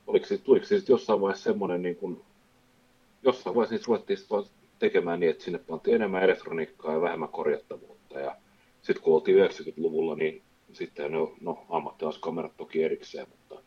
oliko 0.06 0.26
se, 0.26 0.38
tuliko 0.38 0.66
sitten 0.66 0.94
jossain 0.94 1.20
vaiheessa 1.20 1.44
semmoinen, 1.44 1.82
niin 1.82 1.96
kuin, 1.96 2.20
jossain 3.22 3.56
vaiheessa 3.56 3.74
niitä 3.74 3.86
ruvettiin 3.86 4.18
vaan 4.30 4.44
tekemään 4.78 5.20
niin, 5.20 5.30
että 5.30 5.44
sinne 5.44 5.58
pantiin 5.58 5.94
enemmän 5.94 6.22
elektroniikkaa 6.22 6.92
ja 6.92 7.00
vähemmän 7.00 7.28
korjattavuutta 7.28 8.20
ja 8.20 8.36
sitten 8.82 9.02
kun 9.02 9.14
oltiin 9.14 9.46
90-luvulla, 9.46 10.14
niin 10.14 10.42
sitten 10.72 11.12
no, 11.12 11.34
no 11.40 11.66
ammattilaiskamerat 11.68 12.56
toki 12.56 12.82
erikseen, 12.82 13.26
mutta 13.28 13.62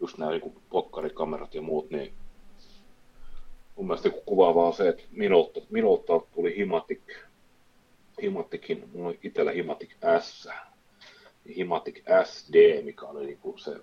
just 0.00 0.18
nämä 0.18 0.30
niin 0.30 0.54
pokkarikamerat 0.70 1.54
ja 1.54 1.62
muut, 1.62 1.90
niin 1.90 2.12
mun 3.76 3.86
mielestä 3.86 4.10
kuvaavaa 4.26 4.66
on 4.66 4.74
se, 4.74 4.88
että 4.88 5.02
minulta, 5.10 5.60
minulta 5.70 6.20
tuli 6.34 6.56
Himatic, 6.56 7.00
Himatikin, 8.22 8.88
mulla 8.92 9.08
oli 9.08 9.18
itsellä 9.22 9.52
Himatic 9.52 9.90
S, 10.20 10.48
Himatic 11.56 12.02
SD, 12.24 12.82
mikä 12.82 13.06
oli 13.06 13.26
niin 13.26 13.38
kuin 13.38 13.58
se 13.58 13.76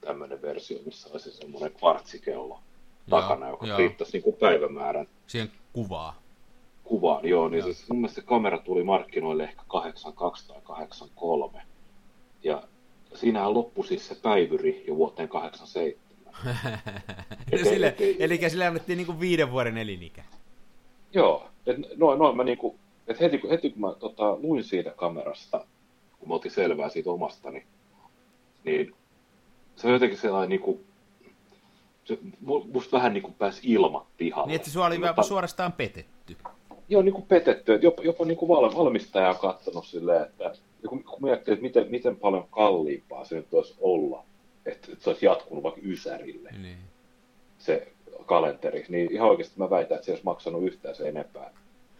tämmöinen 0.00 0.42
versio, 0.42 0.78
missä 0.86 1.08
olisi 1.12 1.30
semmoinen 1.30 1.72
kvartsikello 1.72 2.60
takana, 3.10 3.48
joka 3.48 3.66
joo. 3.66 3.78
riittäisi 3.78 4.12
niin 4.12 4.22
kuin 4.22 4.36
päivämäärän. 4.36 5.08
Siihen 5.26 5.50
kuvaa. 5.72 6.22
Kuvaan, 6.84 7.28
joo. 7.28 7.48
Niin 7.48 7.58
joo. 7.58 7.66
Siis 7.66 7.88
mun 7.88 7.98
mielestä 7.98 8.20
se 8.20 8.26
kamera 8.26 8.58
tuli 8.58 8.84
markkinoille 8.84 9.42
ehkä 9.42 9.62
82 9.68 10.48
tai 10.48 10.60
83. 10.64 11.62
Ja 12.42 12.62
siinähän 13.14 13.54
loppui 13.54 13.86
siis 13.86 14.08
se 14.08 14.14
päivyri 14.14 14.84
jo 14.86 14.96
vuoteen 14.96 15.28
87 15.28 16.08
sille, 17.70 17.96
eli 18.18 18.50
sille 18.50 18.66
annettiin 18.66 18.96
niinku 18.96 19.20
viiden 19.20 19.50
vuoden 19.50 19.78
elinikä. 19.78 20.24
Joo, 21.12 21.48
että 21.66 21.88
noin, 21.96 22.18
noin 22.18 22.36
mä 22.36 22.44
niinku, 22.44 22.78
et 23.08 23.20
heti, 23.20 23.40
heti 23.50 23.70
kun 23.70 23.80
mä 23.80 23.94
tota, 23.98 24.36
luin 24.36 24.64
siitä 24.64 24.90
kamerasta, 24.90 25.66
kun 26.18 26.28
mä 26.28 26.34
otin 26.34 26.50
selvää 26.50 26.88
siitä 26.88 27.10
omastani, 27.10 27.64
niin 28.64 28.94
se 29.76 29.86
on 29.86 29.92
jotenkin 29.92 30.18
sellainen 30.18 30.48
niinku, 30.48 30.80
se 32.04 32.18
musta 32.72 32.96
vähän 32.96 33.12
niinku 33.12 33.30
pääsi 33.38 33.60
ilmat 33.64 34.06
pihalle. 34.16 34.46
Niin, 34.46 34.56
että 34.56 34.70
se 34.70 34.80
oli 34.80 34.98
Mutta, 34.98 35.22
suorastaan 35.22 35.72
petetty. 35.72 36.36
Joo, 36.88 37.02
niinku 37.02 37.22
petetty, 37.22 37.74
että 37.74 37.86
jopa, 37.86 38.02
jopa 38.02 38.24
niinku 38.24 38.48
valmistaja 38.48 39.30
on 39.30 39.36
katsonut 39.36 39.86
silleen, 39.86 40.22
että 40.22 40.52
kun, 40.88 41.04
kun 41.04 41.22
miettii, 41.22 41.52
että 41.52 41.62
miten, 41.62 41.90
miten 41.90 42.16
paljon 42.16 42.46
kalliimpaa 42.50 43.24
se 43.24 43.36
nyt 43.36 43.54
olisi 43.54 43.74
olla, 43.80 44.24
että, 44.66 44.92
että 44.92 45.04
se 45.04 45.10
olisi 45.10 45.26
jatkunut 45.26 45.62
vaikka 45.62 45.80
Ysärille 45.84 46.50
niin. 46.62 46.78
se 47.58 47.92
kalenteri, 48.26 48.86
niin 48.88 49.12
ihan 49.12 49.30
oikeasti 49.30 49.58
mä 49.58 49.70
väitän, 49.70 49.94
että 49.94 50.06
se 50.06 50.12
olisi 50.12 50.24
maksanut 50.24 50.62
yhtään 50.62 50.94
se 50.94 51.08
enempää. 51.08 51.50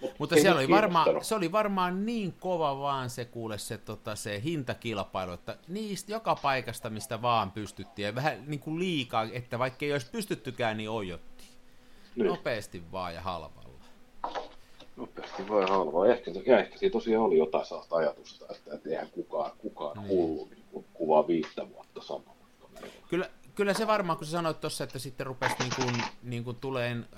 Mut 0.01 0.15
Mutta 0.19 0.37
se 0.41 0.51
oli, 0.51 0.69
varmaan, 0.69 1.25
se 1.25 1.35
oli 1.35 1.53
varmaan 1.53 2.07
niin 2.07 2.33
kova 2.33 2.79
vaan 2.79 3.11
se 3.11 3.25
kuule 3.25 3.59
se, 3.59 3.79
tota, 3.79 4.17
se 4.17 4.43
hintakilpailu, 4.45 5.33
että 5.33 5.57
niistä 5.69 6.13
joka 6.13 6.37
paikasta, 6.43 6.91
mistä 6.91 7.23
vaan 7.23 7.51
pystyttiin, 7.51 8.07
ja 8.07 8.15
vähän 8.15 8.45
niin 8.47 8.61
kuin 8.61 8.79
liikaa, 8.79 9.27
että 9.33 9.59
vaikka 9.59 9.85
ei 9.85 9.93
olisi 9.93 10.11
pystyttykään, 10.13 10.77
niin 10.77 10.91
ojottiin. 10.91 11.49
Niin. 12.17 12.27
Nopeasti 12.27 12.83
vaan 12.93 13.15
ja 13.15 13.21
halvalla. 13.21 13.69
Nopeasti 14.97 15.49
vaan 15.49 15.63
ja 15.63 15.69
halvalla. 15.69 16.07
Ehkä, 16.07 16.31
ehkä 16.59 16.79
siinä 16.79 16.93
tosiaan 16.93 17.25
oli 17.25 17.39
jotain 17.39 17.67
sellaista 17.67 17.97
ajatusta, 17.97 18.47
että, 18.51 18.75
että 18.75 18.91
eihän 18.91 19.09
kukaan, 19.11 19.51
kukaan 19.59 19.99
niin. 19.99 20.09
hullu 20.09 20.49
niin 20.51 20.85
kuvaa 20.95 21.27
viittä 21.27 21.69
vuotta 21.69 22.03
samalla. 22.03 22.39
Kyllä, 23.09 23.31
kyllä 23.59 23.75
se 23.75 23.87
varmaan, 23.87 24.19
kun 24.19 24.27
sä 24.27 24.33
sanoit 24.33 24.61
tuossa, 24.61 24.85
että 24.85 24.99
sitten 24.99 25.27
rupesi 25.27 25.55
niin 25.59 25.73
kuin, 25.77 26.03
niin 26.23 26.45
kuin 26.45 26.57
tuleen 26.57 27.09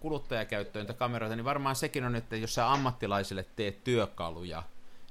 kuluttajakäyttöön 0.00 0.86
kameroita, 0.86 1.36
niin 1.36 1.44
varmaan 1.44 1.76
sekin 1.76 2.04
on, 2.04 2.16
että 2.16 2.36
jos 2.36 2.54
sä 2.54 2.72
ammattilaisille 2.72 3.46
teet 3.56 3.84
työkaluja, 3.84 4.62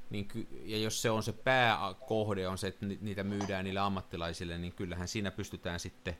niin 0.09 0.27
ky- 0.27 0.47
ja 0.65 0.77
jos 0.77 1.01
se 1.01 1.11
on 1.11 1.23
se 1.23 1.33
pääkohde, 1.33 2.47
on 2.47 2.57
se, 2.57 2.67
että 2.67 2.85
niitä 2.85 3.23
myydään 3.23 3.63
niille 3.63 3.79
ammattilaisille, 3.79 4.57
niin 4.57 4.73
kyllähän 4.73 5.07
siinä 5.07 5.31
pystytään 5.31 5.79
sitten 5.79 6.17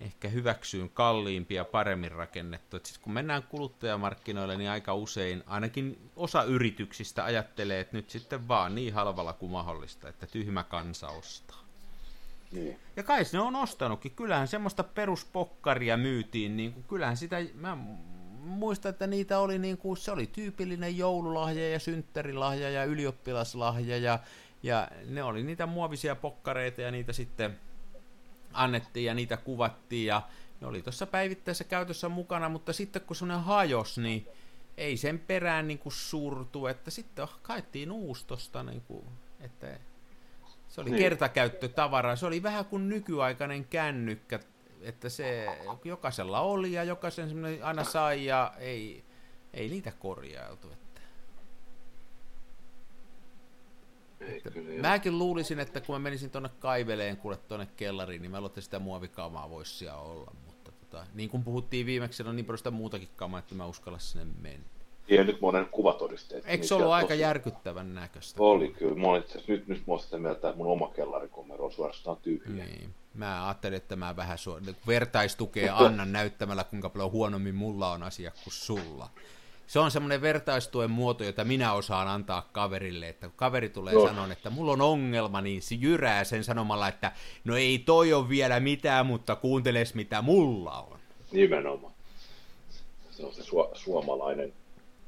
ehkä 0.00 0.28
hyväksyyn 0.28 0.90
kalliimpia, 0.90 1.64
paremmin 1.64 2.12
rakennettu. 2.12 2.76
Et 2.76 2.86
sit 2.86 2.98
kun 2.98 3.12
mennään 3.12 3.42
kuluttajamarkkinoille, 3.42 4.56
niin 4.56 4.70
aika 4.70 4.94
usein 4.94 5.42
ainakin 5.46 6.10
osa 6.16 6.42
yrityksistä 6.42 7.24
ajattelee, 7.24 7.80
että 7.80 7.96
nyt 7.96 8.10
sitten 8.10 8.48
vaan 8.48 8.74
niin 8.74 8.94
halvalla 8.94 9.32
kuin 9.32 9.52
mahdollista, 9.52 10.08
että 10.08 10.26
tyhmä 10.26 10.64
kansa 10.64 11.08
ostaa. 11.08 11.63
Niin. 12.52 12.78
Ja 12.96 13.02
kai 13.02 13.22
ne 13.32 13.40
on 13.40 13.56
ostanutkin. 13.56 14.12
Kyllähän 14.12 14.48
semmoista 14.48 14.84
peruspokkaria 14.84 15.96
myytiin. 15.96 16.56
Niin 16.56 16.72
kuin, 16.72 16.84
kyllähän 16.88 17.16
sitä, 17.16 17.36
mä 17.54 17.76
muistan, 18.44 18.90
että 18.90 19.06
niitä 19.06 19.38
oli 19.38 19.58
niin 19.58 19.78
kuin, 19.78 19.96
se 19.96 20.12
oli 20.12 20.26
tyypillinen 20.26 20.98
joululahja 20.98 21.70
ja 21.70 21.78
synttärilahja 21.78 22.70
ja 22.70 22.84
ylioppilaslahja 22.84 23.98
ja, 23.98 24.18
ja 24.62 24.88
ne 25.06 25.22
oli 25.22 25.42
niitä 25.42 25.66
muovisia 25.66 26.16
pokkareita 26.16 26.80
ja 26.80 26.90
niitä 26.90 27.12
sitten 27.12 27.58
annettiin 28.52 29.06
ja 29.06 29.14
niitä 29.14 29.36
kuvattiin 29.36 30.06
ja 30.06 30.22
ne 30.60 30.66
oli 30.66 30.82
tuossa 30.82 31.06
päivittäisessä 31.06 31.64
käytössä 31.64 32.08
mukana, 32.08 32.48
mutta 32.48 32.72
sitten 32.72 33.02
kun 33.02 33.16
semmoinen 33.16 33.44
hajos, 33.44 33.98
niin 33.98 34.28
ei 34.76 34.96
sen 34.96 35.18
perään 35.18 35.68
niin 35.68 35.78
kuin 35.78 35.92
surtu, 35.92 36.66
että 36.66 36.90
sitten 36.90 37.28
kaettiin 37.42 37.92
uustosta, 37.92 38.62
niin 38.62 38.80
kuin, 38.80 39.04
että 39.40 39.78
se 40.74 40.80
oli 40.80 40.90
niin. 40.90 41.02
kertakäyttötavara. 41.02 42.16
Se 42.16 42.26
oli 42.26 42.42
vähän 42.42 42.64
kuin 42.64 42.88
nykyaikainen 42.88 43.64
kännykkä, 43.64 44.40
että 44.80 45.08
se 45.08 45.46
jokaisella 45.84 46.40
oli 46.40 46.72
ja 46.72 46.84
jokaisen 46.84 47.28
semmoinen 47.28 47.64
aina 47.64 47.84
sai 47.84 48.24
ja 48.24 48.52
ei, 48.58 49.04
ei 49.52 49.68
niitä 49.68 49.92
korjailtu. 49.98 50.70
Että. 50.70 51.00
Ei, 54.20 54.36
että 54.36 54.60
mäkin 54.80 55.18
luulisin, 55.18 55.60
että 55.60 55.80
kun 55.80 55.94
mä 55.94 55.98
menisin 55.98 56.30
tuonne 56.30 56.50
kaiveleen 56.58 57.16
kuule 57.16 57.36
tuonne 57.36 57.68
kellariin, 57.76 58.22
niin 58.22 58.30
mä 58.30 58.40
luulen, 58.40 58.50
että 58.50 58.60
sitä 58.60 58.78
muovikaamaa 58.78 59.50
voisi 59.50 59.74
siellä 59.74 59.98
olla. 59.98 60.34
Mutta 60.46 60.72
tota, 60.72 61.06
niin 61.14 61.30
kuin 61.30 61.44
puhuttiin 61.44 61.86
viimeksi, 61.86 62.22
on 62.22 62.36
niin 62.36 62.46
paljon 62.46 62.58
sitä 62.58 62.70
muutakin 62.70 63.08
kamaa, 63.16 63.38
että 63.38 63.54
mä 63.54 63.66
uskalla 63.66 63.98
sinne 63.98 64.24
mennä. 64.40 64.73
Ja 65.08 65.24
nyt 65.24 65.40
monen 65.40 65.66
kuvatodisteet. 65.66 66.44
Eikö 66.46 66.66
se 66.66 66.74
ollut 66.74 66.92
aika 66.92 67.08
tosi... 67.08 67.20
järkyttävän 67.20 67.94
näköistä? 67.94 68.42
Oli 68.42 68.68
kyllä. 68.68 68.94
Mä 68.94 69.06
olin 69.06 69.24
nyt, 69.46 69.68
nyt 69.68 69.86
mä 69.86 69.98
sitä 69.98 70.18
mieltä, 70.18 70.48
että 70.48 70.58
mun 70.58 70.66
oma 70.66 70.88
kellarikomero 70.88 71.64
on 71.64 71.72
suorastaan 71.72 72.16
tyhjä. 72.16 72.64
Niin. 72.64 72.94
Mä 73.14 73.46
ajattelin, 73.46 73.76
että 73.76 73.96
mä 73.96 74.16
vähän 74.16 74.38
su- 74.38 74.74
vertaistukea 74.86 75.72
Mutta... 75.72 75.86
annan 75.86 76.12
näyttämällä, 76.12 76.64
kuinka 76.64 76.90
paljon 76.90 77.12
huonommin 77.12 77.54
mulla 77.54 77.92
on 77.92 78.02
asia 78.02 78.30
kuin 78.30 78.52
sulla. 78.52 79.10
Se 79.66 79.78
on 79.78 79.90
semmoinen 79.90 80.20
vertaistuen 80.20 80.90
muoto, 80.90 81.24
jota 81.24 81.44
minä 81.44 81.72
osaan 81.72 82.08
antaa 82.08 82.48
kaverille, 82.52 83.08
että 83.08 83.26
kun 83.28 83.36
kaveri 83.36 83.68
tulee 83.68 83.94
no. 83.94 84.06
sanoa, 84.06 84.32
että 84.32 84.50
mulla 84.50 84.72
on 84.72 84.80
ongelma, 84.80 85.40
niin 85.40 85.62
se 85.62 85.74
jyrää 85.74 86.24
sen 86.24 86.44
sanomalla, 86.44 86.88
että 86.88 87.12
no 87.44 87.56
ei 87.56 87.78
toi 87.78 88.12
ole 88.12 88.28
vielä 88.28 88.60
mitään, 88.60 89.06
mutta 89.06 89.36
kuunteles 89.36 89.94
mitä 89.94 90.22
mulla 90.22 90.80
on. 90.80 90.98
Nimenomaan. 91.32 91.92
Se 93.10 93.26
on 93.26 93.32
se 93.34 93.42
su- 93.42 93.70
suomalainen 93.74 94.52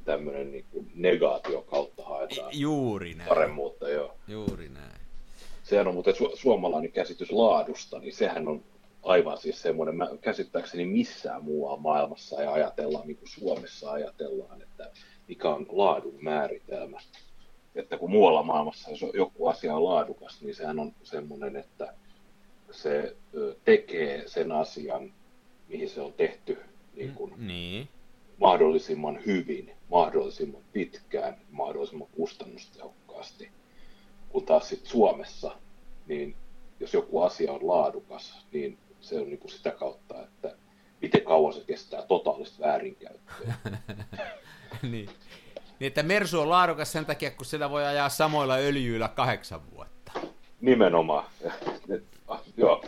tämmöinen 0.07 0.53
niin 0.53 0.65
kuin 0.71 0.91
negaatio 0.95 1.63
kautta 1.63 2.05
haetaan 2.05 2.51
Juuri 2.55 3.15
näin. 3.15 3.29
paremmuutta. 3.29 3.89
Joo. 3.89 4.15
Juuri 4.29 4.69
näin. 4.69 5.01
Sehän 5.63 5.89
on 5.89 5.95
muuten 5.95 6.15
su- 6.15 6.37
suomalainen 6.37 6.93
käsitys 6.93 7.33
laadusta, 7.33 7.99
niin 7.99 8.15
sehän 8.15 8.49
on 8.49 8.63
aivan 9.03 9.39
siis 9.39 9.63
semmoinen, 9.63 9.97
mä 9.97 10.09
käsittääkseni 10.21 10.85
missään 10.85 11.45
muualla 11.45 11.77
maailmassa 11.77 12.41
ei 12.41 12.47
ajatella 12.47 13.03
niin 13.05 13.17
kuin 13.17 13.29
Suomessa 13.29 13.93
ajatellaan, 13.93 14.63
että 14.63 14.91
mikä 15.29 15.49
on 15.49 15.67
laadun 15.69 16.19
määritelmä. 16.21 17.01
Että 17.75 17.99
kun 17.99 18.11
muualla 18.11 18.43
maailmassa, 18.43 18.91
jos 18.91 19.05
joku 19.15 19.47
asia 19.47 19.77
on 19.77 19.85
laadukas, 19.85 20.43
niin 20.43 20.55
sehän 20.55 20.79
on 20.79 20.93
semmoinen, 21.03 21.57
että 21.57 21.95
se 22.71 23.17
tekee 23.65 24.23
sen 24.29 24.53
asian, 24.53 25.13
mihin 25.69 25.89
se 25.91 26.01
on 26.01 26.13
tehty 26.13 26.59
niin 26.97 27.15
kuin, 27.15 27.35
niin 27.37 27.89
mahdollisimman 28.41 29.19
hyvin, 29.27 29.73
mahdollisimman 29.91 30.63
pitkään, 30.73 31.37
mahdollisimman 31.51 32.09
kustannustehokkaasti. 32.09 33.51
Kun 34.29 34.47
taas 34.47 34.69
sitten 34.69 34.91
Suomessa, 34.91 35.53
niin 36.07 36.37
jos 36.81 36.95
joku 36.95 37.23
asia 37.23 37.53
on 37.53 37.69
laadukas, 37.69 38.47
niin 38.53 38.79
se 39.01 39.21
on 39.21 39.27
niin 39.27 39.39
kuin 39.39 39.51
sitä 39.51 39.71
kautta, 39.71 40.23
että 40.23 40.57
miten 41.03 41.23
kauan 41.23 41.53
se 41.53 41.61
kestää 41.67 42.03
totaalista 42.03 42.67
väärinkäyttöä. 42.67 43.55
niin. 44.83 45.09
niin, 45.79 45.87
että 45.87 46.03
Mersu 46.03 46.41
on 46.41 46.51
laadukas 46.51 46.93
sen 46.93 47.07
takia, 47.07 47.31
kun 47.31 47.47
sitä 47.47 47.71
voi 47.71 47.87
ajaa 47.87 48.09
samoilla 48.09 48.55
öljyillä 48.55 49.09
kahdeksan 49.09 49.61
vuotta. 49.71 50.13
Nimenomaan. 50.61 51.25
Ah, 52.29 52.41
joo, 52.57 52.85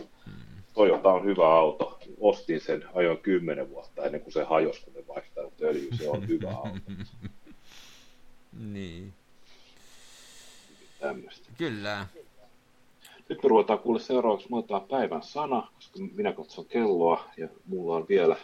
Toyota 0.73 1.09
on 1.09 1.25
hyvä 1.25 1.47
auto. 1.47 1.98
Ostin 2.19 2.61
sen, 2.61 2.85
ajoin 2.93 3.17
kymmenen 3.17 3.69
vuotta 3.69 4.05
ennen 4.05 4.21
kuin 4.21 4.33
se 4.33 4.43
hajosi, 4.43 4.81
kun 4.81 4.93
ne 4.93 5.03
vaihtanut 5.07 5.61
öljy, 5.61 5.89
se 5.97 6.09
on 6.09 6.27
hyvä 6.27 6.49
auto. 6.49 6.79
Niin. 8.59 9.13
Tämmöistä. 10.99 11.49
Kyllä. 11.57 12.07
Nyt 13.29 13.43
me 13.43 13.49
ruvetaan 13.49 13.79
kuule 13.79 13.99
seuraavaksi, 13.99 14.47
me 14.49 14.57
otetaan 14.57 14.81
päivän 14.81 15.23
sana, 15.23 15.67
koska 15.75 15.99
minä 16.15 16.33
katson 16.33 16.65
kelloa 16.65 17.29
ja 17.37 17.47
mulla 17.65 17.95
on 17.95 18.05
vielä, 18.09 18.35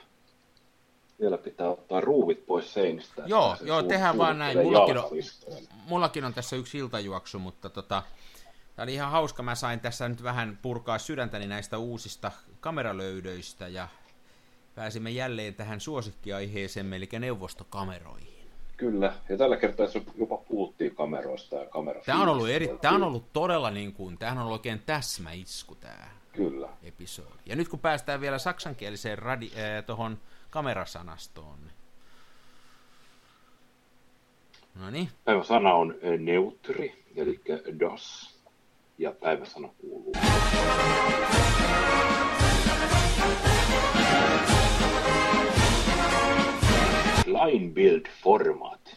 vielä 1.19 1.37
pitää 1.37 1.69
ottaa 1.69 2.01
ruuvit 2.01 2.45
pois 2.45 2.73
seinistä. 2.73 3.23
Joo, 3.25 3.55
joo, 3.61 3.83
tehdään 3.83 4.17
vaan 4.17 4.39
näin. 4.39 4.57
Mullakin 4.57 4.97
on, 4.97 5.05
mullakin 5.87 6.25
on 6.25 6.33
tässä 6.33 6.55
yksi 6.55 6.77
iltajuoksu, 6.77 7.39
mutta 7.39 7.69
tota, 7.69 8.03
tämä 8.75 8.83
oli 8.83 8.93
ihan 8.93 9.11
hauska. 9.11 9.43
Mä 9.43 9.55
sain 9.55 9.79
tässä 9.79 10.09
nyt 10.09 10.23
vähän 10.23 10.59
purkaa 10.61 10.97
sydäntäni 10.97 11.47
näistä 11.47 11.77
uusista 11.77 12.31
kameralöydöistä 12.59 13.67
ja 13.67 13.87
pääsimme 14.75 15.09
jälleen 15.09 15.55
tähän 15.55 15.79
suosikkiaiheeseemme, 15.79 16.95
eli 16.95 17.09
neuvostokameroihin. 17.19 18.35
Kyllä, 18.77 19.13
ja 19.29 19.37
tällä 19.37 19.57
kertaa 19.57 19.87
se 19.87 20.01
jopa 20.17 20.37
puhuttiin 20.37 20.95
kameroista 20.95 21.55
ja 21.55 21.65
kamera. 21.65 22.01
Tämä 22.05 22.21
on 22.21 22.29
ollut, 22.29 22.49
eri, 22.49 22.69
tämä 22.81 22.95
on 22.95 23.03
ollut 23.03 23.33
todella 23.33 23.71
niin 23.71 23.93
kuin, 23.93 24.17
tämähän 24.17 24.37
on 24.37 24.43
ollut 24.43 24.59
oikein 24.59 24.81
täsmäisku 24.85 25.75
tämä 25.75 26.09
Kyllä. 26.33 26.69
episodi. 26.83 27.29
Ja 27.45 27.55
nyt 27.55 27.67
kun 27.67 27.79
päästään 27.79 28.21
vielä 28.21 28.37
saksankieliseen 28.37 29.17
radi, 29.17 29.45
äh, 29.45 29.83
tuohon 29.85 30.17
kamerasanastoon, 30.49 31.59
niin... 31.59 31.75
No 34.75 34.89
niin, 34.89 35.09
Päivän 35.25 35.45
sana 35.45 35.73
on 35.73 35.95
neutri, 36.19 37.03
eli 37.15 37.41
das. 37.79 38.34
Ja 38.97 39.11
päivän 39.11 39.45
sana 39.47 39.69
kuuluu. 39.77 40.13
Kleinbildformat. 47.65 48.95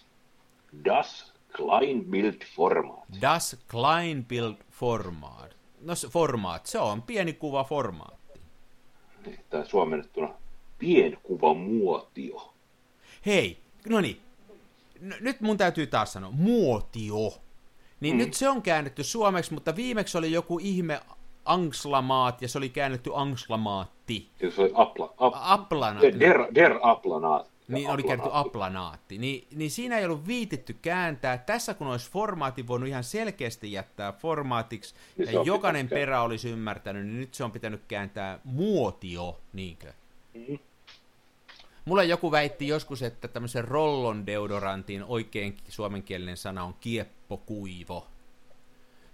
Das 0.85 1.33
Kleinbildformat. 1.57 3.05
Das 3.21 3.57
Kleinbildformat. 3.71 5.57
No 5.81 5.95
se 5.95 6.09
formaat, 6.09 6.67
se 6.67 6.79
on 6.79 7.03
pieni 7.03 7.33
kuva 7.33 7.65
formaatti. 7.65 8.41
Tämä 9.51 9.65
suomennettuna 9.65 10.29
pienkuvamuotio. 10.79 12.55
Hei, 13.27 13.59
no 13.89 14.01
niin, 14.01 14.21
N- 15.01 15.15
nyt 15.21 15.41
mun 15.41 15.57
täytyy 15.57 15.87
taas 15.87 16.13
sanoa, 16.13 16.31
muotio. 16.31 17.33
Niin 18.01 18.15
mm. 18.15 18.19
nyt 18.19 18.35
se 18.35 18.49
on 18.49 18.63
käännetty 18.63 19.05
suomeksi, 19.05 19.55
mutta 19.55 19.77
viimeksi 19.77 20.19
oli 20.19 20.33
joku 20.33 20.59
ihme 20.63 21.01
angslamaat, 21.45 22.43
ja 22.43 22.49
se 22.49 22.59
oli 22.59 22.69
käännetty 22.69 23.11
angslamaatti. 23.15 24.31
Ja 24.41 24.51
se 24.51 24.63
oli 24.63 24.71
apla, 24.75 25.15
ap, 25.19 25.35
Aplana, 25.37 26.01
der, 26.01 26.55
der 26.55 26.79
aplanat. 26.83 27.51
niin 27.69 27.91
oli 27.91 28.03
käännetty 28.03 28.31
aplanaatti. 28.33 29.19
Niin, 29.19 29.47
niin 29.55 29.71
siinä 29.71 29.99
ei 29.99 30.05
ollut 30.05 30.27
viititty 30.27 30.77
kääntää. 30.83 31.39
Tässä 31.39 31.75
kun 31.75 31.87
olisi 31.87 32.11
formaatin 32.11 32.67
voinut 32.67 32.89
ihan 32.89 33.05
selkeästi 33.05 33.73
jättää 33.73 34.13
formaatiksi, 34.13 34.95
Niin 35.17 35.33
ja 35.33 35.43
jokainen 35.43 35.89
perä 35.89 36.23
olisi 36.23 36.51
ymmärtänyt, 36.51 37.07
niin 37.07 37.21
nyt 37.21 37.35
se 37.35 37.45
on 37.45 37.53
pitänyt 37.53 37.83
kääntää 37.89 38.41
muotio, 38.45 39.41
niinkö? 39.53 39.93
Mhm. 40.35 40.55
Mulla 41.89 42.05
joku 42.05 42.31
väitti 42.31 42.69
joskus, 42.69 43.03
että 43.03 43.29
tämmöisen 43.29 43.65
rollon 43.65 44.27
deodorantin 44.27 45.05
oikein 45.05 45.57
suomenkielinen 45.69 46.37
sana 46.37 46.65
on 46.65 46.75
kieppokuivo. 46.81 48.07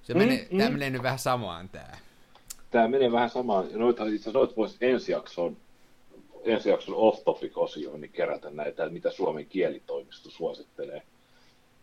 Se 0.03 0.15
Mm, 0.15 0.19
menee, 0.19 0.49
mm. 0.51 0.59
tämä 0.59 0.71
menee 0.71 0.91
nyt 0.91 1.03
vähän 1.03 1.19
samaan 1.19 1.69
tää. 1.69 1.99
Tämä 2.71 2.89
menee 2.89 3.13
vähän 3.13 3.31
samaan. 3.31 3.67
Noita, 3.73 4.05
itse 4.05 4.15
asiassa 4.15 4.31
noita 4.39 4.57
voisi 4.57 4.77
ensi 4.81 5.13
jakson, 5.13 5.57
ensi 6.45 6.69
jakson 6.69 6.95
off-topic-osioon 6.95 8.01
niin 8.01 8.13
kerätä 8.13 8.51
näitä, 8.51 8.89
mitä 8.89 9.11
Suomen 9.11 9.47
kielitoimisto 9.47 10.31
suosittelee. 10.31 11.03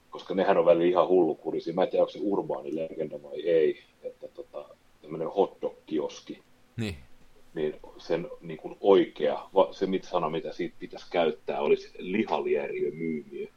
Koska 0.10 0.34
nehän 0.34 0.58
on 0.58 0.66
välillä 0.66 0.90
ihan 0.90 1.08
hullukurisia. 1.08 1.74
Mä 1.74 1.84
en 1.84 1.90
tiedä, 1.90 2.04
onko 2.04 2.12
se 2.12 2.20
urbaani 2.22 2.76
legenda 2.76 3.24
vai 3.24 3.42
ei. 3.42 3.84
Että 4.04 4.28
tota, 4.28 4.66
tämmöinen 5.02 5.28
hotdog-kioski, 5.28 6.40
Niin. 6.78 6.96
Niin 7.54 7.76
sen 7.98 8.28
niin 8.42 8.58
kuin 8.58 8.78
oikea, 8.80 9.50
se 9.72 9.86
mit 9.86 10.04
sana, 10.04 10.30
mitä 10.30 10.54
siitä 10.54 10.76
pitäisi 10.80 11.06
käyttää, 11.12 11.60
olisi 11.60 11.92
lihalieriö 11.98 12.92
myymiö. 12.92 13.48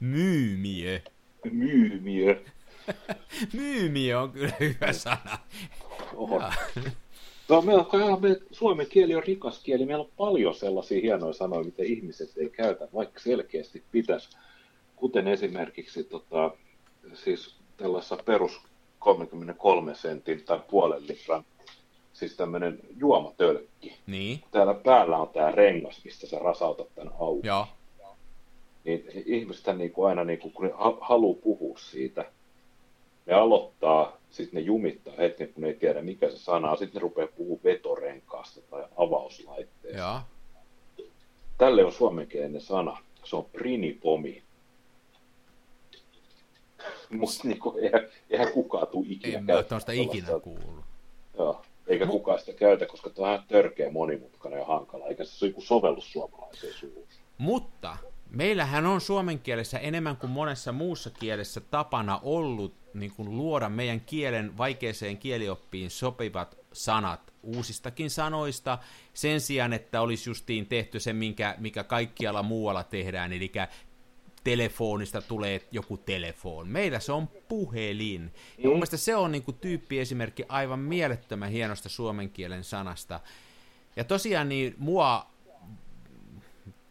Myymiö. 0.00 1.00
Myymiö. 1.52 2.40
Myymiö 3.52 4.20
on 4.20 4.32
kyllä 4.32 4.52
hyvä 4.60 4.92
sana. 4.92 5.38
On. 6.14 6.42
No, 7.48 7.58
on, 7.92 8.22
me, 8.22 8.36
suomen 8.50 8.86
kieli 8.86 9.14
on 9.14 9.22
rikas 9.22 9.62
kieli. 9.62 9.86
Meillä 9.86 10.04
on 10.04 10.10
paljon 10.16 10.54
sellaisia 10.54 11.00
hienoja 11.00 11.32
sanoja, 11.32 11.64
mitä 11.64 11.82
ihmiset 11.82 12.30
ei 12.36 12.50
käytä, 12.50 12.88
vaikka 12.94 13.20
selkeästi 13.20 13.82
pitäisi. 13.92 14.28
Kuten 14.96 15.28
esimerkiksi 15.28 16.04
tota, 16.04 16.50
siis 17.14 17.56
tällaisessa 17.76 18.16
perus 18.16 18.60
33 18.98 19.94
sentin 19.94 20.44
tai 20.44 20.60
puolen 20.70 21.06
litran, 21.08 21.44
siis 22.18 22.36
tämmöinen 22.36 22.78
juomatölkki. 22.96 23.98
Niin, 24.06 24.40
Täällä 24.50 24.74
päällä 24.74 25.16
on 25.18 25.28
tämä 25.28 25.50
rengas, 25.50 26.04
mistä 26.04 26.26
sä 26.26 26.38
rasautat 26.38 26.94
tämän 26.94 27.12
auki. 27.20 27.46
joo. 27.46 27.66
Niin 28.84 29.04
ihmiset 29.26 29.76
niin 29.76 29.92
kuin 29.92 30.08
aina, 30.08 30.24
niin 30.24 30.38
kuin, 30.38 30.52
kun 30.52 30.64
ne 30.66 30.72
ha- 30.74 30.98
haluaa 31.00 31.40
puhua 31.42 31.78
siitä, 31.78 32.24
ne 33.26 33.34
aloittaa, 33.34 34.16
sitten 34.30 34.60
ne 34.60 34.66
jumittaa 34.66 35.14
hetken, 35.18 35.48
kun 35.52 35.62
ne 35.62 35.68
ei 35.68 35.74
tiedä 35.74 36.02
mikä 36.02 36.30
se 36.30 36.38
sana 36.38 36.70
on, 36.70 36.78
sitten 36.78 36.94
ne 36.94 37.02
rupeaa 37.02 37.28
puhumaan 37.36 37.64
vetorenkaasta 37.64 38.60
tai 38.70 38.84
avauslaitteesta. 38.96 39.98
Joo. 39.98 40.20
Tälle 41.58 41.84
on 41.84 41.92
suomenkielinen 41.92 42.60
sana, 42.60 42.96
se 43.24 43.36
on 43.36 43.44
prinipomi. 43.44 44.42
Musta 47.10 47.48
niin 47.48 47.60
kuin, 47.60 47.84
eihän, 47.84 48.00
eihän 48.30 48.52
kukaan 48.52 48.86
tule 48.86 49.06
ikinä 49.08 49.38
En 49.38 49.44
mä 49.44 49.52
ole 49.54 49.96
ikinä 49.96 50.40
kuullut. 50.42 50.84
Joo, 51.38 51.62
eikä 51.88 52.06
kukaan 52.06 52.38
sitä 52.38 52.52
käytä, 52.52 52.86
koska 52.86 53.10
tämä 53.10 53.32
on 53.32 53.42
törkeä 53.48 53.90
monimutkainen 53.90 54.58
ja 54.58 54.66
hankala, 54.66 55.06
eikä 55.06 55.24
se 55.24 55.44
ole 55.46 55.54
sovellus 55.58 56.12
suomalaiseen 56.12 56.74
suuhun. 56.74 57.06
Mutta 57.38 57.96
meillähän 58.30 58.86
on 58.86 59.00
suomen 59.00 59.38
kielessä 59.38 59.78
enemmän 59.78 60.16
kuin 60.16 60.30
monessa 60.30 60.72
muussa 60.72 61.10
kielessä 61.10 61.60
tapana 61.60 62.20
ollut 62.22 62.74
niin 62.94 63.12
kuin 63.16 63.36
luoda 63.36 63.68
meidän 63.68 64.00
kielen 64.00 64.58
vaikeeseen 64.58 65.18
kielioppiin 65.18 65.90
sopivat 65.90 66.58
sanat 66.72 67.32
uusistakin 67.42 68.10
sanoista 68.10 68.78
sen 69.14 69.40
sijaan, 69.40 69.72
että 69.72 70.00
olisi 70.00 70.30
justiin 70.30 70.66
tehty 70.66 71.00
se, 71.00 71.12
minkä, 71.12 71.54
mikä 71.58 71.84
kaikkialla 71.84 72.42
muualla 72.42 72.84
tehdään, 72.84 73.32
eli 73.32 73.52
telefonista 74.44 75.22
tulee 75.22 75.60
joku 75.70 75.96
telefon. 75.96 76.68
Meillä 76.68 77.00
se 77.00 77.12
on 77.12 77.28
puhelin. 77.28 78.32
Ja 78.58 78.68
mun 78.68 78.76
mielestä 78.76 78.96
se 78.96 79.16
on 79.16 79.32
niin 79.32 79.42
kuin 79.42 79.56
tyyppiesimerkki 79.56 80.44
aivan 80.48 80.78
mielettömän 80.78 81.50
hienosta 81.50 81.88
suomen 81.88 82.30
kielen 82.30 82.64
sanasta. 82.64 83.20
Ja 83.96 84.04
tosiaan 84.04 84.48
niin 84.48 84.74
mua 84.78 85.26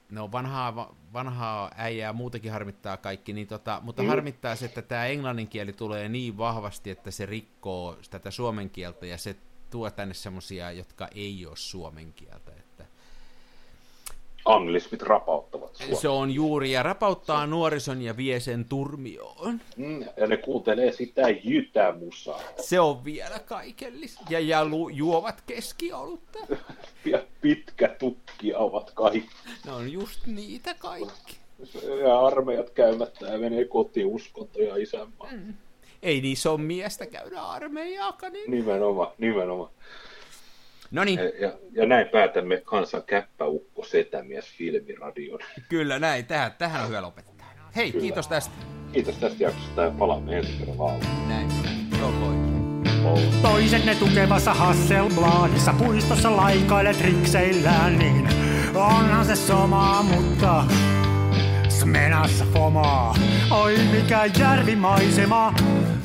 no 0.09 0.31
vanhaa, 0.31 0.95
vanhaa 1.13 1.71
äijää 1.75 2.13
muutenkin 2.13 2.51
harmittaa 2.51 2.97
kaikki, 2.97 3.33
niin 3.33 3.47
tota, 3.47 3.79
mutta 3.83 4.01
mm. 4.01 4.07
harmittaa 4.07 4.55
se, 4.55 4.65
että 4.65 4.81
tämä 4.81 5.05
englannin 5.05 5.47
kieli 5.47 5.73
tulee 5.73 6.09
niin 6.09 6.37
vahvasti, 6.37 6.89
että 6.89 7.11
se 7.11 7.25
rikkoo 7.25 7.97
tätä 8.09 8.31
suomen 8.31 8.69
kieltä 8.69 9.05
ja 9.05 9.17
se 9.17 9.35
tuo 9.69 9.91
tänne 9.91 10.13
semmosia, 10.13 10.71
jotka 10.71 11.07
ei 11.15 11.45
ole 11.45 11.55
suomen 11.57 12.13
kieltä. 12.13 12.51
Että 12.51 12.66
Anglismit 14.47 15.01
rapauttavat 15.01 15.75
Suomea. 15.75 15.95
se 15.95 16.07
on 16.09 16.31
juuri 16.31 16.71
ja 16.71 16.83
rapauttaa 16.83 17.47
nuorison 17.47 18.01
ja 18.01 18.17
vie 18.17 18.39
sen 18.39 18.65
turmioon. 18.65 19.61
Mm, 19.77 20.05
ja 20.17 20.27
ne 20.27 20.37
kuuntelee 20.37 20.91
sitä 20.91 21.29
jytämusaa. 21.29 22.41
Se 22.61 22.79
on 22.79 23.05
vielä 23.05 23.39
kaikellista. 23.39 24.21
Ja, 24.29 24.39
ja 24.39 24.65
lu, 24.65 24.89
juovat 24.89 25.43
keskiolutta. 25.47 26.39
Ja 27.05 27.23
pitkä 27.41 27.87
tukki 27.99 28.53
ovat 28.55 28.91
kaikki. 28.91 29.35
Ne 29.65 29.71
on 29.71 29.91
just 29.91 30.25
niitä 30.25 30.73
kaikki. 30.73 31.37
Ja 32.03 32.19
armeijat 32.25 32.69
käymättä 32.69 33.25
ja 33.25 33.37
menee 33.37 33.65
kotiin 33.65 34.07
uskonto 34.07 34.61
ja 34.61 34.75
isänmaa. 34.75 35.29
Mm. 35.31 35.53
Ei 36.03 36.21
niissä 36.21 36.51
ole 36.51 36.61
miestä 36.61 37.05
käydä 37.05 37.41
armeijaakaan. 37.41 38.33
Niin... 38.33 38.51
Nimenomaan, 38.51 39.11
nimenomaan. 39.17 39.69
No 40.91 41.03
niin, 41.03 41.19
Ja, 41.39 41.51
ja, 41.71 41.85
näin 41.85 42.07
päätämme 42.07 42.61
kansan 42.65 43.03
käppäukko 43.03 43.83
setämies 43.83 44.45
filmiradion. 44.57 45.39
kyllä 45.69 45.99
näin. 45.99 46.25
Tähän, 46.25 46.51
tähän 46.57 46.81
on 46.81 46.87
hyvä 46.87 47.01
lopettaa. 47.01 47.53
Hei, 47.75 47.91
Kyllä. 47.91 48.01
kiitos 48.01 48.27
tästä. 48.27 48.53
Kiitos 48.93 49.15
tästä 49.15 49.43
jaksosta 49.43 49.81
ja 49.81 49.91
palaamme 49.91 50.37
ensi 50.37 50.51
kerralla. 50.59 50.93
Näin. 51.27 51.47
Joo, 51.99 52.11
moi. 52.11 52.37
Toisenne 53.41 53.95
tukevassa 53.95 54.53
Hasselbladissa 54.53 55.73
puistossa 55.73 56.37
laikailet 56.37 57.01
rikseillään, 57.01 57.99
niin 57.99 58.29
onhan 58.75 59.25
se 59.25 59.35
sama, 59.35 60.03
mutta 60.03 60.63
Smenassa 61.69 62.45
fomaa. 62.53 63.15
Oi 63.51 63.77
mikä 63.91 64.25
järvimaisema, 64.39 65.53